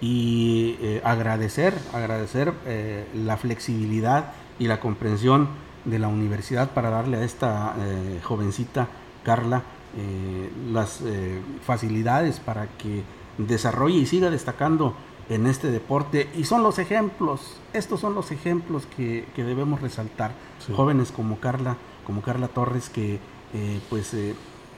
y 0.01 0.77
eh, 0.81 1.01
agradecer, 1.05 1.75
agradecer 1.93 2.53
eh, 2.67 3.07
la 3.15 3.37
flexibilidad 3.37 4.33
y 4.59 4.69
la 4.69 4.81
comprensión 4.81 5.49
de 5.85 5.99
la 5.99 6.09
universidad 6.09 6.71
para 6.71 6.91
darle 6.91 7.19
a 7.19 7.25
esta 7.25 7.75
eh, 7.79 8.21
jovencita 8.23 8.89
Carla 9.25 9.63
eh, 9.97 10.51
las 10.71 11.01
eh, 11.01 11.41
facilidades 11.65 12.41
para 12.41 12.67
que 12.77 13.03
desarrolle 13.39 13.97
y 13.97 14.07
siga 14.07 14.31
destacando 14.31 14.95
en 15.31 15.47
este 15.47 15.71
deporte. 15.71 16.29
Y 16.37 16.45
son 16.45 16.63
los 16.63 16.79
ejemplos, 16.79 17.57
estos 17.73 18.01
son 18.01 18.15
los 18.15 18.31
ejemplos 18.31 18.87
que, 18.97 19.27
que 19.35 19.45
debemos 19.45 19.81
resaltar. 19.81 20.33
Sí. 20.59 20.75
Jóvenes 20.77 21.11
como 21.11 21.41
Carla, 21.41 21.77
como 22.07 22.21
Carla 22.21 22.49
Torres, 22.49 22.91
que 22.91 23.19
eh, 23.55 23.81
pues 23.89 24.15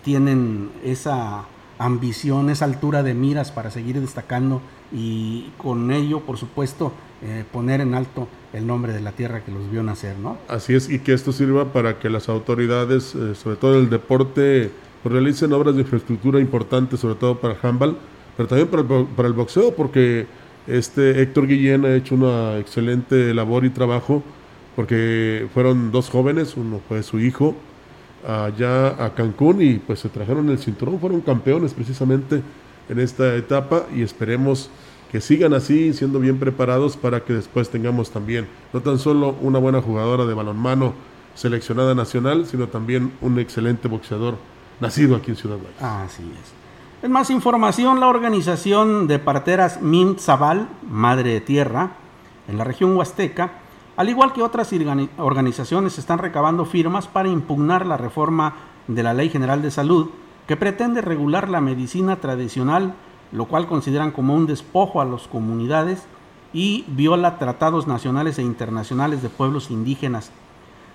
tienen 0.04 0.70
esa 0.84 1.44
ambición, 1.78 2.48
esa 2.48 2.66
altura 2.66 3.02
de 3.02 3.14
miras 3.14 3.50
para 3.50 3.70
seguir 3.70 4.00
destacando 4.00 4.62
y 4.92 5.50
con 5.58 5.90
ello, 5.90 6.20
por 6.20 6.36
supuesto, 6.36 6.92
poner 7.52 7.80
en 7.80 7.94
alto 7.94 8.28
el 8.52 8.66
nombre 8.66 8.92
de 8.92 9.00
la 9.00 9.12
tierra 9.12 9.44
que 9.44 9.52
los 9.52 9.70
vio 9.70 9.82
nacer, 9.82 10.16
¿no? 10.18 10.38
Así 10.48 10.74
es, 10.74 10.90
y 10.90 10.98
que 10.98 11.12
esto 11.12 11.32
sirva 11.32 11.72
para 11.72 11.98
que 11.98 12.10
las 12.10 12.28
autoridades, 12.28 13.14
eh, 13.14 13.34
sobre 13.34 13.56
todo 13.56 13.78
el 13.78 13.90
deporte 13.90 14.70
pues, 15.02 15.12
realicen 15.12 15.52
obras 15.52 15.74
de 15.74 15.82
infraestructura 15.82 16.40
importantes, 16.40 17.00
sobre 17.00 17.14
todo 17.14 17.38
para 17.38 17.54
el 17.54 17.60
handball, 17.62 17.96
pero 18.36 18.48
también 18.48 18.68
para 18.68 18.82
el, 18.82 19.06
para 19.06 19.28
el 19.28 19.34
boxeo, 19.34 19.74
porque 19.74 20.26
este 20.66 21.22
Héctor 21.22 21.46
Guillén 21.46 21.84
ha 21.84 21.94
hecho 21.94 22.14
una 22.14 22.58
excelente 22.58 23.32
labor 23.34 23.64
y 23.64 23.70
trabajo, 23.70 24.22
porque 24.76 25.48
fueron 25.54 25.90
dos 25.90 26.10
jóvenes, 26.10 26.56
uno 26.56 26.80
fue 26.88 27.02
su 27.02 27.18
hijo, 27.18 27.54
allá 28.26 29.04
a 29.04 29.14
Cancún 29.14 29.62
y 29.62 29.74
pues 29.78 30.00
se 30.00 30.08
trajeron 30.08 30.48
el 30.50 30.58
cinturón, 30.58 31.00
fueron 31.00 31.20
campeones 31.20 31.72
precisamente 31.72 32.42
en 32.88 32.98
esta 32.98 33.34
etapa 33.36 33.86
y 33.94 34.02
esperemos 34.02 34.70
que 35.10 35.20
sigan 35.20 35.54
así, 35.54 35.92
siendo 35.92 36.20
bien 36.20 36.38
preparados 36.38 36.96
para 36.96 37.24
que 37.24 37.32
después 37.32 37.68
tengamos 37.68 38.10
también 38.10 38.46
no 38.72 38.80
tan 38.80 38.98
solo 38.98 39.34
una 39.40 39.58
buena 39.58 39.82
jugadora 39.82 40.24
de 40.24 40.34
balonmano 40.34 40.94
seleccionada 41.34 41.94
nacional, 41.94 42.46
sino 42.46 42.68
también 42.68 43.12
un 43.20 43.38
excelente 43.38 43.88
boxeador 43.88 44.36
nacido 44.80 45.16
aquí 45.16 45.30
en 45.30 45.36
Ciudad 45.36 45.56
Valles. 45.56 45.82
Así 45.82 46.22
es. 46.22 46.52
En 47.02 47.12
más 47.12 47.30
información, 47.30 47.98
la 47.98 48.08
organización 48.08 49.06
de 49.08 49.18
parteras 49.18 49.80
Mint 49.80 50.18
Zabal, 50.18 50.68
Madre 50.88 51.40
Tierra, 51.40 51.92
en 52.46 52.58
la 52.58 52.64
región 52.64 52.96
huasteca, 52.96 53.52
al 53.96 54.08
igual 54.08 54.32
que 54.32 54.42
otras 54.42 54.72
organi- 54.72 55.08
organizaciones, 55.18 55.98
están 55.98 56.18
recabando 56.18 56.64
firmas 56.64 57.08
para 57.08 57.28
impugnar 57.28 57.86
la 57.86 57.96
reforma 57.96 58.54
de 58.86 59.02
la 59.02 59.14
Ley 59.14 59.28
General 59.28 59.60
de 59.62 59.70
Salud 59.70 60.10
que 60.46 60.56
pretende 60.56 61.00
regular 61.00 61.48
la 61.48 61.60
medicina 61.60 62.16
tradicional, 62.16 62.94
lo 63.32 63.46
cual 63.46 63.66
consideran 63.66 64.10
como 64.10 64.34
un 64.34 64.46
despojo 64.46 65.00
a 65.00 65.04
las 65.04 65.28
comunidades 65.28 66.02
y 66.52 66.84
viola 66.88 67.38
tratados 67.38 67.86
nacionales 67.86 68.38
e 68.38 68.42
internacionales 68.42 69.22
de 69.22 69.28
pueblos 69.28 69.70
indígenas. 69.70 70.30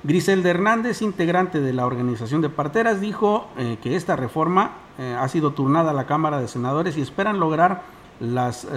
Griselda 0.04 0.50
Hernández, 0.50 1.02
integrante 1.02 1.62
de 1.62 1.74
la 1.74 1.86
organización 1.86 2.42
de 2.42 2.50
parteras, 2.50 3.02
dijo 3.02 3.48
eh, 3.58 3.78
que 3.82 3.96
esta 3.96 4.16
reforma 4.16 4.78
eh, 5.00 5.16
ha 5.18 5.28
sido 5.30 5.54
turnada 5.54 5.92
a 5.92 5.94
la 5.94 6.06
Cámara 6.06 6.40
de 6.40 6.48
Senadores 6.48 6.98
y 6.98 7.02
esperan 7.02 7.40
lograr 7.40 7.82
las 8.20 8.68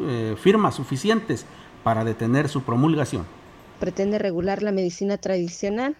eh, 0.00 0.36
firmas 0.40 0.76
suficientes 0.76 1.46
para 1.82 2.04
detener 2.04 2.48
su 2.48 2.62
promulgación. 2.62 3.26
pretende 3.80 4.18
regular 4.18 4.62
la 4.62 4.72
medicina 4.72 5.18
tradicional 5.18 5.96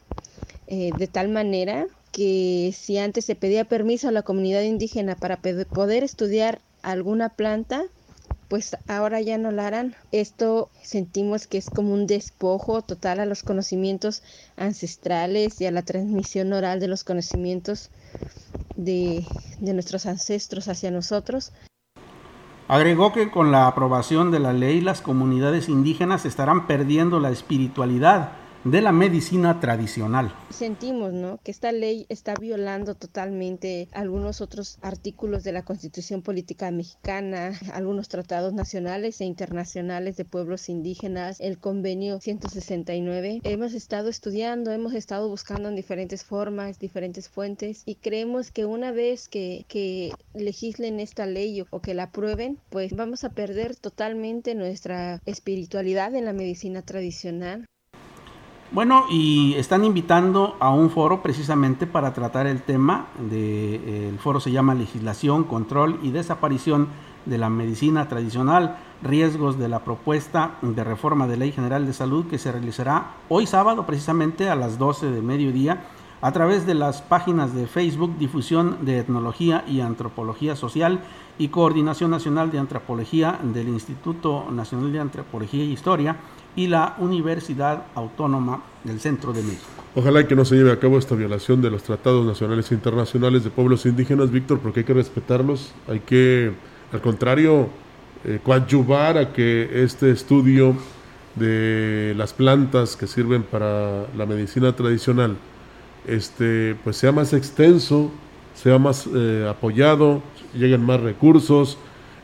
de 0.68 1.09
tal 1.11 1.30
manera 1.30 1.86
que 2.12 2.74
si 2.76 2.98
antes 2.98 3.24
se 3.24 3.34
pedía 3.34 3.64
permiso 3.64 4.09
a 4.09 4.12
la 4.12 4.22
comunidad 4.22 4.61
indígena 4.62 5.14
para 5.14 5.38
poder 5.38 6.04
estudiar 6.04 6.61
alguna 6.93 7.30
planta, 7.30 7.84
pues 8.49 8.76
ahora 8.89 9.20
ya 9.20 9.39
no 9.39 9.51
la 9.51 9.66
harán. 9.66 9.95
Esto 10.12 10.70
sentimos 10.82 11.47
que 11.47 11.59
es 11.59 11.68
como 11.70 11.93
un 11.93 12.07
despojo 12.07 12.82
total 12.82 13.20
a 13.20 13.26
los 13.26 13.43
conocimientos 13.43 14.22
ancestrales 14.57 15.61
y 15.61 15.66
a 15.66 15.70
la 15.70 15.82
transmisión 15.82 16.53
oral 16.53 16.80
de 16.80 16.89
los 16.89 17.05
conocimientos 17.05 17.91
de, 18.76 19.24
de 19.61 19.74
nuestros 19.74 20.07
ancestros 20.07 20.68
hacia 20.68 20.91
nosotros. 20.91 21.53
Agregó 22.68 23.12
que 23.12 23.30
con 23.30 23.51
la 23.51 23.66
aprobación 23.66 24.30
de 24.30 24.41
la 24.41 24.53
ley 24.53 24.80
las 24.80 25.01
comunidades 25.01 25.68
indígenas 25.68 26.26
estarán 26.26 26.66
perdiendo 26.66 27.18
la 27.18 27.30
espiritualidad 27.30 28.32
de 28.70 28.82
la 28.82 28.92
medicina 28.92 29.60
tradicional. 29.60 30.34
Sentimos, 30.50 31.14
¿no? 31.14 31.38
Que 31.42 31.50
esta 31.50 31.72
ley 31.72 32.04
está 32.10 32.34
violando 32.34 32.94
totalmente 32.94 33.88
algunos 33.92 34.42
otros 34.42 34.78
artículos 34.82 35.42
de 35.42 35.52
la 35.52 35.64
Constitución 35.64 36.20
Política 36.20 36.70
Mexicana, 36.70 37.52
algunos 37.72 38.08
tratados 38.08 38.52
nacionales 38.52 39.22
e 39.22 39.24
internacionales 39.24 40.18
de 40.18 40.26
pueblos 40.26 40.68
indígenas, 40.68 41.40
el 41.40 41.58
convenio 41.58 42.20
169. 42.20 43.40
Hemos 43.42 43.72
estado 43.72 44.10
estudiando, 44.10 44.70
hemos 44.70 44.92
estado 44.92 45.30
buscando 45.30 45.70
en 45.70 45.76
diferentes 45.76 46.24
formas, 46.24 46.78
diferentes 46.78 47.30
fuentes 47.30 47.84
y 47.86 47.94
creemos 47.94 48.50
que 48.50 48.66
una 48.66 48.92
vez 48.92 49.28
que, 49.28 49.64
que 49.68 50.12
legislen 50.34 51.00
esta 51.00 51.24
ley 51.24 51.62
o, 51.62 51.66
o 51.70 51.80
que 51.80 51.94
la 51.94 52.04
aprueben, 52.04 52.58
pues 52.68 52.94
vamos 52.94 53.24
a 53.24 53.30
perder 53.30 53.76
totalmente 53.76 54.54
nuestra 54.54 55.22
espiritualidad 55.24 56.14
en 56.14 56.26
la 56.26 56.34
medicina 56.34 56.82
tradicional. 56.82 57.66
Bueno, 58.70 59.06
y 59.08 59.54
están 59.54 59.82
invitando 59.86 60.54
a 60.60 60.68
un 60.68 60.90
foro 60.90 61.22
precisamente 61.22 61.86
para 61.86 62.12
tratar 62.12 62.46
el 62.46 62.60
tema. 62.60 63.06
De, 63.30 64.08
el 64.10 64.18
foro 64.18 64.40
se 64.40 64.50
llama 64.50 64.74
Legislación, 64.74 65.44
Control 65.44 65.98
y 66.02 66.10
Desaparición 66.10 66.88
de 67.24 67.38
la 67.38 67.48
Medicina 67.48 68.08
Tradicional, 68.08 68.76
riesgos 69.02 69.58
de 69.58 69.68
la 69.68 69.84
propuesta 69.84 70.56
de 70.60 70.84
reforma 70.84 71.26
de 71.26 71.38
Ley 71.38 71.52
General 71.52 71.86
de 71.86 71.94
Salud 71.94 72.26
que 72.26 72.38
se 72.38 72.52
realizará 72.52 73.14
hoy 73.30 73.46
sábado 73.46 73.86
precisamente 73.86 74.50
a 74.50 74.54
las 74.54 74.78
12 74.78 75.12
de 75.12 75.22
mediodía 75.22 75.84
a 76.20 76.32
través 76.32 76.66
de 76.66 76.74
las 76.74 77.00
páginas 77.00 77.54
de 77.54 77.66
Facebook 77.66 78.18
Difusión 78.18 78.84
de 78.84 78.98
Etnología 78.98 79.64
y 79.66 79.80
Antropología 79.80 80.56
Social 80.56 81.00
y 81.38 81.48
Coordinación 81.48 82.10
Nacional 82.10 82.50
de 82.50 82.58
Antropología 82.58 83.38
del 83.42 83.68
Instituto 83.68 84.50
Nacional 84.50 84.92
de 84.92 85.00
Antropología 85.00 85.64
y 85.64 85.72
Historia 85.72 86.16
y 86.59 86.66
la 86.66 86.96
Universidad 86.98 87.84
Autónoma 87.94 88.64
del 88.82 88.98
Centro 88.98 89.32
de 89.32 89.44
México. 89.44 89.64
Ojalá 89.94 90.26
que 90.26 90.34
no 90.34 90.44
se 90.44 90.56
lleve 90.56 90.72
a 90.72 90.80
cabo 90.80 90.98
esta 90.98 91.14
violación 91.14 91.62
de 91.62 91.70
los 91.70 91.84
tratados 91.84 92.26
nacionales 92.26 92.72
e 92.72 92.74
internacionales 92.74 93.44
de 93.44 93.50
pueblos 93.50 93.86
indígenas, 93.86 94.32
Víctor, 94.32 94.59
porque 94.59 94.80
hay 94.80 94.84
que 94.84 94.94
respetarlos, 94.94 95.72
hay 95.86 96.00
que, 96.00 96.50
al 96.92 97.00
contrario, 97.00 97.68
eh, 98.24 98.40
coadyuvar 98.42 99.18
a 99.18 99.32
que 99.32 99.84
este 99.84 100.11
estudio 100.11 100.74
de 101.36 102.14
las 102.16 102.32
plantas 102.32 102.96
que 102.96 103.06
sirven 103.06 103.44
para 103.44 104.09
la 104.16 104.26
medicina 104.26 104.74
tradicional 104.74 105.36
este, 106.09 106.74
pues 106.82 106.96
sea 106.96 107.12
más 107.12 107.32
extenso, 107.34 108.11
sea 108.54 108.80
más 108.80 109.09
eh, 109.14 109.46
apoyado, 109.48 110.22
lleguen 110.54 110.84
más 110.84 111.00
recursos, 111.00 111.78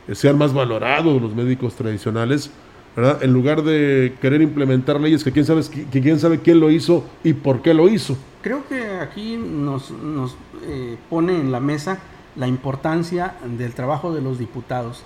eh, 0.09 0.15
sean 0.15 0.37
más 0.37 0.53
valorados 0.53 1.21
los 1.21 1.33
médicos 1.33 1.75
tradicionales, 1.75 2.51
¿verdad? 2.95 3.23
En 3.23 3.33
lugar 3.33 3.63
de 3.63 4.15
querer 4.21 4.41
implementar 4.41 4.99
leyes 4.99 5.23
que 5.23 5.31
quién 5.31 5.45
sabe, 5.45 5.61
que 5.91 6.01
quién 6.01 6.19
sabe 6.19 6.39
quién 6.39 6.59
lo 6.59 6.69
hizo 6.71 7.03
y 7.23 7.33
por 7.33 7.61
qué 7.61 7.73
lo 7.73 7.89
hizo. 7.89 8.17
Creo 8.41 8.65
que 8.67 8.99
aquí 8.99 9.37
nos, 9.37 9.91
nos 9.91 10.35
eh, 10.65 10.97
pone 11.09 11.39
en 11.39 11.51
la 11.51 11.59
mesa 11.59 11.99
la 12.35 12.47
importancia 12.47 13.35
del 13.57 13.73
trabajo 13.73 14.13
de 14.13 14.21
los 14.21 14.37
diputados. 14.39 15.03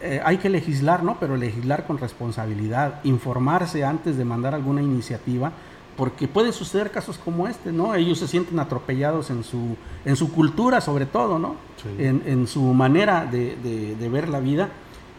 Eh, 0.00 0.20
hay 0.24 0.38
que 0.38 0.48
legislar, 0.48 1.02
¿no? 1.02 1.16
Pero 1.20 1.36
legislar 1.36 1.86
con 1.86 1.98
responsabilidad, 1.98 3.00
informarse 3.04 3.84
antes 3.84 4.16
de 4.16 4.24
mandar 4.24 4.54
alguna 4.54 4.80
iniciativa, 4.82 5.52
porque 5.96 6.26
pueden 6.28 6.52
suceder 6.52 6.90
casos 6.90 7.18
como 7.18 7.46
este, 7.48 7.70
¿no? 7.72 7.94
Ellos 7.94 8.18
se 8.18 8.26
sienten 8.28 8.58
atropellados 8.58 9.28
en 9.30 9.44
su, 9.44 9.76
en 10.04 10.16
su 10.16 10.32
cultura, 10.32 10.80
sobre 10.80 11.04
todo, 11.06 11.38
¿no? 11.38 11.56
Sí. 11.82 12.02
En, 12.02 12.22
en 12.26 12.46
su 12.46 12.62
manera 12.62 13.26
de, 13.30 13.56
de- 13.62 13.96
de 13.96 14.08
ver 14.08 14.28
la 14.28 14.40
vida. 14.40 14.70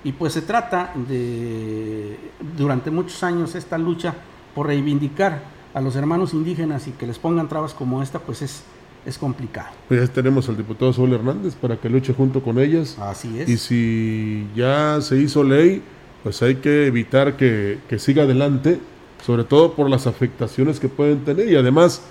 Y 0.03 0.11
pues 0.11 0.33
se 0.33 0.41
trata 0.41 0.93
de, 1.07 2.17
durante 2.57 2.91
muchos 2.91 3.23
años, 3.23 3.55
esta 3.55 3.77
lucha 3.77 4.13
por 4.53 4.67
reivindicar 4.67 5.43
a 5.73 5.81
los 5.81 5.95
hermanos 5.95 6.33
indígenas 6.33 6.87
y 6.87 6.91
que 6.91 7.07
les 7.07 7.17
pongan 7.17 7.47
trabas 7.47 7.73
como 7.73 8.03
esta, 8.03 8.19
pues 8.19 8.41
es, 8.41 8.63
es 9.05 9.17
complicado. 9.17 9.69
Pues 9.87 10.01
ya 10.07 10.13
tenemos 10.13 10.47
al 10.49 10.57
diputado 10.57 10.91
Saúl 10.93 11.13
Hernández 11.13 11.55
para 11.55 11.77
que 11.77 11.89
luche 11.89 12.13
junto 12.13 12.43
con 12.43 12.59
ellas. 12.59 12.97
Así 12.99 13.39
es. 13.39 13.49
Y 13.49 13.57
si 13.57 14.47
ya 14.55 14.99
se 15.01 15.17
hizo 15.17 15.43
ley, 15.43 15.81
pues 16.21 16.41
hay 16.43 16.55
que 16.55 16.85
evitar 16.87 17.37
que, 17.37 17.79
que 17.89 17.97
siga 17.97 18.23
adelante, 18.23 18.79
sobre 19.25 19.45
todo 19.45 19.73
por 19.73 19.89
las 19.89 20.05
afectaciones 20.05 20.79
que 20.79 20.89
pueden 20.89 21.23
tener. 21.23 21.47
Y 21.49 21.55
además 21.55 22.01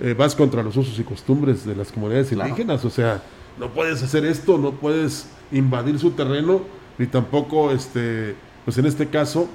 eh, 0.00 0.14
vas 0.16 0.34
contra 0.36 0.62
los 0.62 0.76
usos 0.76 0.98
y 0.98 1.02
costumbres 1.02 1.64
de 1.64 1.74
las 1.74 1.90
comunidades 1.90 2.28
Claro. 2.28 2.50
indígenas. 2.50 2.84
O 2.84 2.90
sea, 2.90 3.22
no 3.58 3.70
puedes 3.70 4.02
hacer 4.02 4.24
esto, 4.26 4.58
no 4.58 4.72
puedes 4.72 5.28
invadir 5.50 5.98
su 5.98 6.10
terreno, 6.12 6.60
ni 6.98 7.06
tampoco, 7.06 7.70
este, 7.70 8.34
pues 8.64 8.76
en 8.78 8.86
este 8.86 9.06
caso, 9.08 9.48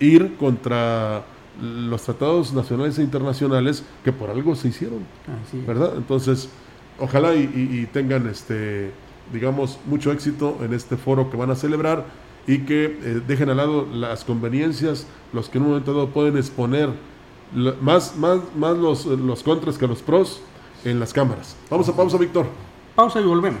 ir 0.00 0.36
contra 0.36 1.24
los 1.62 2.02
tratados 2.02 2.52
nacionales 2.52 2.98
e 2.98 3.02
internacionales 3.02 3.82
que 4.04 4.12
por 4.12 4.30
algo 4.30 4.54
se 4.56 4.68
hicieron. 4.68 5.00
Así. 5.46 5.62
¿verdad? 5.66 5.92
Entonces, 5.96 6.48
ojalá 6.98 7.34
y, 7.34 7.42
y- 7.54 7.80
y 7.80 7.86
tengan, 7.86 8.26
este, 8.28 8.90
digamos, 9.32 9.78
mucho 9.86 10.12
éxito 10.12 10.58
en 10.62 10.74
este 10.74 10.96
foro 10.96 11.30
que 11.30 11.36
van 11.36 11.50
a 11.50 11.54
celebrar 11.54 12.04
y 12.46 12.58
que 12.60 12.84
eh, 12.84 13.22
dejen 13.26 13.50
al 13.50 13.56
lado 13.56 13.86
las 13.92 14.24
conveniencias, 14.24 15.06
los 15.32 15.48
que 15.48 15.58
en 15.58 15.64
un 15.64 15.70
momento 15.70 15.92
dado 15.94 16.08
pueden 16.10 16.36
exponer 16.36 16.90
la- 17.54 17.74
más, 17.80 18.16
más, 18.16 18.40
más 18.56 18.76
los, 18.76 19.06
los 19.06 19.42
contras 19.42 19.78
que 19.78 19.86
los 19.86 20.02
pros 20.02 20.40
en 20.84 21.00
las 21.00 21.12
cámaras. 21.12 21.56
Vamos 21.70 21.88
a 21.88 21.96
pausa, 21.96 22.18
Víctor. 22.18 22.46
Pausa 22.94 23.20
y 23.20 23.24
volvemos. 23.24 23.60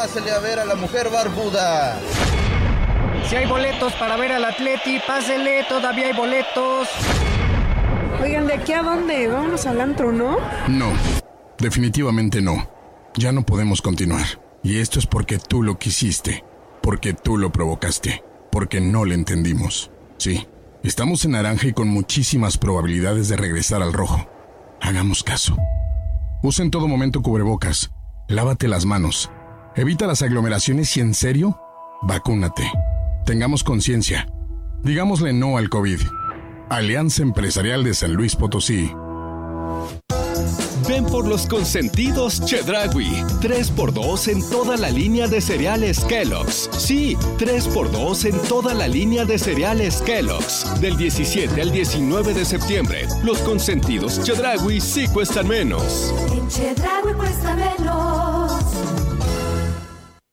Pásele 0.00 0.30
a 0.30 0.38
ver 0.38 0.58
a 0.58 0.64
la 0.64 0.76
mujer 0.76 1.10
barbuda. 1.12 2.00
Si 3.28 3.36
hay 3.36 3.46
boletos 3.46 3.92
para 3.92 4.16
ver 4.16 4.32
al 4.32 4.46
Atleti, 4.46 4.98
pásele, 5.06 5.62
todavía 5.68 6.06
hay 6.06 6.14
boletos. 6.14 6.88
Oigan, 8.22 8.46
¿de 8.46 8.54
aquí 8.54 8.72
a 8.72 8.82
dónde? 8.82 9.28
Vámonos 9.28 9.66
al 9.66 9.78
antro, 9.78 10.10
¿no? 10.10 10.38
No, 10.68 10.90
definitivamente 11.58 12.40
no. 12.40 12.66
Ya 13.14 13.30
no 13.32 13.42
podemos 13.42 13.82
continuar. 13.82 14.24
Y 14.62 14.78
esto 14.78 14.98
es 14.98 15.06
porque 15.06 15.38
tú 15.38 15.62
lo 15.62 15.78
quisiste, 15.78 16.44
porque 16.80 17.12
tú 17.12 17.36
lo 17.36 17.52
provocaste, 17.52 18.24
porque 18.50 18.80
no 18.80 19.04
le 19.04 19.14
entendimos. 19.14 19.90
Sí, 20.16 20.48
estamos 20.82 21.26
en 21.26 21.32
naranja 21.32 21.66
y 21.66 21.74
con 21.74 21.88
muchísimas 21.88 22.56
probabilidades 22.56 23.28
de 23.28 23.36
regresar 23.36 23.82
al 23.82 23.92
rojo. 23.92 24.26
Hagamos 24.80 25.22
caso. 25.22 25.58
Usa 26.42 26.64
en 26.64 26.70
todo 26.70 26.88
momento 26.88 27.20
cubrebocas. 27.20 27.90
Lávate 28.28 28.66
las 28.66 28.86
manos. 28.86 29.30
Evita 29.76 30.06
las 30.06 30.22
aglomeraciones 30.22 30.96
y 30.96 31.00
en 31.00 31.14
serio, 31.14 31.60
vacúnate. 32.02 32.70
Tengamos 33.24 33.62
conciencia. 33.62 34.26
Digámosle 34.82 35.32
no 35.32 35.58
al 35.58 35.68
COVID. 35.68 36.00
Alianza 36.68 37.22
Empresarial 37.22 37.84
de 37.84 37.94
San 37.94 38.14
Luis 38.14 38.34
Potosí. 38.34 38.90
Ven 40.88 41.06
por 41.06 41.28
los 41.28 41.46
consentidos 41.46 42.44
Chedragui. 42.44 43.22
3x2 43.40 44.28
en 44.32 44.50
toda 44.50 44.76
la 44.76 44.90
línea 44.90 45.28
de 45.28 45.40
cereales 45.40 46.04
Kellogg's. 46.04 46.68
Sí, 46.76 47.16
3x2 47.38 48.24
en 48.24 48.48
toda 48.48 48.74
la 48.74 48.88
línea 48.88 49.24
de 49.24 49.38
cereales 49.38 50.02
Kellogg's. 50.02 50.80
Del 50.80 50.96
17 50.96 51.60
al 51.60 51.70
19 51.70 52.34
de 52.34 52.44
septiembre, 52.44 53.06
los 53.22 53.38
consentidos 53.38 54.20
Chedragui 54.24 54.80
sí 54.80 55.06
cuestan 55.06 55.46
menos. 55.46 56.12
En 56.32 56.48
Chedraui 56.48 57.14
cuesta 57.14 57.54
menos. 57.54 58.29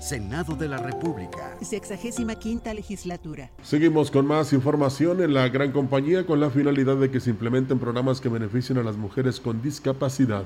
Senado 0.00 0.54
de 0.54 0.68
la 0.68 0.76
República. 0.78 1.56
Sexagésima 1.60 2.36
quinta 2.36 2.72
legislatura. 2.72 3.50
Seguimos 3.62 4.10
con 4.10 4.26
más 4.26 4.52
información 4.52 5.20
en 5.20 5.34
la 5.34 5.48
gran 5.48 5.72
compañía 5.72 6.24
con 6.24 6.38
la 6.38 6.50
finalidad 6.50 6.96
de 6.96 7.10
que 7.10 7.18
se 7.18 7.30
implementen 7.30 7.80
programas 7.80 8.20
que 8.20 8.28
beneficien 8.28 8.78
a 8.78 8.84
las 8.84 8.96
mujeres 8.96 9.40
con 9.40 9.60
discapacidad. 9.60 10.44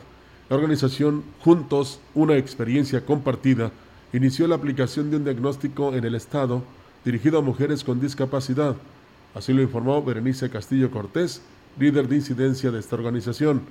La 0.49 0.57
organización 0.57 1.23
Juntos, 1.45 2.01
una 2.15 2.37
experiencia 2.37 3.05
compartida, 3.05 3.71
inició 4.13 4.47
la 4.47 4.57
aplicación 4.57 5.11
de 5.11 5.19
un 5.19 5.25
diagnóstico 5.25 5.95
en 5.95 6.05
el 6.05 6.15
Estado 6.15 6.63
dirigido 7.05 7.39
a 7.39 7.43
mujeres 7.43 7.85
con 7.85 8.01
discapacidad. 8.01 8.77
Así 9.35 9.53
lo 9.53 9.61
informó 9.61 10.03
Berenice 10.03 10.49
Castillo 10.51 10.91
Cortés, 10.91 11.43
líder 11.79 12.09
de 12.09 12.17
incidencia 12.17 12.71
de 12.71 12.81
esta 12.81 12.97
organización. 12.97 13.63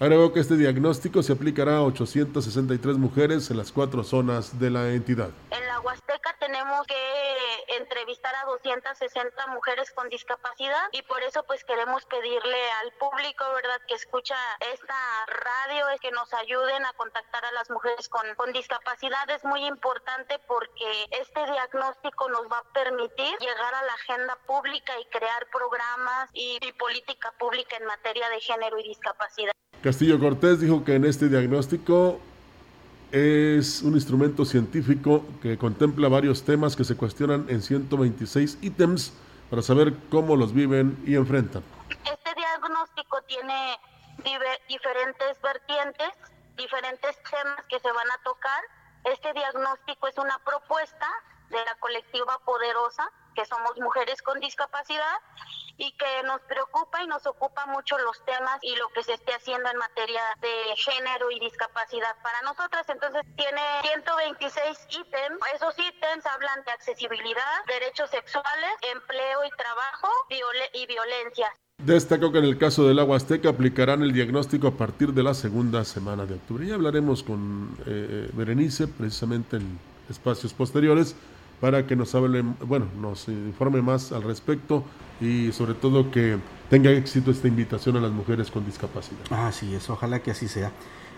Agregó 0.00 0.32
que 0.32 0.38
este 0.38 0.56
diagnóstico 0.56 1.24
se 1.24 1.32
aplicará 1.32 1.78
a 1.78 1.82
863 1.82 2.98
mujeres 2.98 3.50
en 3.50 3.56
las 3.56 3.72
cuatro 3.72 4.04
zonas 4.04 4.60
de 4.60 4.70
la 4.70 4.90
entidad. 4.90 5.30
En 5.50 5.66
la 5.66 5.80
Huasteca 5.80 6.36
tenemos 6.38 6.86
que 6.86 7.74
entrevistar 7.78 8.32
a 8.36 8.46
260 8.46 9.46
mujeres 9.48 9.90
con 9.90 10.08
discapacidad 10.08 10.86
y 10.92 11.02
por 11.02 11.20
eso 11.24 11.42
pues 11.48 11.64
queremos 11.64 12.04
pedirle 12.04 12.70
al 12.80 12.92
público, 12.92 13.44
¿verdad?, 13.56 13.80
que 13.88 13.94
escucha 13.94 14.36
esta 14.72 14.94
radio, 15.26 15.88
es 15.88 16.00
que 16.00 16.12
nos 16.12 16.32
ayuden 16.32 16.86
a 16.86 16.92
contactar 16.92 17.44
a 17.44 17.50
las 17.50 17.68
mujeres 17.68 18.08
con, 18.08 18.22
con 18.36 18.52
discapacidad. 18.52 19.28
Es 19.30 19.44
muy 19.44 19.66
importante 19.66 20.38
porque 20.46 21.06
este 21.10 21.44
diagnóstico 21.44 22.28
nos 22.28 22.46
va 22.46 22.58
a 22.58 22.72
permitir 22.72 23.36
llegar 23.40 23.74
a 23.74 23.82
la 23.82 23.94
agenda 23.94 24.38
pública 24.46 24.92
y 25.00 25.06
crear 25.06 25.44
programas 25.50 26.30
y, 26.34 26.60
y 26.62 26.72
política 26.74 27.34
pública 27.36 27.76
en 27.76 27.86
materia 27.86 28.28
de 28.28 28.38
género 28.40 28.78
y 28.78 28.84
discapacidad. 28.84 29.57
Castillo 29.82 30.18
Cortés 30.18 30.60
dijo 30.60 30.84
que 30.84 30.96
en 30.96 31.04
este 31.04 31.28
diagnóstico 31.28 32.18
es 33.12 33.80
un 33.82 33.94
instrumento 33.94 34.44
científico 34.44 35.24
que 35.40 35.56
contempla 35.56 36.08
varios 36.08 36.44
temas 36.44 36.74
que 36.74 36.82
se 36.82 36.96
cuestionan 36.96 37.46
en 37.48 37.62
126 37.62 38.58
ítems 38.60 39.12
para 39.48 39.62
saber 39.62 39.94
cómo 40.10 40.34
los 40.34 40.52
viven 40.52 40.98
y 41.06 41.14
enfrentan. 41.14 41.62
Este 41.88 42.34
diagnóstico 42.34 43.22
tiene 43.28 43.78
diferentes 44.68 45.40
vertientes, 45.40 46.10
diferentes 46.56 47.16
temas 47.22 47.64
que 47.68 47.78
se 47.78 47.92
van 47.92 48.10
a 48.10 48.22
tocar. 48.24 48.60
Este 49.04 49.32
diagnóstico 49.32 50.08
es 50.08 50.18
una 50.18 50.38
propuesta 50.44 51.06
de 51.50 51.58
la 51.58 51.74
colectiva 51.78 52.36
Poderosa, 52.44 53.08
que 53.36 53.44
somos 53.46 53.78
mujeres 53.78 54.20
con 54.22 54.40
discapacidad, 54.40 55.18
y 55.78 55.92
que 55.92 56.22
nos 56.26 56.40
preocupa 56.42 57.02
y 57.02 57.06
nos 57.06 57.24
ocupa 57.26 57.64
mucho 57.66 57.96
los 57.98 58.22
temas 58.24 58.58
y 58.62 58.74
lo 58.76 58.88
que 58.88 59.02
se 59.04 59.14
esté 59.14 59.32
haciendo 59.32 59.70
en 59.70 59.78
materia 59.78 60.20
de 60.40 60.76
género 60.76 61.30
y 61.30 61.38
discapacidad 61.38 62.16
para 62.22 62.42
nosotras. 62.42 62.84
Entonces 62.88 63.22
tiene 63.36 63.62
126 63.82 64.78
ítems. 64.90 65.38
Esos 65.54 65.78
ítems 65.78 66.26
hablan 66.26 66.64
de 66.64 66.72
accesibilidad, 66.72 67.64
derechos 67.68 68.10
sexuales, 68.10 68.74
empleo 68.92 69.44
y 69.46 69.50
trabajo 69.50 70.08
y 70.74 70.86
violencia. 70.86 71.48
Destacó 71.78 72.32
que 72.32 72.38
en 72.38 72.44
el 72.44 72.58
caso 72.58 72.88
del 72.88 72.98
agua 72.98 73.16
azteca 73.16 73.50
aplicarán 73.50 74.02
el 74.02 74.12
diagnóstico 74.12 74.66
a 74.66 74.72
partir 74.72 75.12
de 75.12 75.22
la 75.22 75.32
segunda 75.32 75.84
semana 75.84 76.26
de 76.26 76.34
octubre. 76.34 76.66
Y 76.66 76.72
hablaremos 76.72 77.22
con 77.22 77.76
eh, 77.86 78.28
Berenice 78.32 78.88
precisamente 78.88 79.58
en 79.58 79.78
espacios 80.10 80.52
posteriores 80.52 81.14
para 81.60 81.86
que 81.86 81.96
nos 81.96 82.14
hable, 82.14 82.42
bueno, 82.60 82.86
nos 83.00 83.28
informe 83.28 83.82
más 83.82 84.12
al 84.12 84.22
respecto 84.22 84.84
y 85.20 85.50
sobre 85.52 85.74
todo 85.74 86.10
que 86.10 86.38
tenga 86.70 86.90
éxito 86.90 87.30
esta 87.30 87.48
invitación 87.48 87.96
a 87.96 88.00
las 88.00 88.12
mujeres 88.12 88.50
con 88.50 88.64
discapacidad. 88.64 89.20
Así 89.30 89.74
es, 89.74 89.90
ojalá 89.90 90.20
que 90.20 90.30
así 90.30 90.48
sea. 90.48 90.70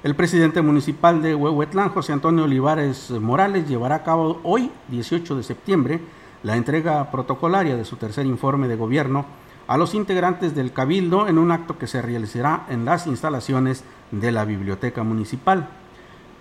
El 0.03 0.15
presidente 0.15 0.63
municipal 0.63 1.21
de 1.21 1.35
Huehuetlán, 1.35 1.91
José 1.91 2.15
Antonio 2.15 2.45
Olivares 2.45 3.11
Morales, 3.11 3.69
llevará 3.69 3.97
a 3.97 4.03
cabo 4.03 4.41
hoy, 4.45 4.71
18 4.89 5.37
de 5.37 5.43
septiembre, 5.43 6.01
la 6.43 6.57
entrega 6.57 7.11
protocolaria 7.11 7.77
de 7.77 7.85
su 7.85 7.97
tercer 7.97 8.25
informe 8.25 8.67
de 8.67 8.77
gobierno 8.77 9.27
a 9.67 9.77
los 9.77 9.95
integrantes 9.95 10.55
del 10.55 10.73
Cabildo 10.73 11.29
en 11.29 11.39
un 11.39 11.53
acto 11.53 11.77
que 11.77 11.87
se 11.87 12.01
realizará 12.01 12.65
en 12.71 12.87
las 12.87 13.07
instalaciones 13.07 13.85
de 14.11 14.33
la 14.33 14.47
Biblioteca 14.47 15.03
Municipal. 15.03 15.69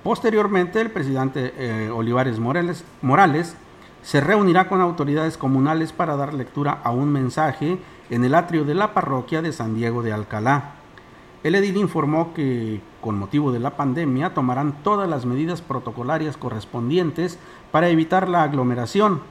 Posteriormente, 0.04 0.80
el 0.80 0.90
presidente 0.90 1.54
eh, 1.58 1.92
Olivares 1.92 2.40
Morales, 2.40 2.86
Morales 3.02 3.56
se 4.02 4.22
reunirá 4.22 4.68
con 4.68 4.82
autoridades 4.82 5.38
comunales 5.38 5.94
para 5.94 6.16
dar 6.16 6.34
lectura 6.34 6.80
a 6.84 6.92
un 6.92 7.12
mensaje 7.12 7.78
en 8.10 8.24
el 8.24 8.36
atrio 8.36 8.66
de 8.66 8.76
la 8.76 8.94
parroquia 8.94 9.42
de 9.42 9.52
San 9.52 9.76
Diego 9.76 10.02
de 10.02 10.14
Alcalá. 10.14 10.76
El 11.44 11.56
edil 11.56 11.78
informó 11.78 12.34
que, 12.34 12.82
con 13.02 13.18
motivo 13.18 13.52
de 13.52 13.60
la 13.60 13.78
pandemia, 13.78 14.34
tomarán 14.34 14.84
todas 14.84 15.10
las 15.10 15.26
medidas 15.26 15.62
protocolarias 15.62 16.36
correspondientes 16.36 17.40
para 17.72 17.90
evitar 17.90 18.28
la 18.28 18.44
aglomeración. 18.44 19.22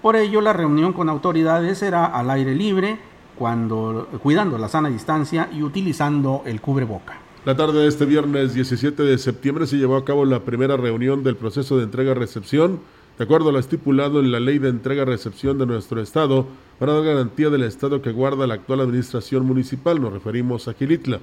Por 0.00 0.14
ello, 0.14 0.40
la 0.40 0.52
reunión 0.52 0.92
con 0.92 1.08
autoridades 1.08 1.78
será 1.78 2.06
al 2.06 2.30
aire 2.30 2.54
libre, 2.54 2.98
cuando, 3.36 4.08
cuidando 4.22 4.58
la 4.58 4.68
sana 4.68 4.88
distancia 4.88 5.48
y 5.52 5.62
utilizando 5.62 6.42
el 6.46 6.60
cubreboca. 6.60 7.18
La 7.44 7.56
tarde 7.56 7.80
de 7.80 7.88
este 7.88 8.06
viernes 8.06 8.54
17 8.54 9.02
de 9.02 9.18
septiembre 9.18 9.66
se 9.66 9.76
llevó 9.76 9.96
a 9.96 10.04
cabo 10.04 10.24
la 10.24 10.40
primera 10.40 10.76
reunión 10.76 11.22
del 11.22 11.36
proceso 11.36 11.76
de 11.78 11.84
entrega-recepción, 11.84 12.80
de 13.18 13.24
acuerdo 13.24 13.48
a 13.48 13.52
lo 13.52 13.58
estipulado 13.58 14.20
en 14.20 14.30
la 14.30 14.40
ley 14.40 14.58
de 14.58 14.68
entrega-recepción 14.68 15.56
de 15.58 15.66
nuestro 15.66 16.00
Estado, 16.00 16.46
para 16.78 16.92
dar 16.92 17.04
garantía 17.04 17.48
del 17.48 17.62
Estado 17.62 18.02
que 18.02 18.12
guarda 18.12 18.46
la 18.46 18.54
actual 18.54 18.80
administración 18.80 19.46
municipal, 19.46 20.00
nos 20.00 20.12
referimos 20.12 20.68
a 20.68 20.74
Gilitla. 20.74 21.20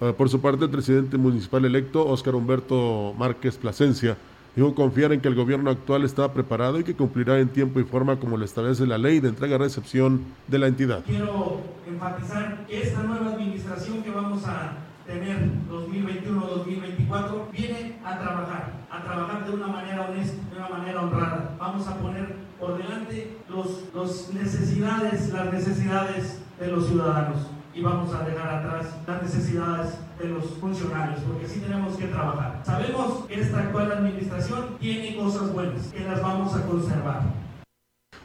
Eh, 0.00 0.14
por 0.16 0.28
su 0.28 0.40
parte, 0.40 0.64
el 0.64 0.70
presidente 0.70 1.18
municipal 1.18 1.64
electo, 1.64 2.06
Óscar 2.06 2.36
Humberto 2.36 3.14
Márquez 3.18 3.56
Plasencia, 3.56 4.16
dijo 4.54 4.74
confiar 4.76 5.12
en 5.12 5.20
que 5.20 5.26
el 5.26 5.34
gobierno 5.34 5.70
actual 5.70 6.04
está 6.04 6.32
preparado 6.32 6.78
y 6.78 6.84
que 6.84 6.94
cumplirá 6.94 7.40
en 7.40 7.48
tiempo 7.48 7.80
y 7.80 7.84
forma 7.84 8.20
como 8.20 8.36
lo 8.36 8.44
establece 8.44 8.86
la 8.86 8.98
ley 8.98 9.18
de 9.18 9.28
entrega-recepción 9.28 10.20
de 10.46 10.58
la 10.58 10.68
entidad. 10.68 11.02
Quiero 11.04 11.60
enfatizar 11.88 12.64
que 12.68 12.80
esta 12.80 13.02
nueva 13.02 13.32
administración 13.32 14.04
que 14.04 14.10
vamos 14.10 14.44
a 14.46 14.87
tener 15.08 15.38
2021-2024 15.70 17.50
viene 17.50 17.98
a 18.04 18.18
trabajar, 18.18 18.72
a 18.90 19.02
trabajar 19.02 19.46
de 19.46 19.54
una 19.54 19.66
manera 19.66 20.06
honesta, 20.06 20.36
de 20.50 20.56
una 20.58 20.68
manera 20.68 21.02
honrada. 21.02 21.56
Vamos 21.58 21.88
a 21.88 21.96
poner 21.96 22.36
por 22.60 22.76
delante 22.76 23.38
los, 23.48 23.84
los 23.94 24.34
necesidades, 24.34 25.32
las 25.32 25.50
necesidades 25.50 26.42
de 26.60 26.66
los 26.68 26.88
ciudadanos 26.88 27.38
y 27.74 27.80
vamos 27.80 28.14
a 28.14 28.22
dejar 28.22 28.48
atrás 28.56 28.86
las 29.06 29.22
necesidades 29.22 29.98
de 30.18 30.28
los 30.28 30.44
funcionarios, 30.60 31.20
porque 31.20 31.48
sí 31.48 31.60
tenemos 31.60 31.96
que 31.96 32.08
trabajar. 32.08 32.60
Sabemos 32.64 33.24
que 33.26 33.40
esta 33.40 33.60
actual 33.60 33.92
administración 33.92 34.76
tiene 34.78 35.16
cosas 35.16 35.52
buenas, 35.54 35.86
que 35.86 36.00
las 36.00 36.20
vamos 36.20 36.54
a 36.54 36.66
conservar. 36.66 37.22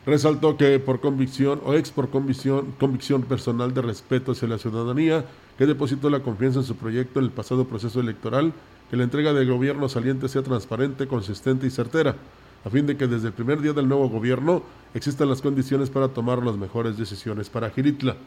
Resaltó 0.06 0.58
que 0.58 0.80
por 0.80 1.00
convicción 1.00 1.62
o 1.64 1.74
ex 1.74 1.92
por 1.92 2.10
convicción, 2.10 2.74
convicción 2.78 3.22
personal 3.24 3.74
de 3.74 3.82
respeto 3.82 4.34
hacia 4.34 4.50
la 4.50 4.58
ciudadanía, 4.58 5.26
que 5.58 5.66
depositó 5.66 6.10
la 6.10 6.20
confianza 6.20 6.60
en 6.60 6.66
su 6.66 6.76
proyecto 6.76 7.20
en 7.20 7.26
el 7.26 7.32
pasado 7.32 7.66
proceso 7.66 8.02
electoral, 8.02 8.54
que 8.90 8.98
la 8.98 9.04
entrega 9.04 9.32
del 9.32 9.50
gobierno 9.50 9.88
saliente 9.88 10.28
sea 10.28 10.44
transparente, 10.44 11.08
consistente 11.08 11.68
y 11.68 11.70
certera, 11.70 12.18
a 12.66 12.70
fin 12.70 12.86
de 12.86 12.98
que 12.98 13.08
desde 13.08 13.28
el 13.28 13.34
primer 13.34 13.62
día 13.62 13.72
del 13.72 13.88
nuevo 13.88 14.10
gobierno 14.10 14.64
existan 14.94 15.30
las 15.30 15.42
condiciones 15.42 15.90
para 15.90 16.10
tomar 16.10 16.44
las 16.44 16.58
mejores 16.58 16.98
decisiones 16.98 17.50
para 17.50 17.70
Giritla. 17.70 18.18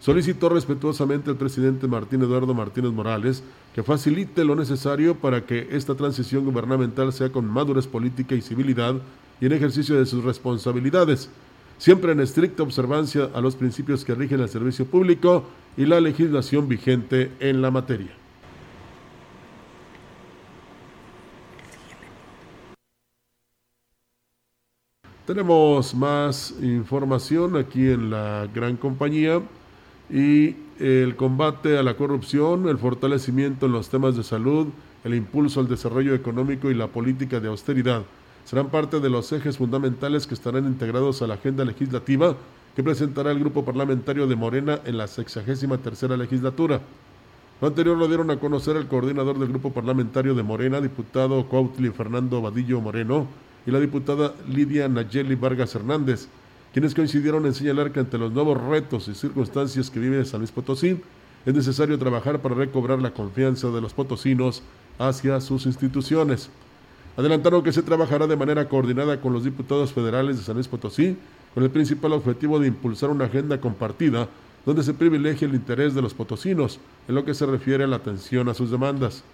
Solicitó 0.00 0.48
respetuosamente 0.48 1.30
al 1.30 1.36
presidente 1.36 1.86
Martín 1.86 2.22
Eduardo 2.22 2.54
Martínez 2.54 2.90
Morales 2.90 3.44
que 3.74 3.82
facilite 3.82 4.44
lo 4.44 4.56
necesario 4.56 5.16
para 5.16 5.44
que 5.44 5.68
esta 5.72 5.94
transición 5.94 6.44
gubernamental 6.44 7.12
sea 7.12 7.30
con 7.30 7.44
madurez 7.44 7.86
política 7.86 8.34
y 8.34 8.40
civilidad 8.40 8.96
y 9.40 9.46
en 9.46 9.52
ejercicio 9.52 9.98
de 9.98 10.06
sus 10.06 10.22
responsabilidades, 10.22 11.30
siempre 11.78 12.12
en 12.12 12.20
estricta 12.20 12.62
observancia 12.62 13.30
a 13.34 13.40
los 13.40 13.56
principios 13.56 14.04
que 14.04 14.14
rigen 14.14 14.40
el 14.40 14.48
servicio 14.48 14.84
público 14.84 15.44
y 15.76 15.86
la 15.86 16.00
legislación 16.00 16.68
vigente 16.68 17.32
en 17.40 17.62
la 17.62 17.70
materia. 17.70 18.10
Tenemos 25.26 25.94
más 25.94 26.54
información 26.60 27.56
aquí 27.56 27.88
en 27.88 28.10
la 28.10 28.48
gran 28.52 28.76
compañía 28.76 29.40
y 30.10 30.56
el 30.80 31.14
combate 31.14 31.78
a 31.78 31.84
la 31.84 31.96
corrupción, 31.96 32.68
el 32.68 32.78
fortalecimiento 32.78 33.66
en 33.66 33.72
los 33.72 33.88
temas 33.88 34.16
de 34.16 34.24
salud, 34.24 34.66
el 35.04 35.14
impulso 35.14 35.60
al 35.60 35.68
desarrollo 35.68 36.14
económico 36.14 36.70
y 36.70 36.74
la 36.74 36.88
política 36.88 37.38
de 37.38 37.48
austeridad 37.48 38.02
serán 38.44 38.68
parte 38.68 39.00
de 39.00 39.10
los 39.10 39.32
ejes 39.32 39.58
fundamentales 39.58 40.26
que 40.26 40.34
estarán 40.34 40.66
integrados 40.66 41.22
a 41.22 41.26
la 41.26 41.34
agenda 41.34 41.64
legislativa 41.64 42.36
que 42.74 42.82
presentará 42.82 43.30
el 43.30 43.40
grupo 43.40 43.64
parlamentario 43.64 44.26
de 44.26 44.36
Morena 44.36 44.80
en 44.84 44.98
la 44.98 45.06
63 45.06 45.82
tercera 45.82 46.16
legislatura. 46.16 46.80
Lo 47.60 47.68
anterior 47.68 47.96
lo 47.96 48.08
dieron 48.08 48.30
a 48.30 48.38
conocer 48.38 48.76
el 48.76 48.86
coordinador 48.86 49.38
del 49.38 49.48
grupo 49.48 49.72
parlamentario 49.72 50.34
de 50.34 50.42
Morena, 50.42 50.80
diputado 50.80 51.46
Cuautli 51.46 51.90
Fernando 51.90 52.40
Vadillo 52.40 52.80
Moreno, 52.80 53.26
y 53.66 53.70
la 53.70 53.80
diputada 53.80 54.34
Lidia 54.48 54.88
Nayeli 54.88 55.34
Vargas 55.34 55.74
Hernández, 55.74 56.28
quienes 56.72 56.94
coincidieron 56.94 57.44
en 57.46 57.52
señalar 57.52 57.92
que 57.92 58.00
ante 58.00 58.16
los 58.16 58.32
nuevos 58.32 58.58
retos 58.62 59.08
y 59.08 59.14
circunstancias 59.14 59.90
que 59.90 60.00
vive 60.00 60.24
San 60.24 60.40
Luis 60.40 60.52
Potosí, 60.52 61.00
es 61.44 61.54
necesario 61.54 61.98
trabajar 61.98 62.40
para 62.40 62.54
recobrar 62.54 63.00
la 63.00 63.12
confianza 63.12 63.68
de 63.68 63.80
los 63.80 63.92
potosinos 63.92 64.62
hacia 64.98 65.40
sus 65.40 65.66
instituciones. 65.66 66.50
Adelantaron 67.16 67.62
que 67.62 67.72
se 67.72 67.82
trabajará 67.82 68.26
de 68.26 68.36
manera 68.36 68.68
coordinada 68.68 69.20
con 69.20 69.32
los 69.32 69.44
diputados 69.44 69.92
federales 69.92 70.38
de 70.38 70.44
San 70.44 70.54
Luis 70.54 70.68
Potosí, 70.68 71.16
con 71.54 71.64
el 71.64 71.70
principal 71.70 72.12
objetivo 72.12 72.58
de 72.58 72.68
impulsar 72.68 73.10
una 73.10 73.24
agenda 73.24 73.60
compartida 73.60 74.28
donde 74.64 74.82
se 74.82 74.94
privilegie 74.94 75.46
el 75.46 75.54
interés 75.54 75.94
de 75.94 76.02
los 76.02 76.14
potosinos 76.14 76.78
en 77.08 77.14
lo 77.14 77.24
que 77.24 77.34
se 77.34 77.46
refiere 77.46 77.84
a 77.84 77.86
la 77.86 77.96
atención 77.96 78.48
a 78.48 78.54
sus 78.54 78.70
demandas. 78.70 79.24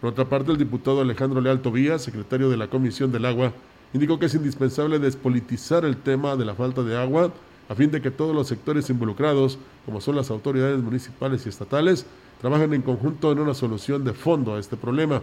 Por 0.00 0.10
otra 0.10 0.26
parte, 0.26 0.52
el 0.52 0.58
diputado 0.58 1.00
Alejandro 1.00 1.40
Leal 1.40 1.62
Tobías, 1.62 2.02
secretario 2.02 2.50
de 2.50 2.56
la 2.56 2.68
Comisión 2.68 3.10
del 3.10 3.24
Agua, 3.24 3.52
indicó 3.92 4.18
que 4.18 4.26
es 4.26 4.34
indispensable 4.34 4.98
despolitizar 4.98 5.84
el 5.84 5.96
tema 5.96 6.36
de 6.36 6.44
la 6.44 6.54
falta 6.54 6.82
de 6.82 6.96
agua 6.96 7.32
a 7.68 7.74
fin 7.74 7.90
de 7.90 8.02
que 8.02 8.10
todos 8.10 8.34
los 8.34 8.48
sectores 8.48 8.90
involucrados, 8.90 9.58
como 9.86 10.00
son 10.00 10.16
las 10.16 10.30
autoridades 10.30 10.82
municipales 10.82 11.46
y 11.46 11.48
estatales, 11.48 12.04
trabajen 12.40 12.74
en 12.74 12.82
conjunto 12.82 13.32
en 13.32 13.38
una 13.38 13.54
solución 13.54 14.04
de 14.04 14.12
fondo 14.12 14.54
a 14.54 14.60
este 14.60 14.76
problema. 14.76 15.22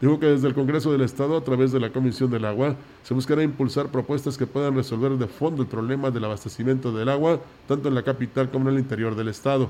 Dijo 0.00 0.18
que 0.18 0.26
desde 0.26 0.48
el 0.48 0.54
Congreso 0.54 0.92
del 0.92 1.02
Estado, 1.02 1.36
a 1.36 1.44
través 1.44 1.72
de 1.72 1.80
la 1.80 1.90
Comisión 1.90 2.30
del 2.30 2.46
Agua, 2.46 2.74
se 3.02 3.12
buscará 3.12 3.42
impulsar 3.42 3.88
propuestas 3.88 4.38
que 4.38 4.46
puedan 4.46 4.74
resolver 4.74 5.12
de 5.12 5.26
fondo 5.26 5.62
el 5.62 5.68
problema 5.68 6.10
del 6.10 6.24
abastecimiento 6.24 6.90
del 6.90 7.10
agua, 7.10 7.40
tanto 7.68 7.88
en 7.88 7.94
la 7.94 8.02
capital 8.02 8.50
como 8.50 8.68
en 8.68 8.76
el 8.76 8.80
interior 8.80 9.14
del 9.14 9.28
Estado. 9.28 9.68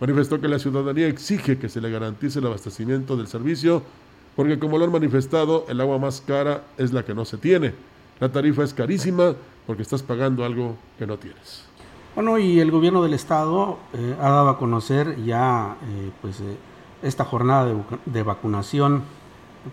Manifestó 0.00 0.40
que 0.40 0.46
la 0.46 0.60
ciudadanía 0.60 1.08
exige 1.08 1.58
que 1.58 1.68
se 1.68 1.80
le 1.80 1.90
garantice 1.90 2.38
el 2.38 2.46
abastecimiento 2.46 3.16
del 3.16 3.26
servicio 3.26 3.82
porque 4.38 4.60
como 4.60 4.78
lo 4.78 4.84
han 4.84 4.92
manifestado, 4.92 5.66
el 5.68 5.80
agua 5.80 5.98
más 5.98 6.20
cara 6.20 6.62
es 6.76 6.92
la 6.92 7.04
que 7.04 7.12
no 7.12 7.24
se 7.24 7.38
tiene. 7.38 7.74
La 8.20 8.30
tarifa 8.30 8.62
es 8.62 8.72
carísima 8.72 9.34
porque 9.66 9.82
estás 9.82 10.00
pagando 10.04 10.44
algo 10.44 10.76
que 10.96 11.08
no 11.08 11.18
tienes. 11.18 11.64
Bueno, 12.14 12.38
y 12.38 12.60
el 12.60 12.70
gobierno 12.70 13.02
del 13.02 13.14
estado 13.14 13.78
eh, 13.92 14.14
ha 14.20 14.30
dado 14.30 14.50
a 14.50 14.56
conocer 14.56 15.20
ya 15.24 15.76
eh, 15.82 16.12
pues, 16.22 16.38
eh, 16.38 16.56
esta 17.02 17.24
jornada 17.24 17.66
de, 17.66 17.82
de, 18.06 18.22
vacunación 18.22 19.02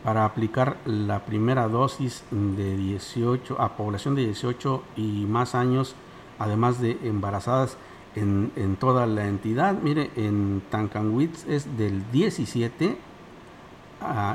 para 0.04 0.26
aplicar 0.26 0.78
la 0.86 1.26
primera 1.26 1.68
dosis 1.68 2.24
de 2.32 2.76
18 2.78 3.60
a 3.62 3.78
población 3.78 4.16
de 4.16 4.26
18 4.26 4.84
y 4.98 5.26
más 5.28 5.56
años, 5.56 5.96
además 6.40 6.82
de 6.82 6.98
embarazadas 7.04 7.78
en, 8.16 8.52
en 8.56 8.76
toda 8.76 9.06
la 9.06 9.28
entidad. 9.28 9.74
Mire, 9.82 10.12
en 10.16 10.62
Tancanwitz 10.70 11.46
es 11.48 11.78
del 11.78 12.10
17 12.12 12.98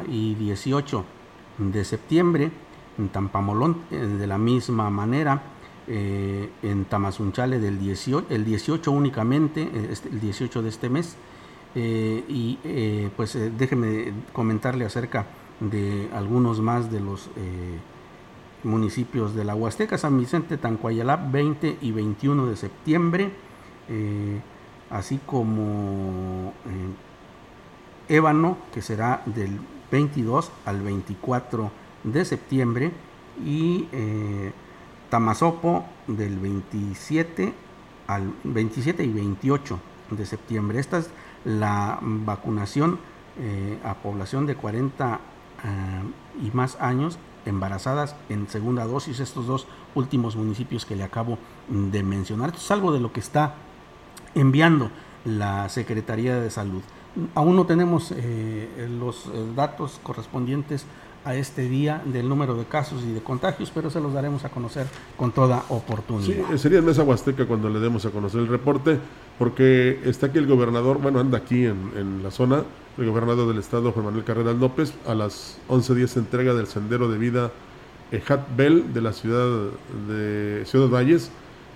y 0.09 0.35
18 0.35 1.05
de 1.59 1.85
septiembre, 1.85 2.51
en 2.99 3.09
Tampamolón 3.09 3.83
eh, 3.91 3.97
de 3.97 4.27
la 4.27 4.39
misma 4.39 4.91
manera, 4.91 5.43
eh, 5.87 6.51
en 6.63 6.85
Tamazunchale 6.85 7.59
del 7.59 7.79
18, 7.79 8.27
el 8.31 8.45
18 8.45 8.91
únicamente, 8.91 9.63
eh, 9.63 9.89
este, 9.91 10.09
el 10.09 10.21
18 10.21 10.63
de 10.63 10.69
este 10.69 10.89
mes. 10.89 11.17
y 11.73 12.59
pues 13.17 13.39
déjeme 13.57 14.13
comentarle 14.33 14.85
acerca 14.85 15.25
de 15.61 16.09
algunos 16.15 16.61
más 16.61 16.91
de 16.91 17.01
los 17.01 17.31
municipios 18.65 19.35
de 19.35 19.45
la 19.45 19.55
Huasteca, 19.55 19.99
San 19.99 20.19
Vicente, 20.19 20.57
Tancuayalá, 20.57 21.17
20 21.17 21.79
y 21.81 21.93
21 21.93 22.47
de 22.47 22.57
septiembre, 22.57 23.31
así 24.91 25.21
como 25.27 26.53
Ébano, 28.09 28.59
que 28.73 28.83
será 28.83 29.23
del 29.27 29.61
22 29.91 30.51
al 30.65 30.83
24 30.83 31.71
de 32.05 32.25
septiembre, 32.25 32.93
y 33.45 33.89
eh, 33.93 34.53
Tamazopo 35.09 35.85
del 36.07 36.39
27 36.39 37.53
al 38.07 38.33
27 38.45 39.05
y 39.05 39.13
28 39.13 39.79
de 40.11 40.27
septiembre. 40.27 40.79
Esta 40.79 40.99
es 40.99 41.11
la 41.45 41.99
vacunación 42.01 42.99
eh, 43.39 43.79
a 43.85 43.95
población 43.95 44.47
de 44.47 44.57
40 44.57 45.21
eh, 45.65 46.47
y 46.47 46.51
más 46.57 46.77
años 46.81 47.19
embarazadas 47.47 48.17
en 48.29 48.49
segunda 48.49 48.85
dosis, 48.85 49.21
estos 49.21 49.47
dos 49.47 49.67
últimos 49.95 50.37
municipios 50.37 50.85
que 50.85 50.97
le 50.97 51.05
acabo 51.05 51.39
de 51.69 52.03
mencionar. 52.03 52.51
Esto 52.51 52.61
es 52.61 52.71
algo 52.71 52.93
de 52.93 53.01
lo 53.01 53.13
que 53.13 53.21
está 53.21 53.55
enviando 54.35 54.91
la 55.25 55.69
Secretaría 55.69 56.41
de 56.41 56.51
Salud. 56.51 56.83
Aún 57.35 57.57
no 57.57 57.67
tenemos 57.67 58.13
eh, 58.17 58.89
los 58.99 59.27
eh, 59.27 59.31
datos 59.57 60.01
correspondientes 60.03 60.87
a 61.25 61.35
este 61.35 61.69
día 61.69 62.03
del 62.05 62.29
número 62.29 62.55
de 62.55 62.65
casos 62.65 63.03
y 63.05 63.13
de 63.13 63.21
contagios, 63.21 63.71
pero 63.75 63.91
se 63.91 64.01
los 64.01 64.13
daremos 64.13 64.45
a 64.45 64.49
conocer 64.49 64.87
con 65.17 65.33
toda 65.33 65.65
oportunidad. 65.69 66.57
Sería 66.57 66.79
en 66.79 66.87
Mesa 66.87 67.03
Huasteca 67.03 67.47
cuando 67.47 67.69
le 67.69 67.79
demos 67.79 68.07
a 68.07 68.11
conocer 68.11 68.41
el 68.41 68.49
reporte, 68.49 68.99
porque 69.39 70.01
está 70.05 70.27
aquí 70.27 70.39
el 70.39 70.47
gobernador, 70.47 70.99
bueno, 70.99 71.21
anda 71.21 71.39
aquí 71.39 71.67
en, 71.67 72.23
la 72.23 72.31
zona, 72.31 72.65
el 72.99 73.07
gobernador 73.07 73.49
del 73.49 73.59
estado, 73.59 73.93
Juan 73.93 74.07
Manuel 74.07 74.25
Carreras 74.25 74.57
López, 74.57 74.95
a 75.07 75.15
las 75.15 75.59
11.10 75.69 76.17
entrega 76.17 76.55
del 76.55 76.67
sendero 76.67 77.11
de 77.11 77.19
vida 77.19 77.51
Hat 78.29 78.41
Bell 78.57 78.93
de 78.93 79.01
la 79.01 79.13
ciudad 79.13 79.71
de 80.09 80.65
Ciudad 80.67 80.89
Valles, 80.89 81.31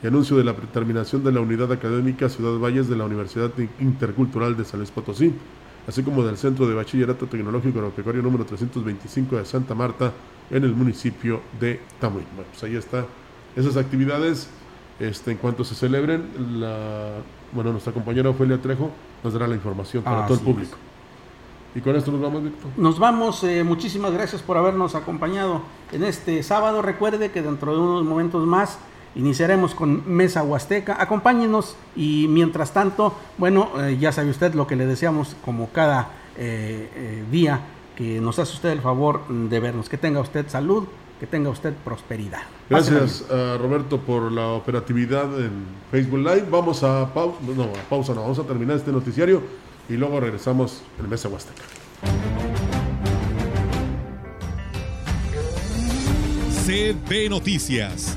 anuncio 0.07 0.37
de 0.37 0.45
la 0.45 0.55
terminación 0.55 1.25
de 1.25 1.33
la 1.33 1.41
unidad 1.41 1.73
académica 1.73 2.29
Ciudad 2.29 2.59
Valles 2.59 2.89
de 2.89 2.97
la 2.97 3.05
Universidad 3.05 3.51
Intercultural 3.81 4.57
de 4.57 4.65
San 4.65 4.85
Potosí, 4.87 5.33
así 5.87 6.03
como 6.03 6.25
del 6.25 6.37
Centro 6.37 6.67
de 6.67 6.75
Bachillerato 6.75 7.27
Tecnológico 7.27 7.79
Agropecuario 7.79 8.23
número 8.23 8.45
325 8.45 9.37
de 9.37 9.45
Santa 9.45 9.75
Marta 9.75 10.13
en 10.51 10.65
el 10.65 10.75
municipio 10.75 11.41
de 11.61 11.81
Tamuín. 12.01 12.27
Bueno, 12.35 12.49
pues 12.51 12.63
ahí 12.65 12.77
está 12.77 13.07
esas 13.57 13.77
actividades. 13.77 14.49
Este, 15.01 15.33
en 15.33 15.39
cuanto 15.39 15.65
se 15.65 15.75
celebren, 15.75 16.61
la, 16.61 17.15
bueno, 17.53 17.73
nuestra 17.73 17.93
compañera 17.93 18.31
Ofelia 18.31 18.61
Trejo 18.63 18.91
nos 19.25 19.33
dará 19.33 19.49
la 19.49 19.57
información 19.57 20.05
para 20.05 20.27
todo 20.27 20.39
el 20.39 20.45
público. 20.45 20.77
Y 21.75 21.81
con 21.81 21.97
esto 21.97 22.13
nos 22.13 22.21
vamos, 22.21 22.45
Víctor. 22.45 22.71
Nos 22.77 22.99
vamos, 23.01 23.43
eh, 23.43 23.65
muchísimas 23.65 24.13
gracias 24.13 24.43
por 24.43 24.57
habernos 24.57 24.95
acompañado 24.95 25.63
en 25.91 26.05
este 26.05 26.41
sábado. 26.45 26.83
Recuerde 26.83 27.33
que 27.33 27.43
dentro 27.43 27.73
de 27.73 27.81
unos 27.81 28.05
momentos 28.05 28.47
más 28.47 28.79
iniciaremos 29.15 29.75
con 29.75 30.03
Mesa 30.07 30.43
Huasteca. 30.43 31.01
Acompáñenos 31.01 31.77
y 31.97 32.27
mientras 32.29 32.73
tanto, 32.73 33.15
bueno, 33.39 33.71
eh, 33.81 33.97
ya 33.99 34.13
sabe 34.13 34.31
usted 34.31 34.55
lo 34.55 34.67
que 34.67 34.77
le 34.77 34.87
deseamos 34.87 35.37
como 35.45 35.71
cada 35.71 36.11
eh, 36.37 37.25
día 37.31 37.61
que 37.97 38.21
nos 38.21 38.39
hace 38.39 38.55
usted 38.55 38.71
el 38.71 38.81
favor 38.81 39.27
de 39.29 39.61
vernos. 39.61 39.89
Que 39.89 39.99
tenga 39.99 40.21
usted 40.21 40.49
salud, 40.49 40.85
que 41.21 41.27
tenga 41.27 41.51
usted 41.51 41.73
prosperidad. 41.85 42.43
Gracias 42.69 43.25
a 43.31 43.57
Roberto 43.59 43.99
por 43.99 44.33
la 44.33 44.49
operatividad 44.49 45.25
en 45.39 45.53
Facebook 45.91 46.19
Live. 46.19 46.47
Vamos 46.51 46.83
a 46.83 47.13
pausa, 47.13 47.39
no, 47.57 47.65
a 47.65 47.89
pausa 47.89 48.15
no, 48.15 48.23
vamos 48.23 48.39
a 48.39 48.43
terminar 48.43 48.77
este 48.77 48.91
noticiario 48.91 49.43
y 49.89 49.95
luego 49.95 50.21
regresamos 50.21 50.83
en 50.99 51.09
Mesa 51.09 51.29
Huasteca. 51.29 51.63
CB 56.65 57.29
Noticias, 57.29 58.17